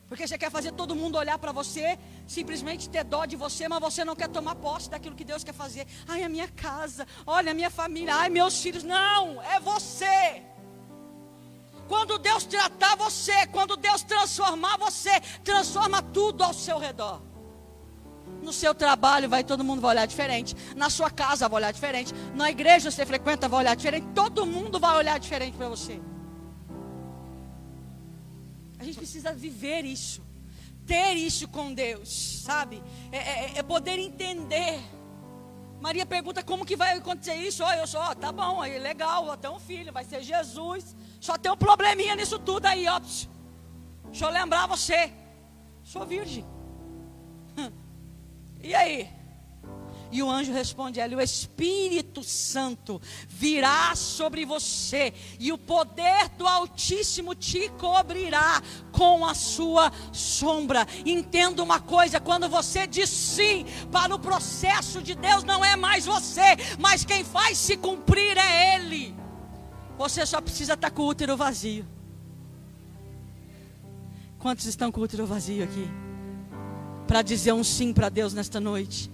Porque 0.10 0.28
você 0.28 0.38
quer 0.38 0.52
fazer 0.52 0.74
todo 0.74 0.96
mundo 0.96 1.18
olhar 1.18 1.40
para 1.40 1.52
você, 1.52 1.98
simplesmente 2.28 2.88
ter 2.88 3.04
dó 3.04 3.26
de 3.26 3.36
você, 3.36 3.68
mas 3.68 3.80
você 3.80 4.06
não 4.06 4.16
quer 4.16 4.28
tomar 4.28 4.56
posse 4.56 4.88
daquilo 4.90 5.16
que 5.16 5.24
Deus 5.24 5.44
quer 5.44 5.54
fazer. 5.54 5.88
Ai, 6.08 6.22
a 6.22 6.30
minha 6.30 6.48
casa, 6.50 7.08
olha 7.26 7.52
a 7.52 7.54
minha 7.56 7.72
família, 7.72 8.14
ai, 8.14 8.30
meus 8.30 8.62
filhos. 8.62 8.84
Não, 8.84 9.42
é 9.42 9.60
você. 9.60 10.44
Quando 11.88 12.20
Deus 12.20 12.44
tratar 12.44 12.96
você, 12.96 13.48
quando 13.48 13.76
Deus 13.76 14.04
transformar 14.04 14.78
você, 14.78 15.20
transforma 15.44 16.02
tudo 16.02 16.44
ao 16.44 16.54
seu 16.54 16.78
redor. 16.78 17.33
No 18.44 18.52
seu 18.52 18.76
trabalho 18.76 19.30
vai 19.30 19.44
todo 19.44 19.64
mundo 19.64 19.82
vai 19.82 19.92
olhar 19.92 20.06
diferente. 20.06 20.54
Na 20.76 20.90
sua 20.90 21.10
casa 21.10 21.48
vai 21.48 21.62
olhar 21.62 21.72
diferente. 21.72 22.14
Na 22.36 22.52
igreja 22.52 22.92
você 22.92 23.06
frequenta 23.06 23.48
vai 23.48 23.62
olhar 23.62 23.76
diferente. 23.76 24.06
Todo 24.14 24.46
mundo 24.46 24.80
vai 24.80 24.98
olhar 24.98 25.18
diferente 25.18 25.56
para 25.56 25.70
você. 25.70 26.00
A 28.78 28.84
gente 28.84 28.98
precisa 28.98 29.34
viver 29.34 29.86
isso. 29.86 30.22
Ter 30.86 31.14
isso 31.14 31.48
com 31.48 31.74
Deus, 31.74 32.42
sabe? 32.44 32.84
É, 33.14 33.18
é, 33.18 33.52
é 33.60 33.64
poder 33.64 33.98
entender. 33.98 34.78
Maria 35.80 36.06
pergunta 36.06 36.44
como 36.44 36.66
que 36.66 36.76
vai 36.76 36.98
acontecer 36.98 37.36
isso. 37.36 37.64
Oh, 37.64 37.72
eu 37.72 37.86
oh, 37.86 38.16
tá 38.16 38.32
bom, 38.32 38.62
aí 38.62 38.78
legal, 38.78 39.32
até 39.32 39.50
um 39.50 39.60
filho, 39.60 39.94
vai 39.94 40.04
ser 40.04 40.22
Jesus. 40.22 40.96
Só 41.22 41.38
tem 41.38 41.50
um 41.50 41.56
probleminha 41.58 42.14
nisso 42.14 42.38
tudo 42.38 42.66
aí, 42.66 42.86
ó. 42.88 43.00
Deixa 43.00 44.26
eu 44.26 44.30
lembrar 44.30 44.68
você. 44.68 45.14
Sou 45.82 46.06
virgem. 46.06 46.46
E 48.64 48.74
aí? 48.74 49.10
E 50.14 50.22
o 50.22 50.30
anjo 50.30 50.54
responde 50.54 51.02
a 51.02 51.06
ele: 51.06 51.16
O 51.16 51.22
Espírito 51.22 52.24
Santo 52.24 53.02
virá 53.28 53.96
sobre 53.96 54.46
você, 54.46 55.12
e 55.40 55.52
o 55.52 55.58
poder 55.58 56.30
do 56.38 56.48
Altíssimo 56.48 57.34
te 57.34 57.68
cobrirá 57.80 58.62
com 58.92 59.26
a 59.26 59.34
sua 59.34 59.92
sombra. 60.12 60.88
Entenda 61.04 61.64
uma 61.64 61.80
coisa: 61.80 62.20
quando 62.20 62.48
você 62.48 62.86
diz 62.86 63.10
sim 63.10 63.66
para 63.92 64.14
o 64.14 64.20
processo 64.20 65.02
de 65.02 65.16
Deus, 65.16 65.44
não 65.44 65.66
é 65.66 65.76
mais 65.76 66.06
você, 66.06 66.58
mas 66.78 67.04
quem 67.04 67.24
faz 67.24 67.58
se 67.58 67.76
cumprir 67.76 68.38
é 68.38 68.76
Ele. 68.76 69.16
Você 69.98 70.26
só 70.28 70.40
precisa 70.40 70.74
estar 70.74 70.92
com 70.92 71.02
o 71.02 71.08
útero 71.08 71.36
vazio. 71.36 71.88
Quantos 74.38 74.66
estão 74.66 74.92
com 74.92 75.02
o 75.02 75.04
útero 75.06 75.26
vazio 75.26 75.64
aqui? 75.64 76.13
Para 77.08 77.22
dizer 77.22 77.54
um 77.54 77.64
sim 77.64 77.94
para 77.94 78.10
Deus 78.10 78.34
nesta 78.34 78.60
noite, 78.60 79.12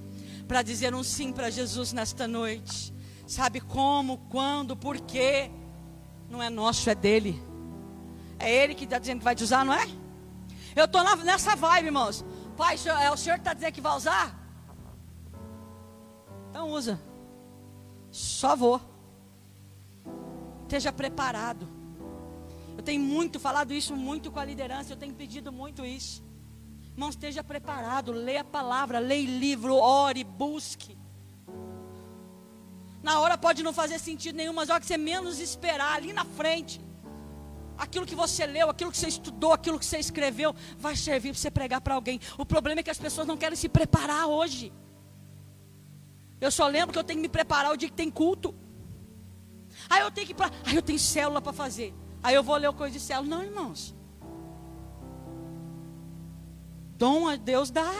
para 0.47 0.61
dizer 0.61 0.93
um 0.93 1.03
sim 1.03 1.31
para 1.31 1.49
Jesus 1.49 1.93
nesta 1.93 2.27
noite. 2.27 2.93
Sabe 3.27 3.61
como, 3.61 4.17
quando, 4.29 4.75
por 4.75 4.99
quê? 4.99 5.51
Não 6.29 6.41
é 6.41 6.49
nosso, 6.49 6.89
é 6.89 6.95
dele. 6.95 7.41
É 8.39 8.51
ele 8.51 8.73
que 8.73 8.85
está 8.85 8.97
dizendo 8.97 9.19
que 9.19 9.23
vai 9.23 9.35
te 9.35 9.43
usar, 9.43 9.63
não 9.63 9.73
é? 9.73 9.87
Eu 10.75 10.85
estou 10.85 11.03
nessa 11.23 11.55
vibe, 11.55 11.87
irmãos. 11.87 12.25
Pai, 12.55 12.75
é 13.01 13.11
o 13.11 13.17
senhor 13.17 13.35
que 13.35 13.41
está 13.41 13.53
dizendo 13.53 13.71
que 13.71 13.81
vai 13.81 13.95
usar? 13.95 14.35
Então 16.49 16.71
usa. 16.71 16.99
Só 18.11 18.55
vou. 18.55 18.81
Esteja 20.63 20.91
preparado. 20.91 21.67
Eu 22.77 22.83
tenho 22.83 23.01
muito 23.01 23.39
falado 23.39 23.73
isso 23.73 23.95
muito 23.95 24.31
com 24.31 24.39
a 24.39 24.45
liderança, 24.45 24.93
eu 24.93 24.97
tenho 24.97 25.13
pedido 25.13 25.51
muito 25.51 25.85
isso. 25.85 26.23
Irmão, 26.99 27.11
esteja 27.11 27.41
preparado, 27.41 28.11
leia 28.11 28.41
a 28.41 28.43
palavra, 28.43 28.99
leia 28.99 29.25
livro, 29.25 29.73
ore, 29.73 30.21
busque. 30.21 30.97
Na 33.01 33.21
hora 33.21 33.37
pode 33.37 33.63
não 33.63 33.71
fazer 33.71 33.97
sentido 33.99 34.35
nenhum, 34.35 34.51
mas 34.51 34.69
a 34.69 34.73
hora 34.73 34.81
que 34.81 34.85
você 34.85 34.97
menos 34.97 35.39
esperar, 35.39 35.95
ali 35.95 36.11
na 36.11 36.25
frente, 36.25 36.81
aquilo 37.77 38.05
que 38.05 38.15
você 38.15 38.45
leu, 38.45 38.69
aquilo 38.69 38.91
que 38.91 38.97
você 38.97 39.07
estudou, 39.07 39.53
aquilo 39.53 39.79
que 39.79 39.85
você 39.85 39.97
escreveu, 39.97 40.53
vai 40.77 40.93
servir 40.97 41.31
para 41.31 41.39
você 41.39 41.49
pregar 41.49 41.79
para 41.79 41.95
alguém. 41.95 42.19
O 42.37 42.45
problema 42.45 42.81
é 42.81 42.83
que 42.83 42.91
as 42.91 42.99
pessoas 42.99 43.25
não 43.25 43.37
querem 43.37 43.55
se 43.55 43.69
preparar 43.69 44.27
hoje. 44.27 44.73
Eu 46.41 46.51
só 46.51 46.67
lembro 46.67 46.91
que 46.91 46.99
eu 46.99 47.03
tenho 47.05 47.19
que 47.19 47.27
me 47.27 47.29
preparar 47.29 47.71
o 47.71 47.77
dia 47.77 47.87
que 47.87 47.95
tem 47.95 48.11
culto. 48.11 48.53
Aí 49.89 50.01
eu 50.01 50.11
tenho 50.11 50.27
que 50.27 50.33
ir 50.33 50.35
para. 50.35 50.51
Aí 50.65 50.75
eu 50.75 50.81
tenho 50.81 50.99
célula 50.99 51.41
para 51.41 51.53
fazer. 51.53 51.93
Aí 52.21 52.35
eu 52.35 52.43
vou 52.43 52.57
ler 52.57 52.67
o 52.67 52.73
coisa 52.73 52.91
de 52.91 52.99
célula. 52.99 53.37
Não, 53.37 53.41
irmãos. 53.41 53.97
Dom 56.99 57.29
a 57.29 57.37
Deus 57.37 57.71
dá. 57.71 57.93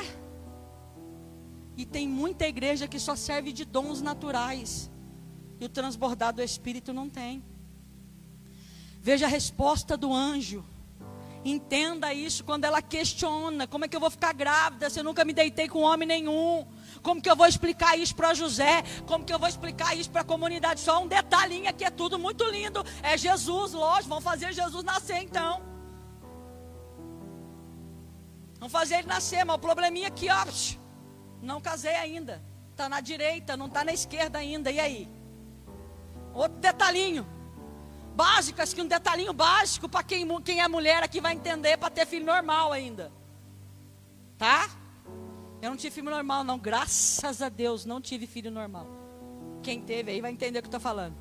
E 1.78 1.86
tem 1.86 2.06
muita 2.06 2.46
igreja 2.46 2.86
que 2.86 3.00
só 3.00 3.16
serve 3.16 3.54
de 3.54 3.64
dons 3.64 4.02
naturais. 4.02 4.92
E 5.58 5.64
o 5.64 5.70
transbordar 5.70 6.34
do 6.34 6.44
Espírito 6.44 6.92
não 6.92 7.10
tem. 7.10 7.42
Veja 9.02 9.26
a 9.26 9.30
resposta 9.30 9.96
do 9.96 10.14
anjo. 10.14 10.66
Entenda 11.46 12.14
isso 12.14 12.44
quando 12.44 12.66
ela 12.66 12.82
questiona: 12.82 13.66
como 13.66 13.86
é 13.86 13.88
que 13.88 13.96
eu 13.96 14.02
vou 14.02 14.12
ficar 14.12 14.34
grávida 14.34 14.90
se 14.90 15.00
eu 15.00 15.04
nunca 15.06 15.24
me 15.24 15.32
deitei 15.32 15.70
com 15.70 15.80
homem 15.80 16.06
nenhum? 16.06 16.68
Como 17.02 17.22
que 17.22 17.30
eu 17.30 17.38
vou 17.38 17.48
explicar 17.48 17.98
isso 17.98 18.14
para 18.14 18.34
José? 18.34 18.84
Como 19.08 19.24
que 19.24 19.34
eu 19.34 19.40
vou 19.40 19.48
explicar 19.48 19.98
isso 19.98 20.12
para 20.12 20.24
a 20.24 20.26
comunidade? 20.26 20.82
Só 20.82 21.02
um 21.02 21.08
detalhinho 21.08 21.70
aqui, 21.70 21.86
é 21.86 21.90
tudo 21.90 22.20
muito 22.20 22.44
lindo. 22.44 22.86
É 23.02 23.18
Jesus, 23.18 23.72
lógico, 23.72 24.10
vão 24.10 24.20
fazer 24.20 24.52
Jesus 24.52 24.84
nascer 24.84 25.24
então. 25.24 25.69
Vamos 28.60 28.74
fazer 28.74 28.96
ele 28.96 29.08
nascer, 29.08 29.46
mas 29.46 29.56
o 29.56 29.60
probleminha 29.60 30.08
aqui, 30.10 30.28
ó. 30.30 30.46
Não 31.42 31.62
casei 31.62 31.96
ainda. 31.96 32.42
Está 32.72 32.90
na 32.90 33.00
direita, 33.00 33.56
não 33.56 33.68
está 33.68 33.84
na 33.84 33.94
esquerda 33.94 34.40
ainda. 34.40 34.70
E 34.70 34.80
aí? 34.80 35.10
Outro 36.34 36.60
detalhinho. 36.60 37.26
Básico, 38.16 38.62
acho 38.62 38.76
que 38.76 38.82
um 38.82 38.88
detalhinho 38.88 39.32
básico 39.32 39.88
para 39.88 40.04
quem, 40.04 40.28
quem 40.42 40.60
é 40.60 40.68
mulher 40.68 41.02
aqui 41.02 41.22
vai 41.22 41.34
entender 41.34 41.78
para 41.78 41.90
ter 41.90 42.06
filho 42.06 42.26
normal 42.26 42.74
ainda. 42.74 43.12
Tá? 44.38 44.70
Eu 45.62 45.70
não 45.70 45.78
tive 45.78 45.96
filho 45.96 46.10
normal, 46.10 46.44
não. 46.44 46.58
Graças 46.58 47.42
a 47.42 47.48
Deus, 47.48 47.86
não 47.86 48.02
tive 48.02 48.28
filho 48.28 48.52
normal. 48.52 48.88
Quem 49.64 49.82
teve 49.82 50.12
aí 50.12 50.22
vai 50.22 50.32
entender 50.32 50.60
o 50.60 50.62
que 50.62 50.68
eu 50.68 50.70
estou 50.70 50.82
falando. 50.82 51.16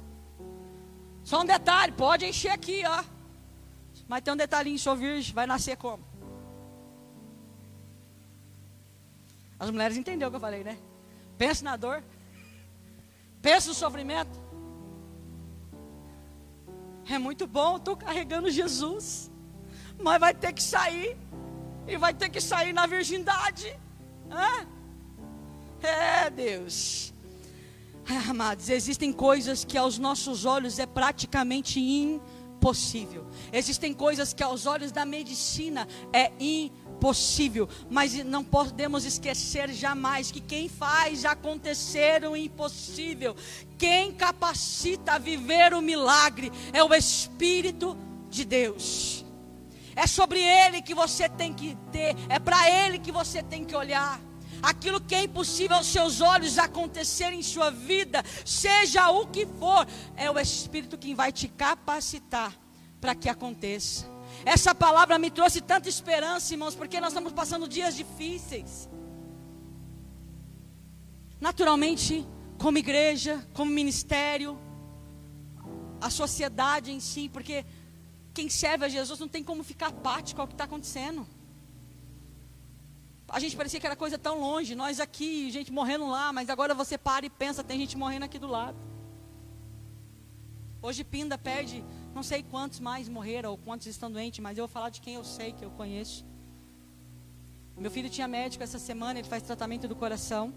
Só 1.23 1.43
um 1.43 1.45
detalhe, 1.45 1.93
pode 1.93 2.25
encher 2.25 2.51
aqui, 2.51 2.83
ó. 2.85 3.05
Mas 4.09 4.23
tem 4.23 4.33
um 4.33 4.37
detalhinho, 4.37 4.79
sou 4.79 4.97
virgem, 4.97 5.35
vai 5.35 5.47
nascer 5.47 5.77
como? 5.77 6.08
As 9.59 9.71
mulheres 9.71 9.97
entenderam 9.97 10.29
o 10.29 10.31
que 10.31 10.37
eu 10.37 10.41
falei, 10.41 10.63
né? 10.63 10.79
Pensa 11.37 11.65
na 11.65 11.77
dor. 11.77 12.03
Pensa 13.43 13.69
no 13.69 13.75
sofrimento. 13.75 14.39
É 17.11 17.19
muito 17.19 17.47
bom, 17.47 17.77
estou 17.77 17.97
carregando 17.97 18.51
Jesus. 18.51 19.31
Mas 19.99 20.21
vai 20.21 20.35
ter 20.35 20.53
que 20.53 20.63
sair. 20.63 21.17
e 21.87 21.97
vai 21.97 22.13
ter 22.13 22.29
que 22.29 22.41
sair 22.41 22.73
na 22.73 22.87
virgindade. 22.87 23.75
Hã? 24.31 24.67
É, 25.83 26.29
Deus. 26.29 27.15
amados, 28.29 28.69
existem 28.69 29.13
coisas 29.13 29.65
que 29.65 29.79
aos 29.79 29.99
nossos 29.99 30.45
olhos 30.45 30.79
é 30.79 30.87
praticamente 30.87 31.81
impossível. 31.81 33.27
Existem 33.53 33.95
coisas 33.95 34.35
que 34.35 34.43
aos 34.43 34.67
olhos 34.67 34.93
da 34.93 35.05
medicina 35.05 35.89
é 36.13 36.31
impossível. 36.39 36.88
Mas 37.91 38.15
não 38.25 38.45
podemos 38.45 39.05
esquecer 39.05 39.73
jamais 39.73 40.31
que 40.31 40.41
quem 40.41 40.69
faz 40.69 41.25
acontecer 41.25 42.25
o 42.25 42.37
impossível, 42.37 43.37
quem 43.77 44.13
capacita 44.13 45.13
a 45.13 45.19
viver 45.19 45.75
o 45.75 45.83
milagre, 45.83 46.51
é 46.73 46.83
o 46.83 46.95
Espírito 46.95 47.97
de 48.29 48.45
Deus. 48.45 49.25
É 49.95 50.07
sobre 50.07 50.41
Ele 50.41 50.83
que 50.83 50.95
você 50.95 51.29
tem 51.29 51.53
que 51.53 51.77
ter, 51.91 52.15
é 52.29 52.39
para 52.39 52.71
Ele 52.71 52.99
que 52.99 53.11
você 53.11 53.43
tem 53.43 53.65
que 53.65 53.75
olhar 53.75 54.21
aquilo 54.63 55.01
que 55.01 55.15
é 55.15 55.25
impossível 55.25 55.77
aos 55.77 55.87
seus 55.87 56.21
olhos 56.21 56.59
acontecer 56.59 57.33
em 57.33 57.43
sua 57.43 57.71
vida, 57.71 58.25
seja 58.45 59.11
o 59.11 59.27
que 59.27 59.47
for, 59.47 59.87
é 60.17 60.31
o 60.31 60.39
Espírito 60.39 60.99
quem 60.99 61.15
vai 61.15 61.33
te 61.33 61.49
capacitar 61.49 62.53
para 63.01 63.15
que 63.15 63.29
aconteça. 63.29 64.18
Essa 64.55 64.75
palavra 64.75 65.19
me 65.19 65.31
trouxe 65.31 65.61
tanta 65.61 65.91
esperança, 65.91 66.55
irmãos, 66.55 66.75
porque 66.75 66.99
nós 67.03 67.11
estamos 67.13 67.35
passando 67.35 67.69
dias 67.69 67.95
difíceis. 67.95 68.89
Naturalmente, 71.39 72.27
como 72.57 72.79
igreja, 72.79 73.47
como 73.53 73.71
ministério, 73.71 74.59
a 76.01 76.09
sociedade 76.09 76.91
em 76.91 76.99
si, 76.99 77.29
porque 77.29 77.57
quem 78.33 78.49
serve 78.49 78.87
a 78.87 78.89
Jesus 78.89 79.21
não 79.21 79.29
tem 79.29 79.45
como 79.45 79.63
ficar 79.63 79.89
apático 79.89 80.41
ao 80.41 80.49
que 80.49 80.55
está 80.55 80.65
acontecendo. 80.65 81.27
A 83.29 83.39
gente 83.41 83.55
parecia 83.55 83.79
que 83.79 83.87
era 83.87 83.97
coisa 83.97 84.17
tão 84.17 84.41
longe, 84.41 84.75
nós 84.75 84.99
aqui, 84.99 85.51
gente 85.51 85.71
morrendo 85.71 86.09
lá, 86.09 86.33
mas 86.33 86.49
agora 86.49 86.73
você 86.73 86.97
para 86.97 87.27
e 87.27 87.31
pensa, 87.31 87.63
tem 87.63 87.79
gente 87.79 87.99
morrendo 87.99 88.25
aqui 88.25 88.39
do 88.39 88.47
lado. 88.47 88.79
Hoje 90.81 91.05
Pinda 91.05 91.37
perde, 91.37 91.85
não 92.15 92.23
sei 92.23 92.43
quantos 92.43 92.81
mais 92.81 93.09
morreram 93.09 93.51
ou 93.51 93.59
quantos 93.59 93.87
estão 93.87 94.11
doentes, 94.11 94.41
mas 94.41 94.59
eu 94.59 94.67
vou 94.67 94.73
falar 94.73 94.91
de 94.91 95.01
quem 95.01 95.15
eu 95.15 95.25
sei, 95.25 95.53
que 95.53 95.65
eu 95.65 95.71
conheço. 95.71 96.25
Meu 97.77 97.91
filho 97.91 98.11
tinha 98.11 98.27
médico 98.27 98.65
essa 98.65 98.79
semana, 98.79 99.21
ele 99.21 99.29
faz 99.29 99.43
tratamento 99.43 99.87
do 99.87 99.95
coração. 99.95 100.53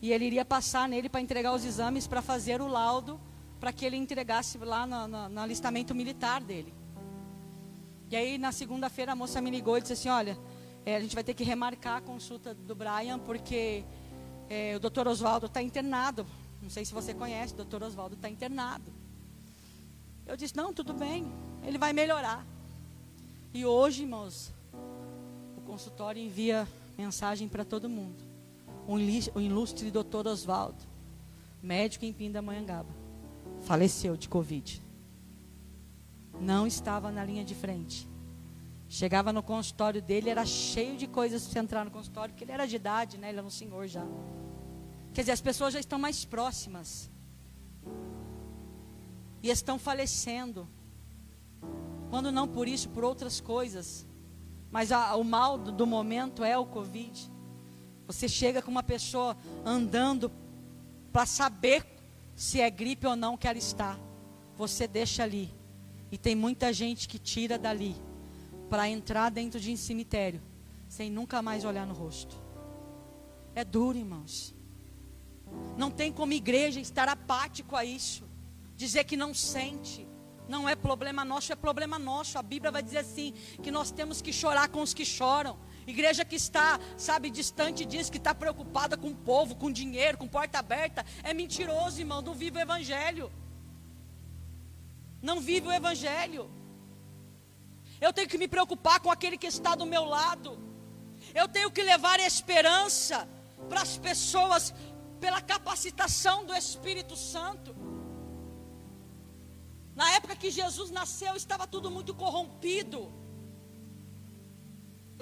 E 0.00 0.12
ele 0.12 0.24
iria 0.24 0.44
passar 0.44 0.88
nele 0.88 1.08
para 1.08 1.20
entregar 1.20 1.52
os 1.52 1.64
exames 1.64 2.06
para 2.06 2.22
fazer 2.22 2.62
o 2.62 2.66
laudo, 2.66 3.20
para 3.60 3.72
que 3.72 3.84
ele 3.84 3.96
entregasse 3.96 4.56
lá 4.56 4.86
no, 4.86 5.06
no, 5.06 5.28
no 5.28 5.40
alistamento 5.40 5.94
militar 5.94 6.42
dele. 6.42 6.72
E 8.10 8.16
aí 8.16 8.38
na 8.38 8.50
segunda-feira 8.50 9.12
a 9.12 9.14
moça 9.14 9.40
me 9.40 9.50
ligou 9.50 9.76
e 9.76 9.82
disse 9.82 9.92
assim: 9.92 10.08
Olha, 10.08 10.38
é, 10.86 10.96
a 10.96 11.00
gente 11.00 11.14
vai 11.14 11.22
ter 11.22 11.34
que 11.34 11.44
remarcar 11.44 11.98
a 11.98 12.00
consulta 12.00 12.54
do 12.54 12.74
Brian, 12.74 13.18
porque 13.18 13.84
é, 14.48 14.74
o 14.76 14.80
doutor 14.80 15.06
Oswaldo 15.06 15.46
está 15.46 15.60
internado. 15.60 16.26
Não 16.62 16.70
sei 16.70 16.84
se 16.84 16.92
você 16.92 17.12
conhece, 17.12 17.52
o 17.52 17.58
doutor 17.58 17.82
Oswaldo 17.82 18.14
está 18.14 18.28
internado. 18.28 18.99
Eu 20.30 20.36
disse, 20.36 20.56
não, 20.56 20.72
tudo 20.72 20.94
bem, 20.94 21.26
ele 21.66 21.76
vai 21.76 21.92
melhorar. 21.92 22.46
E 23.52 23.66
hoje, 23.66 24.02
irmãos, 24.02 24.54
o 25.56 25.60
consultório 25.62 26.22
envia 26.22 26.68
mensagem 26.96 27.48
para 27.48 27.64
todo 27.64 27.88
mundo. 27.88 28.22
O 28.86 29.40
ilustre 29.40 29.90
doutor 29.90 30.28
Oswaldo, 30.28 30.78
médico 31.60 32.04
em 32.04 32.12
Pindamonhangaba, 32.12 32.94
faleceu 33.62 34.16
de 34.16 34.28
Covid. 34.28 34.80
Não 36.40 36.64
estava 36.64 37.10
na 37.10 37.24
linha 37.24 37.44
de 37.44 37.56
frente. 37.56 38.08
Chegava 38.88 39.32
no 39.32 39.42
consultório 39.42 40.00
dele, 40.00 40.30
era 40.30 40.46
cheio 40.46 40.96
de 40.96 41.08
coisas 41.08 41.44
para 41.48 41.60
entrar 41.60 41.84
no 41.84 41.90
consultório, 41.90 42.32
porque 42.32 42.44
ele 42.44 42.52
era 42.52 42.68
de 42.68 42.76
idade, 42.76 43.18
né? 43.18 43.30
Ele 43.30 43.38
era 43.38 43.46
um 43.46 43.50
senhor 43.50 43.88
já. 43.88 44.06
Quer 45.12 45.22
dizer, 45.22 45.32
as 45.32 45.40
pessoas 45.40 45.74
já 45.74 45.80
estão 45.80 45.98
mais 45.98 46.24
próximas. 46.24 47.09
E 49.42 49.48
estão 49.48 49.78
falecendo. 49.78 50.68
Quando 52.10 52.32
não 52.32 52.46
por 52.46 52.68
isso, 52.68 52.88
por 52.88 53.04
outras 53.04 53.40
coisas. 53.40 54.06
Mas 54.70 54.92
a, 54.92 55.14
o 55.16 55.24
mal 55.24 55.58
do, 55.58 55.72
do 55.72 55.86
momento 55.86 56.44
é 56.44 56.56
o 56.56 56.66
Covid. 56.66 57.30
Você 58.06 58.28
chega 58.28 58.60
com 58.60 58.70
uma 58.70 58.82
pessoa 58.82 59.36
andando 59.64 60.30
para 61.12 61.26
saber 61.26 61.84
se 62.34 62.60
é 62.60 62.70
gripe 62.70 63.06
ou 63.06 63.16
não 63.16 63.36
que 63.36 63.46
ela 63.46 63.58
está. 63.58 63.98
Você 64.56 64.86
deixa 64.86 65.22
ali. 65.22 65.52
E 66.10 66.18
tem 66.18 66.34
muita 66.34 66.72
gente 66.72 67.08
que 67.08 67.18
tira 67.18 67.58
dali 67.58 67.94
para 68.68 68.88
entrar 68.88 69.30
dentro 69.30 69.60
de 69.60 69.72
um 69.72 69.76
cemitério 69.76 70.40
sem 70.88 71.08
nunca 71.08 71.40
mais 71.40 71.64
olhar 71.64 71.86
no 71.86 71.94
rosto. 71.94 72.36
É 73.54 73.64
duro, 73.64 73.96
irmãos. 73.96 74.52
Não 75.76 75.90
tem 75.90 76.12
como 76.12 76.32
igreja 76.32 76.80
estar 76.80 77.08
apático 77.08 77.76
a 77.76 77.84
isso, 77.84 78.24
dizer 78.80 79.04
que 79.04 79.16
não 79.16 79.32
sente. 79.34 80.08
Não 80.48 80.68
é 80.68 80.74
problema 80.74 81.22
nosso, 81.24 81.52
é 81.52 81.56
problema 81.56 81.98
nosso. 81.98 82.38
A 82.38 82.42
Bíblia 82.42 82.72
vai 82.76 82.82
dizer 82.82 83.00
assim: 83.06 83.32
que 83.62 83.70
nós 83.70 83.90
temos 83.90 84.22
que 84.22 84.32
chorar 84.32 84.68
com 84.68 84.80
os 84.86 84.94
que 84.94 85.04
choram. 85.04 85.54
Igreja 85.86 86.24
que 86.24 86.36
está, 86.36 86.78
sabe, 86.96 87.30
distante 87.30 87.84
disso, 87.84 88.10
que 88.10 88.18
está 88.18 88.34
preocupada 88.34 88.96
com 88.96 89.10
o 89.10 89.14
povo, 89.14 89.54
com 89.54 89.70
dinheiro, 89.70 90.18
com 90.18 90.26
porta 90.26 90.58
aberta, 90.58 91.04
é 91.22 91.32
mentiroso, 91.34 92.00
irmão. 92.00 92.22
Não 92.22 92.34
vive 92.34 92.58
o 92.58 92.60
Evangelho. 92.60 93.30
Não 95.28 95.40
vive 95.40 95.68
o 95.68 95.72
Evangelho. 95.72 96.50
Eu 98.00 98.12
tenho 98.12 98.28
que 98.28 98.38
me 98.38 98.48
preocupar 98.48 98.98
com 99.00 99.10
aquele 99.10 99.36
que 99.36 99.46
está 99.46 99.74
do 99.74 99.84
meu 99.84 100.04
lado. 100.04 100.58
Eu 101.34 101.46
tenho 101.46 101.70
que 101.70 101.82
levar 101.82 102.18
esperança 102.18 103.28
para 103.68 103.82
as 103.82 103.98
pessoas 103.98 104.72
pela 105.20 105.40
capacitação 105.42 106.46
do 106.46 106.54
Espírito 106.54 107.14
Santo. 107.14 107.89
Na 110.00 110.08
época 110.12 110.34
que 110.42 110.50
Jesus 110.50 110.90
nasceu, 110.90 111.32
estava 111.36 111.66
tudo 111.66 111.88
muito 111.96 112.12
corrompido. 112.14 113.00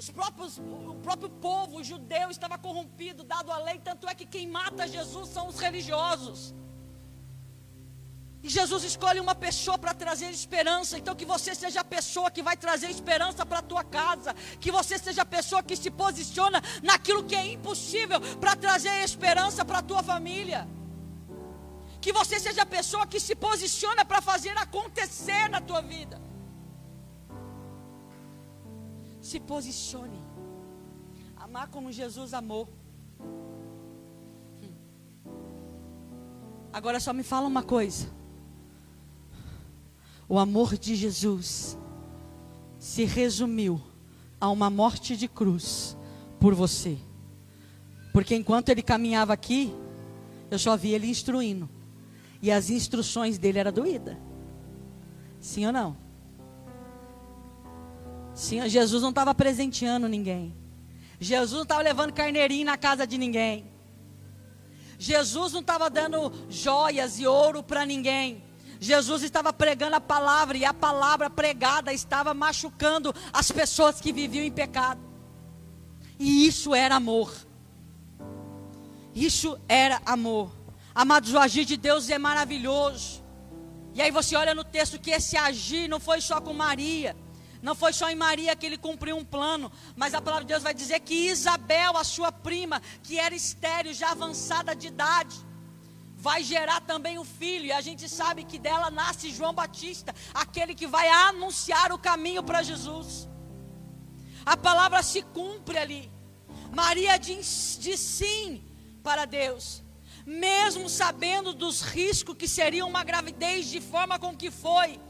Os 0.01 0.09
próprios, 0.19 0.53
o 0.57 0.95
próprio 1.07 1.31
povo 1.47 1.83
judeu 1.83 2.31
estava 2.31 2.57
corrompido, 2.57 3.25
dado 3.25 3.51
a 3.51 3.59
lei, 3.59 3.81
tanto 3.81 4.09
é 4.09 4.15
que 4.15 4.25
quem 4.35 4.47
mata 4.47 4.87
Jesus 4.87 5.31
são 5.31 5.49
os 5.49 5.59
religiosos. 5.59 6.55
E 8.41 8.49
Jesus 8.49 8.85
escolhe 8.85 9.19
uma 9.19 9.35
pessoa 9.35 9.77
para 9.77 9.93
trazer 9.93 10.31
esperança. 10.31 10.97
Então 10.97 11.17
que 11.17 11.25
você 11.25 11.57
seja 11.57 11.81
a 11.81 11.91
pessoa 11.97 12.31
que 12.31 12.41
vai 12.49 12.57
trazer 12.57 12.89
esperança 12.89 13.45
para 13.45 13.59
a 13.59 13.69
tua 13.73 13.83
casa. 13.83 14.33
Que 14.61 14.71
você 14.71 14.97
seja 14.97 15.23
a 15.23 15.33
pessoa 15.37 15.61
que 15.61 15.75
se 15.75 15.91
posiciona 15.91 16.63
naquilo 16.85 17.25
que 17.25 17.35
é 17.35 17.45
impossível 17.55 18.21
para 18.39 18.55
trazer 18.55 18.95
esperança 19.03 19.65
para 19.65 19.79
a 19.79 19.83
tua 19.83 20.05
família. 20.05 20.69
Que 22.01 22.13
você 22.13 22.39
seja 22.39 22.63
a 22.63 22.67
pessoa 22.67 23.07
que 23.07 23.19
se 23.19 23.35
posiciona 23.35 24.05
para 24.05 24.21
fazer 24.21 24.57
acontecer 24.57 25.49
na 25.49 25.61
tua 25.61 25.81
vida. 25.81 26.21
Se 29.21 29.41
posicione. 29.41 30.23
Amar 31.37 31.69
como 31.69 31.91
Jesus 31.93 32.33
amou. 32.35 32.69
Agora 36.73 37.01
só 37.01 37.13
me 37.13 37.23
fala 37.23 37.47
uma 37.47 37.63
coisa. 37.63 38.09
O 40.29 40.39
amor 40.39 40.77
de 40.77 40.95
Jesus 40.95 41.77
se 42.79 43.05
resumiu 43.05 43.81
a 44.41 44.49
uma 44.51 44.71
morte 44.71 45.17
de 45.17 45.27
cruz 45.27 45.97
por 46.39 46.55
você. 46.55 46.99
Porque 48.13 48.35
enquanto 48.35 48.69
ele 48.69 48.83
caminhava 48.83 49.33
aqui, 49.33 49.75
eu 50.51 50.59
só 50.59 50.77
via 50.77 50.97
ele 50.97 51.09
instruindo. 51.09 51.69
E 52.41 52.51
as 52.51 52.71
instruções 52.71 53.39
dele 53.39 53.59
eram 53.59 53.73
doídas. 53.73 54.17
Sim 55.41 55.67
ou 55.67 55.73
não? 55.73 55.97
Sim, 58.35 58.69
Jesus 58.69 59.03
não 59.03 59.11
estava 59.11 59.35
presenteando 59.35 60.09
ninguém. 60.09 60.55
Jesus 61.19 61.53
não 61.53 61.63
estava 61.63 61.83
levando 61.83 62.13
carneirinho 62.13 62.65
na 62.65 62.77
casa 62.77 63.07
de 63.07 63.19
ninguém. 63.19 63.67
Jesus 64.99 65.53
não 65.53 65.61
estava 65.61 65.91
dando 65.91 66.33
joias 66.49 67.19
e 67.19 67.27
ouro 67.27 67.63
para 67.63 67.85
ninguém. 67.85 68.43
Jesus 68.81 69.23
estava 69.23 69.53
pregando 69.53 69.97
a 69.97 70.01
palavra 70.01 70.57
e 70.57 70.65
a 70.65 70.73
palavra 70.73 71.29
pregada 71.29 71.93
estava 71.93 72.33
machucando 72.33 73.13
as 73.33 73.51
pessoas 73.51 74.01
que 74.01 74.13
viviam 74.13 74.45
em 74.45 74.53
pecado. 74.53 75.01
E 76.19 76.47
isso 76.47 76.75
era 76.75 76.97
amor. 76.97 77.33
Isso 79.15 79.59
era 79.69 80.01
amor. 80.07 80.58
Amados, 81.03 81.33
o 81.33 81.39
agir 81.39 81.65
de 81.65 81.77
Deus 81.77 82.11
é 82.11 82.19
maravilhoso. 82.19 83.23
E 83.95 84.03
aí 84.03 84.11
você 84.11 84.35
olha 84.35 84.53
no 84.53 84.65
texto 84.65 84.99
que 84.99 85.13
esse 85.13 85.37
agir 85.37 85.87
não 85.89 86.01
foi 86.01 86.21
só 86.21 86.41
com 86.41 86.53
Maria. 86.53 87.17
Não 87.63 87.77
foi 87.77 87.93
só 87.93 88.11
em 88.11 88.17
Maria 88.17 88.57
que 88.57 88.67
ele 88.67 88.77
cumpriu 88.77 89.17
um 89.17 89.25
plano, 89.25 89.71
mas 89.95 90.13
a 90.13 90.21
palavra 90.21 90.45
de 90.45 90.49
Deus 90.49 90.65
vai 90.65 90.75
dizer 90.75 90.99
que 90.99 91.29
Isabel, 91.29 91.97
a 91.97 92.03
sua 92.03 92.33
prima, 92.33 92.83
que 93.05 93.17
era 93.17 93.33
estéril, 93.33 93.95
já 93.95 94.11
avançada 94.11 94.75
de 94.75 94.89
idade, 94.89 95.37
vai 96.17 96.43
gerar 96.43 96.81
também 96.81 97.17
o 97.17 97.25
filho, 97.25 97.67
e 97.67 97.73
a 97.73 97.81
gente 97.81 98.09
sabe 98.09 98.43
que 98.43 98.59
dela 98.59 98.91
nasce 98.91 99.31
João 99.31 99.55
Batista, 99.55 100.13
aquele 100.35 100.75
que 100.75 100.89
vai 100.89 101.09
anunciar 101.09 101.93
o 101.93 101.99
caminho 101.99 102.43
para 102.43 102.61
Jesus. 102.65 103.29
A 104.45 104.57
palavra 104.57 105.01
se 105.05 105.23
cumpre 105.23 105.79
ali. 105.79 106.11
Maria 106.75 107.17
diz, 107.19 107.79
diz 107.81 108.01
sim 108.01 108.65
para 109.01 109.27
Deus, 109.27 109.85
mesmo 110.29 110.91
sabendo 110.91 111.55
dos 111.55 111.81
riscos 111.81 112.37
que 112.37 112.47
seria 112.47 112.85
uma 112.85 113.03
gravidez 113.03 113.67
de 113.71 113.81
forma 113.81 114.19
com 114.19 114.37
que 114.37 114.51
foi. 114.51 115.01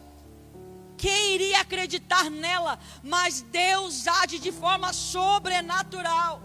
Quem 0.97 1.35
iria 1.35 1.61
acreditar 1.61 2.31
nela? 2.31 2.79
Mas 3.03 3.43
Deus 3.43 4.07
age 4.07 4.39
de 4.39 4.53
forma 4.53 4.93
sobrenatural, 4.93 6.41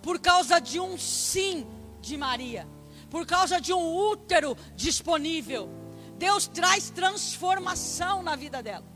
por 0.00 0.18
causa 0.18 0.58
de 0.58 0.80
um 0.80 0.96
sim 0.96 1.66
de 2.00 2.16
Maria, 2.16 2.66
por 3.10 3.26
causa 3.26 3.60
de 3.60 3.74
um 3.74 3.94
útero 3.94 4.56
disponível. 4.74 5.68
Deus 6.16 6.48
traz 6.48 6.88
transformação 6.88 8.22
na 8.22 8.34
vida 8.34 8.62
dela. 8.62 8.86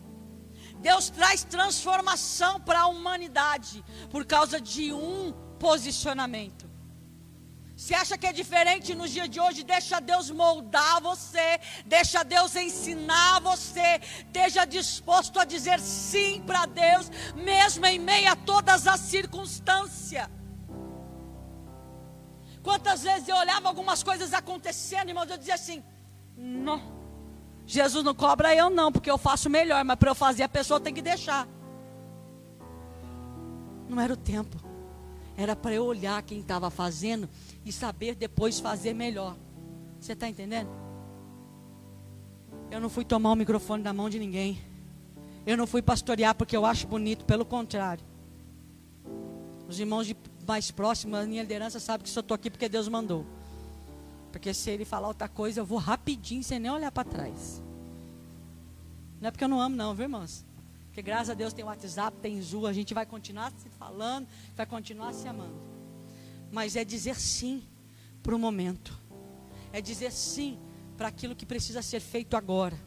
Deus 0.78 1.10
traz 1.10 1.44
transformação 1.44 2.58
para 2.58 2.80
a 2.80 2.86
humanidade 2.86 3.84
por 4.08 4.24
causa 4.24 4.58
de 4.58 4.94
um 4.94 5.30
posicionamento. 5.58 6.69
Se 7.80 7.94
acha 7.94 8.18
que 8.18 8.26
é 8.26 8.32
diferente 8.40 8.94
nos 8.94 9.10
dias 9.10 9.30
de 9.30 9.40
hoje, 9.40 9.64
deixa 9.64 10.00
Deus 10.00 10.30
moldar 10.30 11.00
você, 11.00 11.58
deixa 11.86 12.22
Deus 12.22 12.54
ensinar 12.54 13.40
você, 13.40 14.02
esteja 14.18 14.66
disposto 14.66 15.40
a 15.40 15.46
dizer 15.46 15.80
sim 15.80 16.42
para 16.42 16.66
Deus, 16.66 17.10
mesmo 17.34 17.86
em 17.86 17.98
meio 17.98 18.30
a 18.30 18.36
todas 18.36 18.86
as 18.86 19.00
circunstâncias. 19.00 20.28
Quantas 22.62 23.02
vezes 23.02 23.26
eu 23.26 23.36
olhava 23.36 23.68
algumas 23.68 24.02
coisas 24.02 24.34
acontecendo, 24.34 25.08
irmãos, 25.08 25.30
eu 25.30 25.38
dizia 25.38 25.54
assim: 25.54 25.82
não, 26.36 26.82
Jesus 27.66 28.04
não 28.04 28.14
cobra 28.14 28.54
eu 28.54 28.68
não, 28.68 28.92
porque 28.92 29.10
eu 29.10 29.16
faço 29.16 29.48
melhor, 29.48 29.82
mas 29.86 29.96
para 29.96 30.10
eu 30.10 30.14
fazer 30.14 30.42
a 30.42 30.48
pessoa 30.50 30.78
tem 30.78 30.92
que 30.92 31.00
deixar. 31.00 31.48
Não 33.88 33.98
era 33.98 34.12
o 34.12 34.18
tempo. 34.18 34.68
Era 35.34 35.56
para 35.56 35.72
eu 35.72 35.86
olhar 35.86 36.22
quem 36.22 36.40
estava 36.40 36.68
fazendo 36.68 37.26
e 37.70 37.72
saber 37.72 38.16
depois 38.16 38.58
fazer 38.58 38.92
melhor. 38.92 39.36
Você 40.00 40.12
está 40.12 40.28
entendendo? 40.28 40.68
Eu 42.68 42.80
não 42.80 42.90
fui 42.90 43.04
tomar 43.04 43.30
o 43.30 43.36
microfone 43.36 43.80
da 43.80 43.92
mão 43.92 44.10
de 44.10 44.18
ninguém. 44.18 44.60
Eu 45.46 45.56
não 45.56 45.68
fui 45.68 45.80
pastorear 45.80 46.34
porque 46.34 46.56
eu 46.56 46.66
acho 46.66 46.88
bonito, 46.88 47.24
pelo 47.24 47.44
contrário. 47.44 48.04
Os 49.68 49.78
irmãos 49.78 50.04
de 50.04 50.16
mais 50.44 50.72
próximos, 50.72 51.20
a 51.20 51.26
minha 51.26 51.42
liderança 51.42 51.78
sabe 51.78 52.02
que 52.02 52.10
só 52.10 52.18
estou 52.18 52.34
aqui 52.34 52.50
porque 52.50 52.68
Deus 52.68 52.88
mandou. 52.88 53.24
Porque 54.32 54.52
se 54.52 54.68
ele 54.68 54.84
falar 54.84 55.06
outra 55.06 55.28
coisa, 55.28 55.60
eu 55.60 55.64
vou 55.64 55.78
rapidinho 55.78 56.42
sem 56.42 56.58
nem 56.58 56.72
olhar 56.72 56.90
para 56.90 57.08
trás. 57.08 57.62
Não 59.20 59.28
é 59.28 59.30
porque 59.30 59.44
eu 59.44 59.48
não 59.48 59.60
amo, 59.60 59.76
não, 59.76 59.94
viu, 59.94 60.06
irmãos? 60.06 60.44
Porque 60.86 61.02
graças 61.02 61.30
a 61.30 61.34
Deus 61.34 61.52
tem 61.52 61.64
WhatsApp, 61.64 62.16
tem 62.20 62.42
Zoom, 62.42 62.66
a 62.66 62.72
gente 62.72 62.92
vai 62.92 63.06
continuar 63.06 63.52
se 63.52 63.68
falando, 63.68 64.26
vai 64.56 64.66
continuar 64.66 65.12
se 65.12 65.28
amando. 65.28 65.69
Mas 66.50 66.76
é 66.76 66.84
dizer 66.84 67.16
sim 67.16 67.62
para 68.22 68.34
o 68.34 68.38
momento. 68.38 68.98
É 69.72 69.80
dizer 69.80 70.12
sim 70.12 70.58
para 70.96 71.08
aquilo 71.08 71.34
que 71.34 71.46
precisa 71.46 71.82
ser 71.82 72.00
feito 72.00 72.36
agora. 72.36 72.78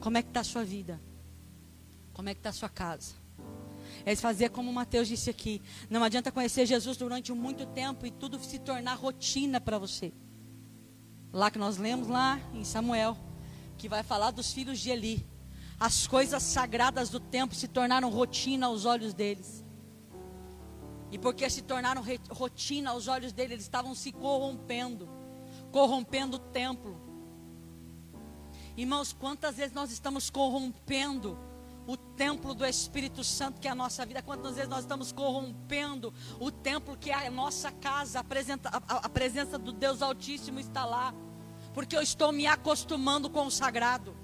Como 0.00 0.18
é 0.18 0.22
que 0.22 0.28
está 0.28 0.40
a 0.40 0.44
sua 0.44 0.64
vida? 0.64 1.00
Como 2.12 2.28
é 2.28 2.34
que 2.34 2.40
está 2.40 2.50
a 2.50 2.52
sua 2.52 2.68
casa? 2.68 3.14
É 4.04 4.14
fazer 4.16 4.50
como 4.50 4.72
Mateus 4.72 5.08
disse 5.08 5.30
aqui. 5.30 5.62
Não 5.88 6.02
adianta 6.02 6.32
conhecer 6.32 6.66
Jesus 6.66 6.96
durante 6.96 7.32
muito 7.32 7.66
tempo 7.66 8.06
e 8.06 8.10
tudo 8.10 8.42
se 8.42 8.58
tornar 8.58 8.94
rotina 8.94 9.60
para 9.60 9.78
você. 9.78 10.12
Lá 11.32 11.50
que 11.50 11.58
nós 11.58 11.76
lemos 11.76 12.08
lá 12.08 12.40
em 12.52 12.64
Samuel, 12.64 13.16
que 13.76 13.88
vai 13.88 14.02
falar 14.02 14.30
dos 14.30 14.52
filhos 14.52 14.78
de 14.78 14.90
Eli 14.90 15.34
as 15.78 16.06
coisas 16.06 16.42
sagradas 16.42 17.10
do 17.10 17.20
tempo 17.20 17.54
se 17.54 17.68
tornaram 17.68 18.08
rotina 18.10 18.66
aos 18.66 18.84
olhos 18.84 19.12
deles. 19.12 19.63
E 21.14 21.18
porque 21.18 21.48
se 21.48 21.62
tornaram 21.62 22.02
rotina 22.28 22.90
aos 22.90 23.06
olhos 23.06 23.32
deles, 23.32 23.52
eles 23.52 23.64
estavam 23.64 23.94
se 23.94 24.10
corrompendo 24.10 25.08
corrompendo 25.70 26.36
o 26.36 26.38
templo. 26.38 26.96
Irmãos, 28.76 29.12
quantas 29.12 29.56
vezes 29.56 29.72
nós 29.72 29.90
estamos 29.90 30.30
corrompendo 30.30 31.36
o 31.86 31.96
templo 31.96 32.54
do 32.54 32.64
Espírito 32.64 33.24
Santo 33.24 33.60
que 33.60 33.66
é 33.66 33.70
a 33.70 33.74
nossa 33.74 34.06
vida, 34.06 34.22
quantas 34.22 34.54
vezes 34.54 34.68
nós 34.68 34.80
estamos 34.80 35.10
corrompendo 35.10 36.14
o 36.38 36.50
templo 36.50 36.96
que 36.96 37.10
é 37.10 37.26
a 37.26 37.30
nossa 37.30 37.72
casa, 37.72 38.20
a, 38.20 38.94
a, 38.94 38.96
a 38.98 39.08
presença 39.08 39.58
do 39.58 39.72
Deus 39.72 40.00
Altíssimo 40.00 40.60
está 40.60 40.84
lá, 40.84 41.12
porque 41.72 41.96
eu 41.96 42.02
estou 42.02 42.30
me 42.30 42.46
acostumando 42.46 43.28
com 43.30 43.46
o 43.46 43.50
sagrado 43.50 44.16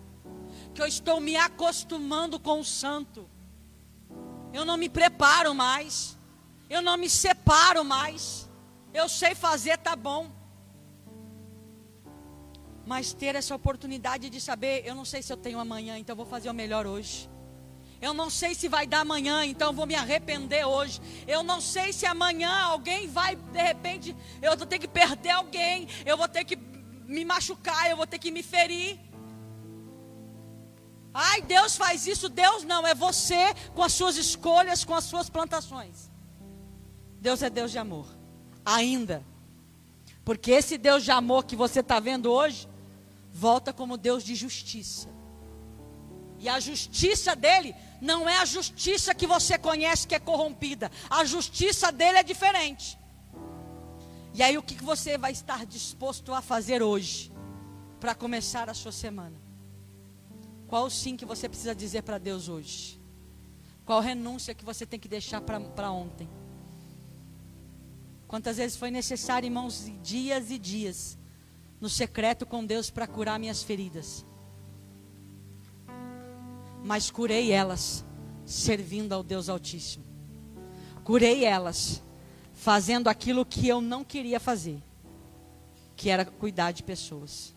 que 0.75 0.83
eu 0.83 0.87
estou 0.87 1.21
me 1.21 1.37
acostumando 1.37 2.39
com 2.39 2.61
o 2.61 2.65
santo. 2.65 3.29
Eu 4.53 4.65
não 4.65 4.77
me 4.77 4.89
preparo 4.89 5.55
mais. 5.55 6.20
Eu 6.71 6.81
não 6.81 6.97
me 6.97 7.11
separo 7.11 7.85
mais. 7.85 8.49
Eu 8.95 9.09
sei 9.09 9.35
fazer, 9.35 9.77
tá 9.79 9.97
bom. 9.97 10.31
Mas 12.87 13.13
ter 13.13 13.35
essa 13.35 13.55
oportunidade 13.55 14.31
de 14.31 14.41
saber, 14.41 14.87
eu 14.87 14.95
não 14.95 15.05
sei 15.05 15.23
se 15.23 15.33
eu 15.33 15.37
tenho 15.37 15.59
amanhã, 15.59 15.99
então 15.99 16.15
vou 16.15 16.27
fazer 16.27 16.49
o 16.49 16.55
melhor 16.55 16.87
hoje. 16.87 17.29
Eu 18.01 18.15
não 18.15 18.31
sei 18.31 18.55
se 18.55 18.67
vai 18.69 18.87
dar 18.87 19.01
amanhã, 19.01 19.45
então 19.45 19.73
vou 19.73 19.87
me 19.87 19.95
arrepender 19.95 20.65
hoje. 20.67 21.01
Eu 21.27 21.43
não 21.43 21.61
sei 21.61 21.93
se 21.93 22.07
amanhã 22.07 22.51
alguém 22.63 23.07
vai, 23.07 23.37
de 23.37 23.63
repente, 23.63 24.17
eu 24.41 24.57
vou 24.57 24.67
ter 24.67 24.79
que 24.79 24.89
perder 24.89 25.31
alguém, 25.31 25.87
eu 26.07 26.17
vou 26.17 26.27
ter 26.27 26.45
que 26.45 26.57
me 26.57 27.25
machucar, 27.25 27.91
eu 27.91 27.97
vou 27.97 28.07
ter 28.07 28.19
que 28.19 28.31
me 28.31 28.43
ferir. 28.43 28.99
Ai, 31.13 31.43
Deus 31.43 31.77
faz 31.77 32.07
isso. 32.07 32.29
Deus 32.29 32.65
não, 32.65 32.87
é 32.87 32.95
você 32.95 33.53
com 33.75 33.83
as 33.83 33.93
suas 33.93 34.17
escolhas, 34.17 34.85
com 34.85 34.95
as 34.95 35.05
suas 35.05 35.29
plantações. 35.29 36.10
Deus 37.21 37.43
é 37.43 37.51
Deus 37.51 37.71
de 37.71 37.79
amor. 37.79 38.07
Ainda. 38.65 39.25
Porque 40.25 40.51
esse 40.51 40.79
Deus 40.79 41.05
de 41.05 41.11
amor 41.11 41.45
que 41.45 41.55
você 41.55 41.81
está 41.81 42.01
vendo 42.01 42.31
hoje, 42.31 42.69
volta 43.33 43.73
como 43.73 43.97
Deus 43.97 44.25
de 44.25 44.35
justiça. 44.35 45.09
E 46.39 46.49
a 46.49 46.59
justiça 46.59 47.37
dele 47.37 47.75
não 48.01 48.27
é 48.27 48.39
a 48.39 48.45
justiça 48.47 49.15
que 49.15 49.27
você 49.27 49.59
conhece 49.59 50.07
que 50.07 50.15
é 50.15 50.19
corrompida. 50.19 50.91
A 51.11 51.25
justiça 51.25 51.93
dele 51.93 52.19
é 52.19 52.23
diferente. 52.23 52.99
E 54.33 54.43
aí 54.43 54.57
o 54.57 54.63
que 54.63 54.83
você 54.83 55.19
vai 55.19 55.33
estar 55.33 55.67
disposto 55.67 56.33
a 56.33 56.41
fazer 56.41 56.83
hoje 56.83 57.31
para 57.99 58.15
começar 58.15 58.71
a 58.71 58.75
sua 58.75 58.93
semana? 58.93 59.37
Qual 60.67 60.89
sim 60.89 61.17
que 61.17 61.27
você 61.27 61.49
precisa 61.49 61.75
dizer 61.75 62.03
para 62.03 62.17
Deus 62.17 62.49
hoje? 62.49 62.99
Qual 63.85 64.01
renúncia 64.01 64.55
que 64.55 64.65
você 64.65 64.87
tem 64.87 64.99
que 64.99 65.09
deixar 65.09 65.41
para 65.43 65.91
ontem? 65.91 66.29
Quantas 68.31 68.59
vezes 68.59 68.77
foi 68.77 68.93
necessário, 68.93 69.49
irmãos, 69.49 69.91
dias 70.05 70.53
e 70.53 70.59
dias, 70.59 71.19
no 71.81 71.89
secreto 71.89 72.47
com 72.47 72.65
Deus 72.65 72.89
para 72.89 73.05
curar 73.05 73.41
minhas 73.41 73.61
feridas? 73.61 74.25
Mas 76.85 77.11
curei 77.11 77.51
elas, 77.51 78.05
servindo 78.47 79.15
ao 79.15 79.25
Deus 79.25 79.49
Altíssimo. 79.49 80.05
Curei 81.03 81.45
elas, 81.45 82.01
fazendo 82.53 83.09
aquilo 83.09 83.45
que 83.45 83.67
eu 83.67 83.81
não 83.81 84.05
queria 84.05 84.39
fazer, 84.39 84.81
que 85.97 86.09
era 86.09 86.25
cuidar 86.25 86.71
de 86.71 86.85
pessoas. 86.85 87.53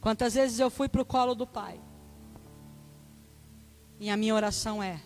Quantas 0.00 0.32
vezes 0.32 0.58
eu 0.58 0.70
fui 0.70 0.88
para 0.88 1.02
o 1.02 1.04
colo 1.04 1.34
do 1.34 1.46
Pai? 1.46 1.78
E 4.00 4.08
a 4.08 4.16
minha 4.16 4.34
oração 4.34 4.82
é: 4.82 5.02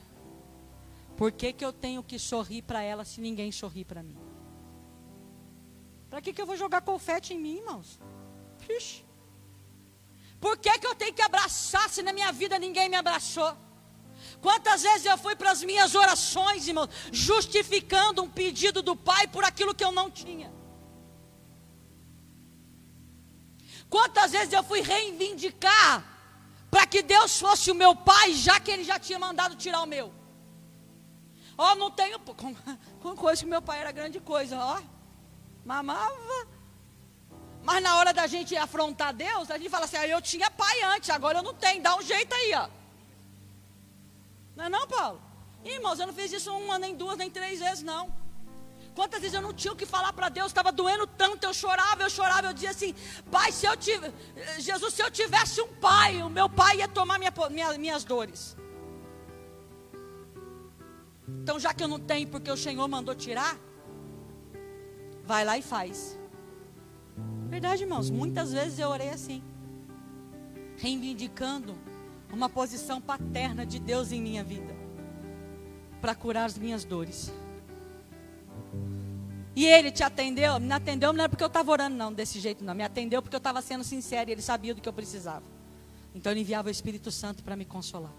por 1.18 1.32
que, 1.32 1.52
que 1.52 1.64
eu 1.64 1.72
tenho 1.72 2.00
que 2.10 2.16
sorrir 2.16 2.62
para 2.62 2.80
ela 2.80 3.04
se 3.04 3.20
ninguém 3.20 3.50
sorri 3.50 3.84
para 3.84 4.04
mim? 4.08 4.16
Para 6.08 6.20
que, 6.22 6.32
que 6.32 6.40
eu 6.40 6.46
vou 6.46 6.56
jogar 6.56 6.80
confete 6.80 7.34
em 7.34 7.40
mim, 7.44 7.56
irmãos? 7.56 7.98
Ixi. 8.68 9.04
Por 10.40 10.56
que, 10.56 10.78
que 10.78 10.86
eu 10.86 10.94
tenho 10.94 11.12
que 11.12 11.20
abraçar 11.20 11.88
se 11.90 12.02
na 12.02 12.12
minha 12.12 12.30
vida 12.30 12.56
ninguém 12.56 12.88
me 12.88 12.94
abraçou? 12.94 13.52
Quantas 14.40 14.82
vezes 14.82 15.06
eu 15.06 15.18
fui 15.18 15.34
para 15.34 15.50
as 15.50 15.64
minhas 15.64 15.96
orações, 15.96 16.68
irmãos, 16.68 16.88
justificando 17.10 18.22
um 18.22 18.30
pedido 18.30 18.80
do 18.80 18.94
Pai 18.94 19.26
por 19.26 19.42
aquilo 19.42 19.74
que 19.74 19.82
eu 19.82 19.90
não 19.90 20.08
tinha? 20.08 20.52
Quantas 23.90 24.30
vezes 24.30 24.52
eu 24.52 24.62
fui 24.62 24.82
reivindicar 24.82 26.04
para 26.70 26.86
que 26.86 27.02
Deus 27.02 27.40
fosse 27.40 27.72
o 27.72 27.74
meu 27.74 27.96
pai, 27.96 28.34
já 28.34 28.60
que 28.60 28.70
ele 28.70 28.84
já 28.84 29.00
tinha 29.00 29.18
mandado 29.18 29.56
tirar 29.56 29.82
o 29.82 29.86
meu? 29.86 30.17
Ó, 31.58 31.72
oh, 31.72 31.74
não 31.74 31.90
tenho. 31.90 32.18
Com, 32.20 32.54
com 33.02 33.16
coisa 33.16 33.42
que 33.42 33.50
meu 33.50 33.60
pai 33.60 33.80
era 33.80 33.90
grande 33.90 34.20
coisa, 34.20 34.56
ó. 34.56 34.80
Mamava. 35.64 36.46
Mas 37.64 37.82
na 37.82 37.96
hora 37.96 38.14
da 38.14 38.26
gente 38.28 38.56
afrontar 38.56 39.12
Deus, 39.12 39.50
a 39.50 39.58
gente 39.58 39.68
fala 39.68 39.84
assim: 39.84 39.96
ah, 39.96 40.06
eu 40.06 40.22
tinha 40.22 40.48
pai 40.50 40.80
antes, 40.82 41.10
agora 41.10 41.38
eu 41.38 41.42
não 41.42 41.52
tenho, 41.52 41.82
dá 41.82 41.96
um 41.96 42.02
jeito 42.02 42.32
aí, 42.32 42.54
ó. 42.54 42.68
Não 44.54 44.64
é 44.64 44.68
não, 44.68 44.86
Paulo? 44.86 45.20
Irmãos, 45.64 45.98
eu 45.98 46.06
não 46.06 46.14
fiz 46.14 46.32
isso 46.32 46.50
uma, 46.56 46.78
nem 46.78 46.94
duas, 46.94 47.18
nem 47.18 47.30
três 47.30 47.58
vezes, 47.58 47.82
não. 47.82 48.12
Quantas 48.94 49.20
vezes 49.20 49.34
eu 49.34 49.42
não 49.42 49.52
tinha 49.52 49.72
o 49.72 49.76
que 49.76 49.86
falar 49.86 50.12
para 50.12 50.28
Deus, 50.28 50.48
estava 50.48 50.72
doendo 50.72 51.06
tanto, 51.06 51.44
eu 51.44 51.54
chorava, 51.54 52.02
eu 52.02 52.10
chorava, 52.10 52.48
eu 52.48 52.52
dizia 52.52 52.70
assim, 52.70 52.94
Pai, 53.30 53.52
se 53.52 53.64
eu 53.64 53.76
tivesse, 53.76 54.14
Jesus, 54.58 54.94
se 54.94 55.02
eu 55.02 55.10
tivesse 55.10 55.60
um 55.60 55.68
pai, 55.74 56.20
o 56.22 56.28
meu 56.28 56.48
pai 56.48 56.78
ia 56.78 56.88
tomar 56.88 57.16
minha, 57.16 57.32
minha, 57.50 57.78
minhas 57.78 58.02
dores. 58.02 58.56
Então, 61.42 61.58
já 61.58 61.72
que 61.72 61.82
eu 61.82 61.88
não 61.88 61.98
tenho 61.98 62.28
porque 62.28 62.50
o 62.50 62.56
Senhor 62.56 62.86
mandou 62.88 63.14
tirar, 63.14 63.58
vai 65.24 65.44
lá 65.44 65.58
e 65.58 65.62
faz. 65.62 66.18
Verdade, 67.48 67.82
irmãos. 67.82 68.10
Muitas 68.10 68.52
vezes 68.52 68.78
eu 68.78 68.88
orei 68.88 69.10
assim, 69.10 69.42
reivindicando 70.76 71.76
uma 72.32 72.48
posição 72.48 73.00
paterna 73.00 73.64
de 73.64 73.78
Deus 73.78 74.12
em 74.12 74.20
minha 74.20 74.44
vida, 74.44 74.74
para 76.00 76.14
curar 76.14 76.44
as 76.44 76.58
minhas 76.58 76.84
dores. 76.84 77.32
E 79.56 79.66
ele 79.66 79.90
te 79.90 80.04
atendeu, 80.04 80.60
me 80.60 80.72
atendeu 80.72 81.12
não 81.12 81.24
é 81.24 81.28
porque 81.28 81.42
eu 81.42 81.48
estava 81.48 81.70
orando, 81.72 81.96
não, 81.96 82.12
desse 82.12 82.38
jeito 82.38 82.62
não. 82.62 82.74
Me 82.74 82.84
atendeu 82.84 83.20
porque 83.20 83.34
eu 83.34 83.38
estava 83.38 83.60
sendo 83.60 83.82
sincero 83.82 84.30
e 84.30 84.32
ele 84.32 84.42
sabia 84.42 84.72
do 84.74 84.80
que 84.80 84.88
eu 84.88 84.92
precisava. 84.92 85.42
Então 86.14 86.30
ele 86.30 86.42
enviava 86.42 86.68
o 86.68 86.70
Espírito 86.70 87.10
Santo 87.10 87.42
para 87.42 87.56
me 87.56 87.64
consolar. 87.64 88.12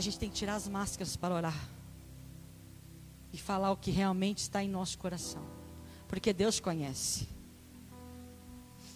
A 0.00 0.02
gente 0.02 0.18
tem 0.18 0.30
que 0.30 0.34
tirar 0.36 0.54
as 0.54 0.66
máscaras 0.66 1.14
para 1.14 1.34
orar. 1.34 1.68
E 3.34 3.36
falar 3.36 3.70
o 3.70 3.76
que 3.76 3.90
realmente 3.90 4.38
está 4.38 4.64
em 4.64 4.68
nosso 4.68 4.96
coração. 4.96 5.42
Porque 6.08 6.32
Deus 6.32 6.58
conhece. 6.58 7.28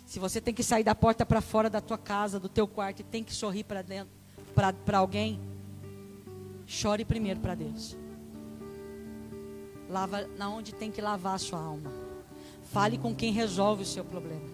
Se 0.06 0.18
você 0.18 0.40
tem 0.40 0.54
que 0.54 0.62
sair 0.62 0.82
da 0.82 0.94
porta 0.94 1.26
para 1.26 1.42
fora 1.42 1.68
da 1.68 1.82
tua 1.82 1.98
casa, 1.98 2.40
do 2.40 2.48
teu 2.48 2.66
quarto, 2.66 3.00
e 3.00 3.02
tem 3.02 3.22
que 3.22 3.34
sorrir 3.34 3.64
para 3.64 3.82
dentro, 3.82 4.10
para 4.54 4.96
alguém, 4.96 5.38
chore 6.66 7.04
primeiro 7.04 7.38
para 7.38 7.54
Deus. 7.54 7.94
Lava 9.90 10.26
na 10.38 10.48
onde 10.48 10.72
tem 10.72 10.90
que 10.90 11.02
lavar 11.02 11.34
a 11.34 11.38
sua 11.38 11.60
alma. 11.60 11.92
Fale 12.72 12.96
com 12.96 13.14
quem 13.14 13.30
resolve 13.30 13.82
o 13.82 13.86
seu 13.86 14.06
problema. 14.06 14.48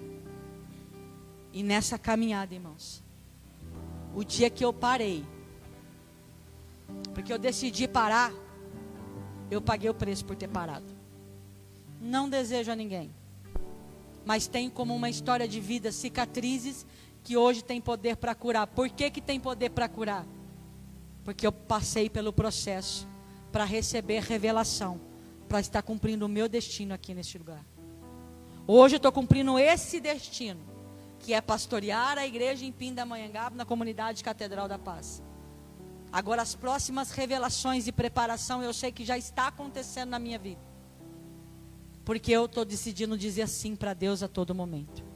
E 1.52 1.62
nessa 1.62 1.96
caminhada, 1.96 2.52
irmãos, 2.52 3.04
o 4.16 4.24
dia 4.24 4.50
que 4.50 4.64
eu 4.64 4.72
parei, 4.72 5.24
porque 7.14 7.32
eu 7.32 7.38
decidi 7.38 7.86
parar, 7.88 8.32
eu 9.50 9.60
paguei 9.60 9.90
o 9.90 9.94
preço 9.94 10.24
por 10.24 10.36
ter 10.36 10.48
parado. 10.48 10.86
Não 12.00 12.28
desejo 12.28 12.70
a 12.70 12.76
ninguém, 12.76 13.10
mas 14.24 14.46
tenho 14.46 14.70
como 14.70 14.94
uma 14.94 15.10
história 15.10 15.46
de 15.46 15.60
vida 15.60 15.92
cicatrizes 15.92 16.86
que 17.22 17.36
hoje 17.36 17.62
tem 17.62 17.80
poder 17.80 18.16
para 18.16 18.34
curar. 18.34 18.66
Por 18.66 18.88
que, 18.88 19.10
que 19.10 19.20
tem 19.20 19.38
poder 19.38 19.70
para 19.70 19.88
curar? 19.88 20.26
Porque 21.24 21.46
eu 21.46 21.52
passei 21.52 22.08
pelo 22.08 22.32
processo 22.32 23.06
para 23.52 23.64
receber 23.64 24.22
revelação 24.22 25.00
para 25.50 25.58
estar 25.58 25.82
cumprindo 25.82 26.24
o 26.24 26.28
meu 26.28 26.48
destino 26.48 26.94
aqui 26.94 27.12
neste 27.12 27.36
lugar. 27.36 27.64
Hoje 28.68 28.94
eu 28.94 28.98
estou 28.98 29.10
cumprindo 29.10 29.58
esse 29.58 29.98
destino, 30.00 30.60
que 31.18 31.34
é 31.34 31.40
pastorear 31.40 32.16
a 32.16 32.24
igreja 32.24 32.64
em 32.64 32.70
Pindamonhangaba, 32.70 33.56
na 33.56 33.64
comunidade 33.64 34.22
Catedral 34.22 34.68
da 34.68 34.78
Paz. 34.78 35.20
Agora, 36.12 36.42
as 36.42 36.54
próximas 36.54 37.12
revelações 37.12 37.86
e 37.86 37.92
preparação 37.92 38.62
eu 38.62 38.72
sei 38.72 38.90
que 38.90 39.04
já 39.04 39.16
está 39.16 39.46
acontecendo 39.46 40.10
na 40.10 40.18
minha 40.18 40.38
vida. 40.38 40.60
Porque 42.04 42.32
eu 42.32 42.46
estou 42.46 42.64
decidindo 42.64 43.16
dizer 43.16 43.48
sim 43.48 43.76
para 43.76 43.94
Deus 43.94 44.22
a 44.22 44.28
todo 44.28 44.54
momento. 44.54 45.10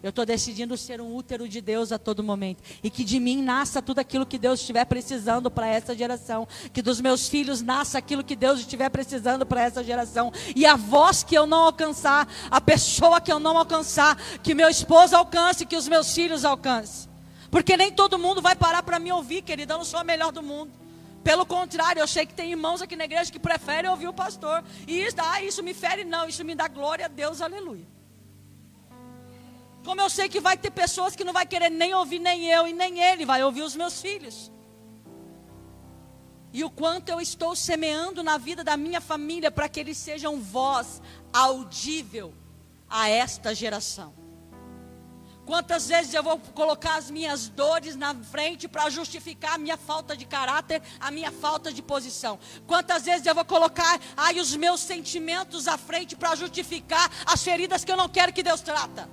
Eu 0.00 0.10
estou 0.10 0.24
decidindo 0.24 0.76
ser 0.76 1.00
um 1.00 1.12
útero 1.12 1.48
de 1.48 1.60
Deus 1.60 1.90
a 1.90 1.98
todo 1.98 2.22
momento. 2.22 2.62
E 2.84 2.88
que 2.88 3.02
de 3.02 3.18
mim 3.18 3.42
nasça 3.42 3.82
tudo 3.82 3.98
aquilo 3.98 4.24
que 4.24 4.38
Deus 4.38 4.60
estiver 4.60 4.84
precisando 4.84 5.50
para 5.50 5.66
essa 5.66 5.96
geração. 5.96 6.46
Que 6.72 6.80
dos 6.80 7.00
meus 7.00 7.28
filhos 7.28 7.60
nasça 7.60 7.98
aquilo 7.98 8.22
que 8.22 8.36
Deus 8.36 8.60
estiver 8.60 8.88
precisando 8.90 9.44
para 9.44 9.62
essa 9.62 9.82
geração. 9.82 10.32
E 10.54 10.64
a 10.64 10.76
voz 10.76 11.24
que 11.24 11.34
eu 11.34 11.46
não 11.46 11.64
alcançar, 11.64 12.28
a 12.48 12.60
pessoa 12.60 13.20
que 13.20 13.32
eu 13.32 13.40
não 13.40 13.58
alcançar, 13.58 14.16
que 14.40 14.54
meu 14.54 14.68
esposo 14.68 15.16
alcance, 15.16 15.66
que 15.66 15.76
os 15.76 15.88
meus 15.88 16.14
filhos 16.14 16.44
alcancem. 16.44 17.07
Porque 17.50 17.76
nem 17.76 17.92
todo 17.92 18.18
mundo 18.18 18.42
vai 18.42 18.54
parar 18.54 18.82
para 18.82 18.98
me 18.98 19.10
ouvir, 19.10 19.42
querida. 19.42 19.74
Eu 19.74 19.78
não 19.78 19.84
sou 19.84 20.00
a 20.00 20.04
melhor 20.04 20.32
do 20.32 20.42
mundo. 20.42 20.72
Pelo 21.24 21.44
contrário, 21.44 22.00
eu 22.00 22.06
sei 22.06 22.26
que 22.26 22.34
tem 22.34 22.50
irmãos 22.50 22.80
aqui 22.80 22.94
na 22.96 23.04
igreja 23.04 23.32
que 23.32 23.38
preferem 23.38 23.90
ouvir 23.90 24.08
o 24.08 24.12
pastor. 24.12 24.62
E 24.86 25.00
isso, 25.00 25.16
ah, 25.18 25.42
isso 25.42 25.62
me 25.62 25.74
fere, 25.74 26.04
não. 26.04 26.28
Isso 26.28 26.44
me 26.44 26.54
dá 26.54 26.68
glória 26.68 27.06
a 27.06 27.08
Deus, 27.08 27.40
aleluia. 27.40 27.86
Como 29.84 30.00
eu 30.00 30.10
sei 30.10 30.28
que 30.28 30.40
vai 30.40 30.56
ter 30.56 30.70
pessoas 30.70 31.16
que 31.16 31.24
não 31.24 31.32
vai 31.32 31.46
querer 31.46 31.70
nem 31.70 31.94
ouvir 31.94 32.18
nem 32.18 32.46
eu 32.50 32.66
e 32.66 32.72
nem 32.72 33.00
ele, 33.00 33.24
vai 33.24 33.42
ouvir 33.42 33.62
os 33.62 33.74
meus 33.74 34.00
filhos. 34.00 34.52
E 36.52 36.64
o 36.64 36.70
quanto 36.70 37.10
eu 37.10 37.20
estou 37.20 37.54
semeando 37.54 38.22
na 38.22 38.38
vida 38.38 38.64
da 38.64 38.76
minha 38.76 39.00
família 39.00 39.50
para 39.50 39.68
que 39.68 39.80
eles 39.80 39.96
sejam 39.96 40.40
voz 40.40 41.00
audível 41.32 42.34
a 42.88 43.08
esta 43.08 43.54
geração. 43.54 44.14
Quantas 45.48 45.88
vezes 45.88 46.12
eu 46.12 46.22
vou 46.22 46.38
colocar 46.38 46.96
as 46.96 47.10
minhas 47.10 47.48
dores 47.48 47.96
na 47.96 48.14
frente 48.14 48.68
para 48.68 48.90
justificar 48.90 49.54
a 49.54 49.58
minha 49.58 49.78
falta 49.78 50.14
de 50.14 50.26
caráter, 50.26 50.82
a 51.00 51.10
minha 51.10 51.32
falta 51.32 51.72
de 51.72 51.80
posição? 51.80 52.38
Quantas 52.66 53.06
vezes 53.06 53.24
eu 53.24 53.34
vou 53.34 53.46
colocar 53.46 53.98
aí 54.14 54.38
os 54.40 54.54
meus 54.54 54.78
sentimentos 54.78 55.66
à 55.66 55.78
frente 55.78 56.14
para 56.14 56.34
justificar 56.34 57.10
as 57.24 57.42
feridas 57.42 57.82
que 57.82 57.90
eu 57.90 57.96
não 57.96 58.10
quero 58.10 58.30
que 58.30 58.42
Deus 58.42 58.60
trata? 58.60 59.08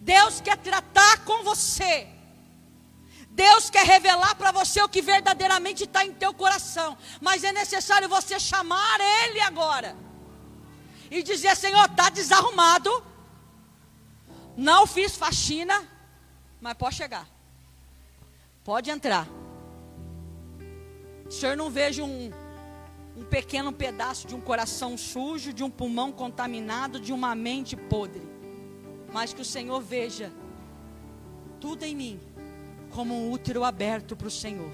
Deus 0.00 0.40
quer 0.40 0.56
tratar 0.56 1.24
com 1.24 1.44
você. 1.44 2.08
Deus 3.30 3.70
quer 3.70 3.86
revelar 3.86 4.34
para 4.34 4.50
você 4.50 4.82
o 4.82 4.88
que 4.88 5.00
verdadeiramente 5.00 5.84
está 5.84 6.04
em 6.04 6.12
teu 6.12 6.34
coração. 6.34 6.98
Mas 7.20 7.44
é 7.44 7.52
necessário 7.52 8.08
você 8.08 8.40
chamar 8.40 8.98
Ele 9.22 9.38
agora. 9.38 9.96
E 11.12 11.22
dizer: 11.22 11.56
Senhor, 11.56 11.84
está 11.84 12.10
desarrumado. 12.10 12.90
Não 14.58 14.86
fiz 14.86 15.16
faxina. 15.16 15.76
Mas 16.60 16.74
pode 16.74 16.96
chegar. 16.96 17.26
Pode 18.64 18.90
entrar. 18.90 19.26
O 21.26 21.30
Senhor 21.30 21.56
não 21.56 21.70
veja 21.70 22.02
um, 22.04 22.30
um 23.16 23.24
pequeno 23.24 23.72
pedaço 23.72 24.26
de 24.26 24.34
um 24.34 24.40
coração 24.40 24.98
sujo, 24.98 25.52
de 25.52 25.64
um 25.64 25.70
pulmão 25.70 26.12
contaminado, 26.12 27.00
de 27.00 27.12
uma 27.12 27.34
mente 27.34 27.74
podre 27.76 28.28
mas 29.12 29.32
que 29.32 29.40
o 29.40 29.44
Senhor 29.44 29.80
veja 29.80 30.32
tudo 31.60 31.84
em 31.84 31.94
mim 31.94 32.20
como 32.90 33.14
um 33.14 33.30
útero 33.30 33.64
aberto 33.64 34.16
para 34.16 34.28
o 34.28 34.30
Senhor. 34.30 34.72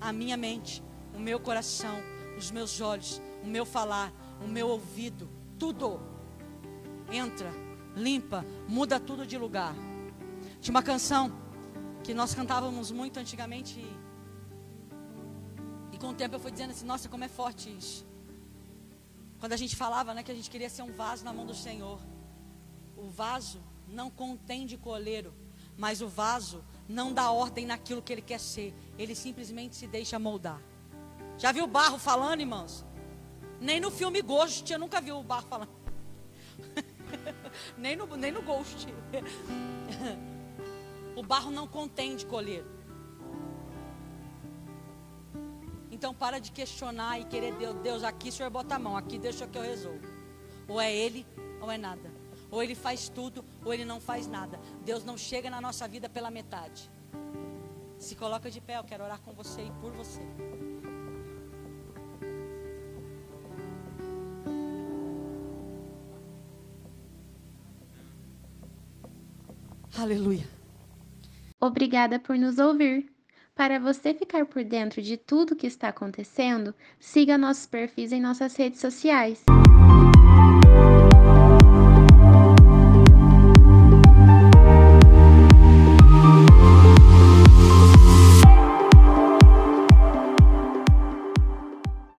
A 0.00 0.12
minha 0.12 0.36
mente, 0.36 0.82
o 1.14 1.18
meu 1.18 1.40
coração, 1.40 1.98
os 2.36 2.50
meus 2.50 2.80
olhos, 2.80 3.20
o 3.42 3.46
meu 3.46 3.64
falar, 3.64 4.12
o 4.44 4.48
meu 4.48 4.68
ouvido, 4.68 5.28
tudo 5.58 6.00
entra, 7.10 7.50
limpa, 7.96 8.44
muda 8.68 9.00
tudo 9.00 9.26
de 9.26 9.38
lugar. 9.38 9.74
Tinha 10.60 10.72
uma 10.72 10.82
canção 10.82 11.32
que 12.04 12.12
nós 12.12 12.34
cantávamos 12.34 12.90
muito 12.90 13.18
antigamente 13.18 13.80
e, 13.80 13.96
e 15.92 15.98
com 15.98 16.10
o 16.10 16.14
tempo 16.14 16.36
eu 16.36 16.40
fui 16.40 16.52
dizendo 16.52 16.70
assim, 16.70 16.84
nossa, 16.84 17.08
como 17.08 17.24
é 17.24 17.28
forte 17.28 17.74
isso. 17.76 18.06
Quando 19.40 19.54
a 19.54 19.56
gente 19.56 19.74
falava, 19.74 20.14
né, 20.14 20.22
que 20.22 20.30
a 20.30 20.34
gente 20.34 20.50
queria 20.50 20.68
ser 20.68 20.82
um 20.82 20.92
vaso 20.92 21.24
na 21.24 21.32
mão 21.32 21.46
do 21.46 21.54
Senhor. 21.54 22.00
O 22.96 23.08
vaso 23.08 23.60
não 23.88 24.10
contém 24.10 24.66
de 24.66 24.76
coleiro, 24.76 25.34
mas 25.76 26.00
o 26.00 26.08
vaso 26.08 26.64
não 26.88 27.12
dá 27.12 27.30
ordem 27.30 27.66
naquilo 27.66 28.02
que 28.02 28.12
ele 28.12 28.22
quer 28.22 28.40
ser. 28.40 28.74
Ele 28.98 29.14
simplesmente 29.14 29.76
se 29.76 29.86
deixa 29.86 30.18
moldar. 30.18 30.60
Já 31.38 31.52
viu 31.52 31.64
o 31.64 31.68
barro 31.68 31.98
falando, 31.98 32.40
irmãos? 32.40 32.84
Nem 33.60 33.78
no 33.78 33.90
filme 33.90 34.22
Ghost, 34.22 34.70
eu 34.72 34.78
nunca 34.78 35.00
vi 35.00 35.12
o 35.12 35.22
barro 35.22 35.46
falando. 35.48 35.70
nem, 37.76 37.96
no, 37.96 38.06
nem 38.16 38.32
no 38.32 38.42
Ghost. 38.42 38.88
o 41.16 41.22
barro 41.22 41.50
não 41.50 41.66
contém 41.66 42.16
de 42.16 42.26
coleiro. 42.26 42.66
Então 45.90 46.12
para 46.12 46.38
de 46.38 46.52
questionar 46.52 47.18
e 47.18 47.24
querer 47.24 47.54
Deus, 47.54 47.74
Deus 47.76 48.04
aqui 48.04 48.28
o 48.28 48.32
senhor 48.32 48.50
bota 48.50 48.74
a 48.74 48.78
mão, 48.78 48.96
aqui 48.96 49.18
deixa 49.18 49.46
que 49.46 49.56
eu 49.56 49.62
resolvo. 49.62 50.06
Ou 50.68 50.80
é 50.80 50.94
ele 50.94 51.26
ou 51.60 51.70
é 51.70 51.78
nada. 51.78 52.10
Ou 52.50 52.62
ele 52.62 52.74
faz 52.74 53.08
tudo, 53.08 53.44
ou 53.64 53.72
ele 53.72 53.84
não 53.84 54.00
faz 54.00 54.26
nada. 54.26 54.60
Deus 54.84 55.04
não 55.04 55.16
chega 55.16 55.50
na 55.50 55.60
nossa 55.60 55.88
vida 55.88 56.08
pela 56.08 56.30
metade. 56.30 56.90
Se 57.98 58.14
coloca 58.14 58.50
de 58.50 58.60
pé, 58.60 58.78
eu 58.78 58.84
quero 58.84 59.04
orar 59.04 59.20
com 59.20 59.32
você 59.32 59.62
e 59.62 59.70
por 59.80 59.90
você. 59.92 60.20
Aleluia. 69.98 70.44
Obrigada 71.60 72.18
por 72.18 72.36
nos 72.38 72.58
ouvir. 72.58 73.10
Para 73.54 73.78
você 73.80 74.12
ficar 74.12 74.44
por 74.44 74.62
dentro 74.62 75.00
de 75.00 75.16
tudo 75.16 75.56
que 75.56 75.66
está 75.66 75.88
acontecendo, 75.88 76.74
siga 77.00 77.38
nossos 77.38 77.64
perfis 77.64 78.12
em 78.12 78.20
nossas 78.20 78.54
redes 78.54 78.80
sociais. 78.80 79.42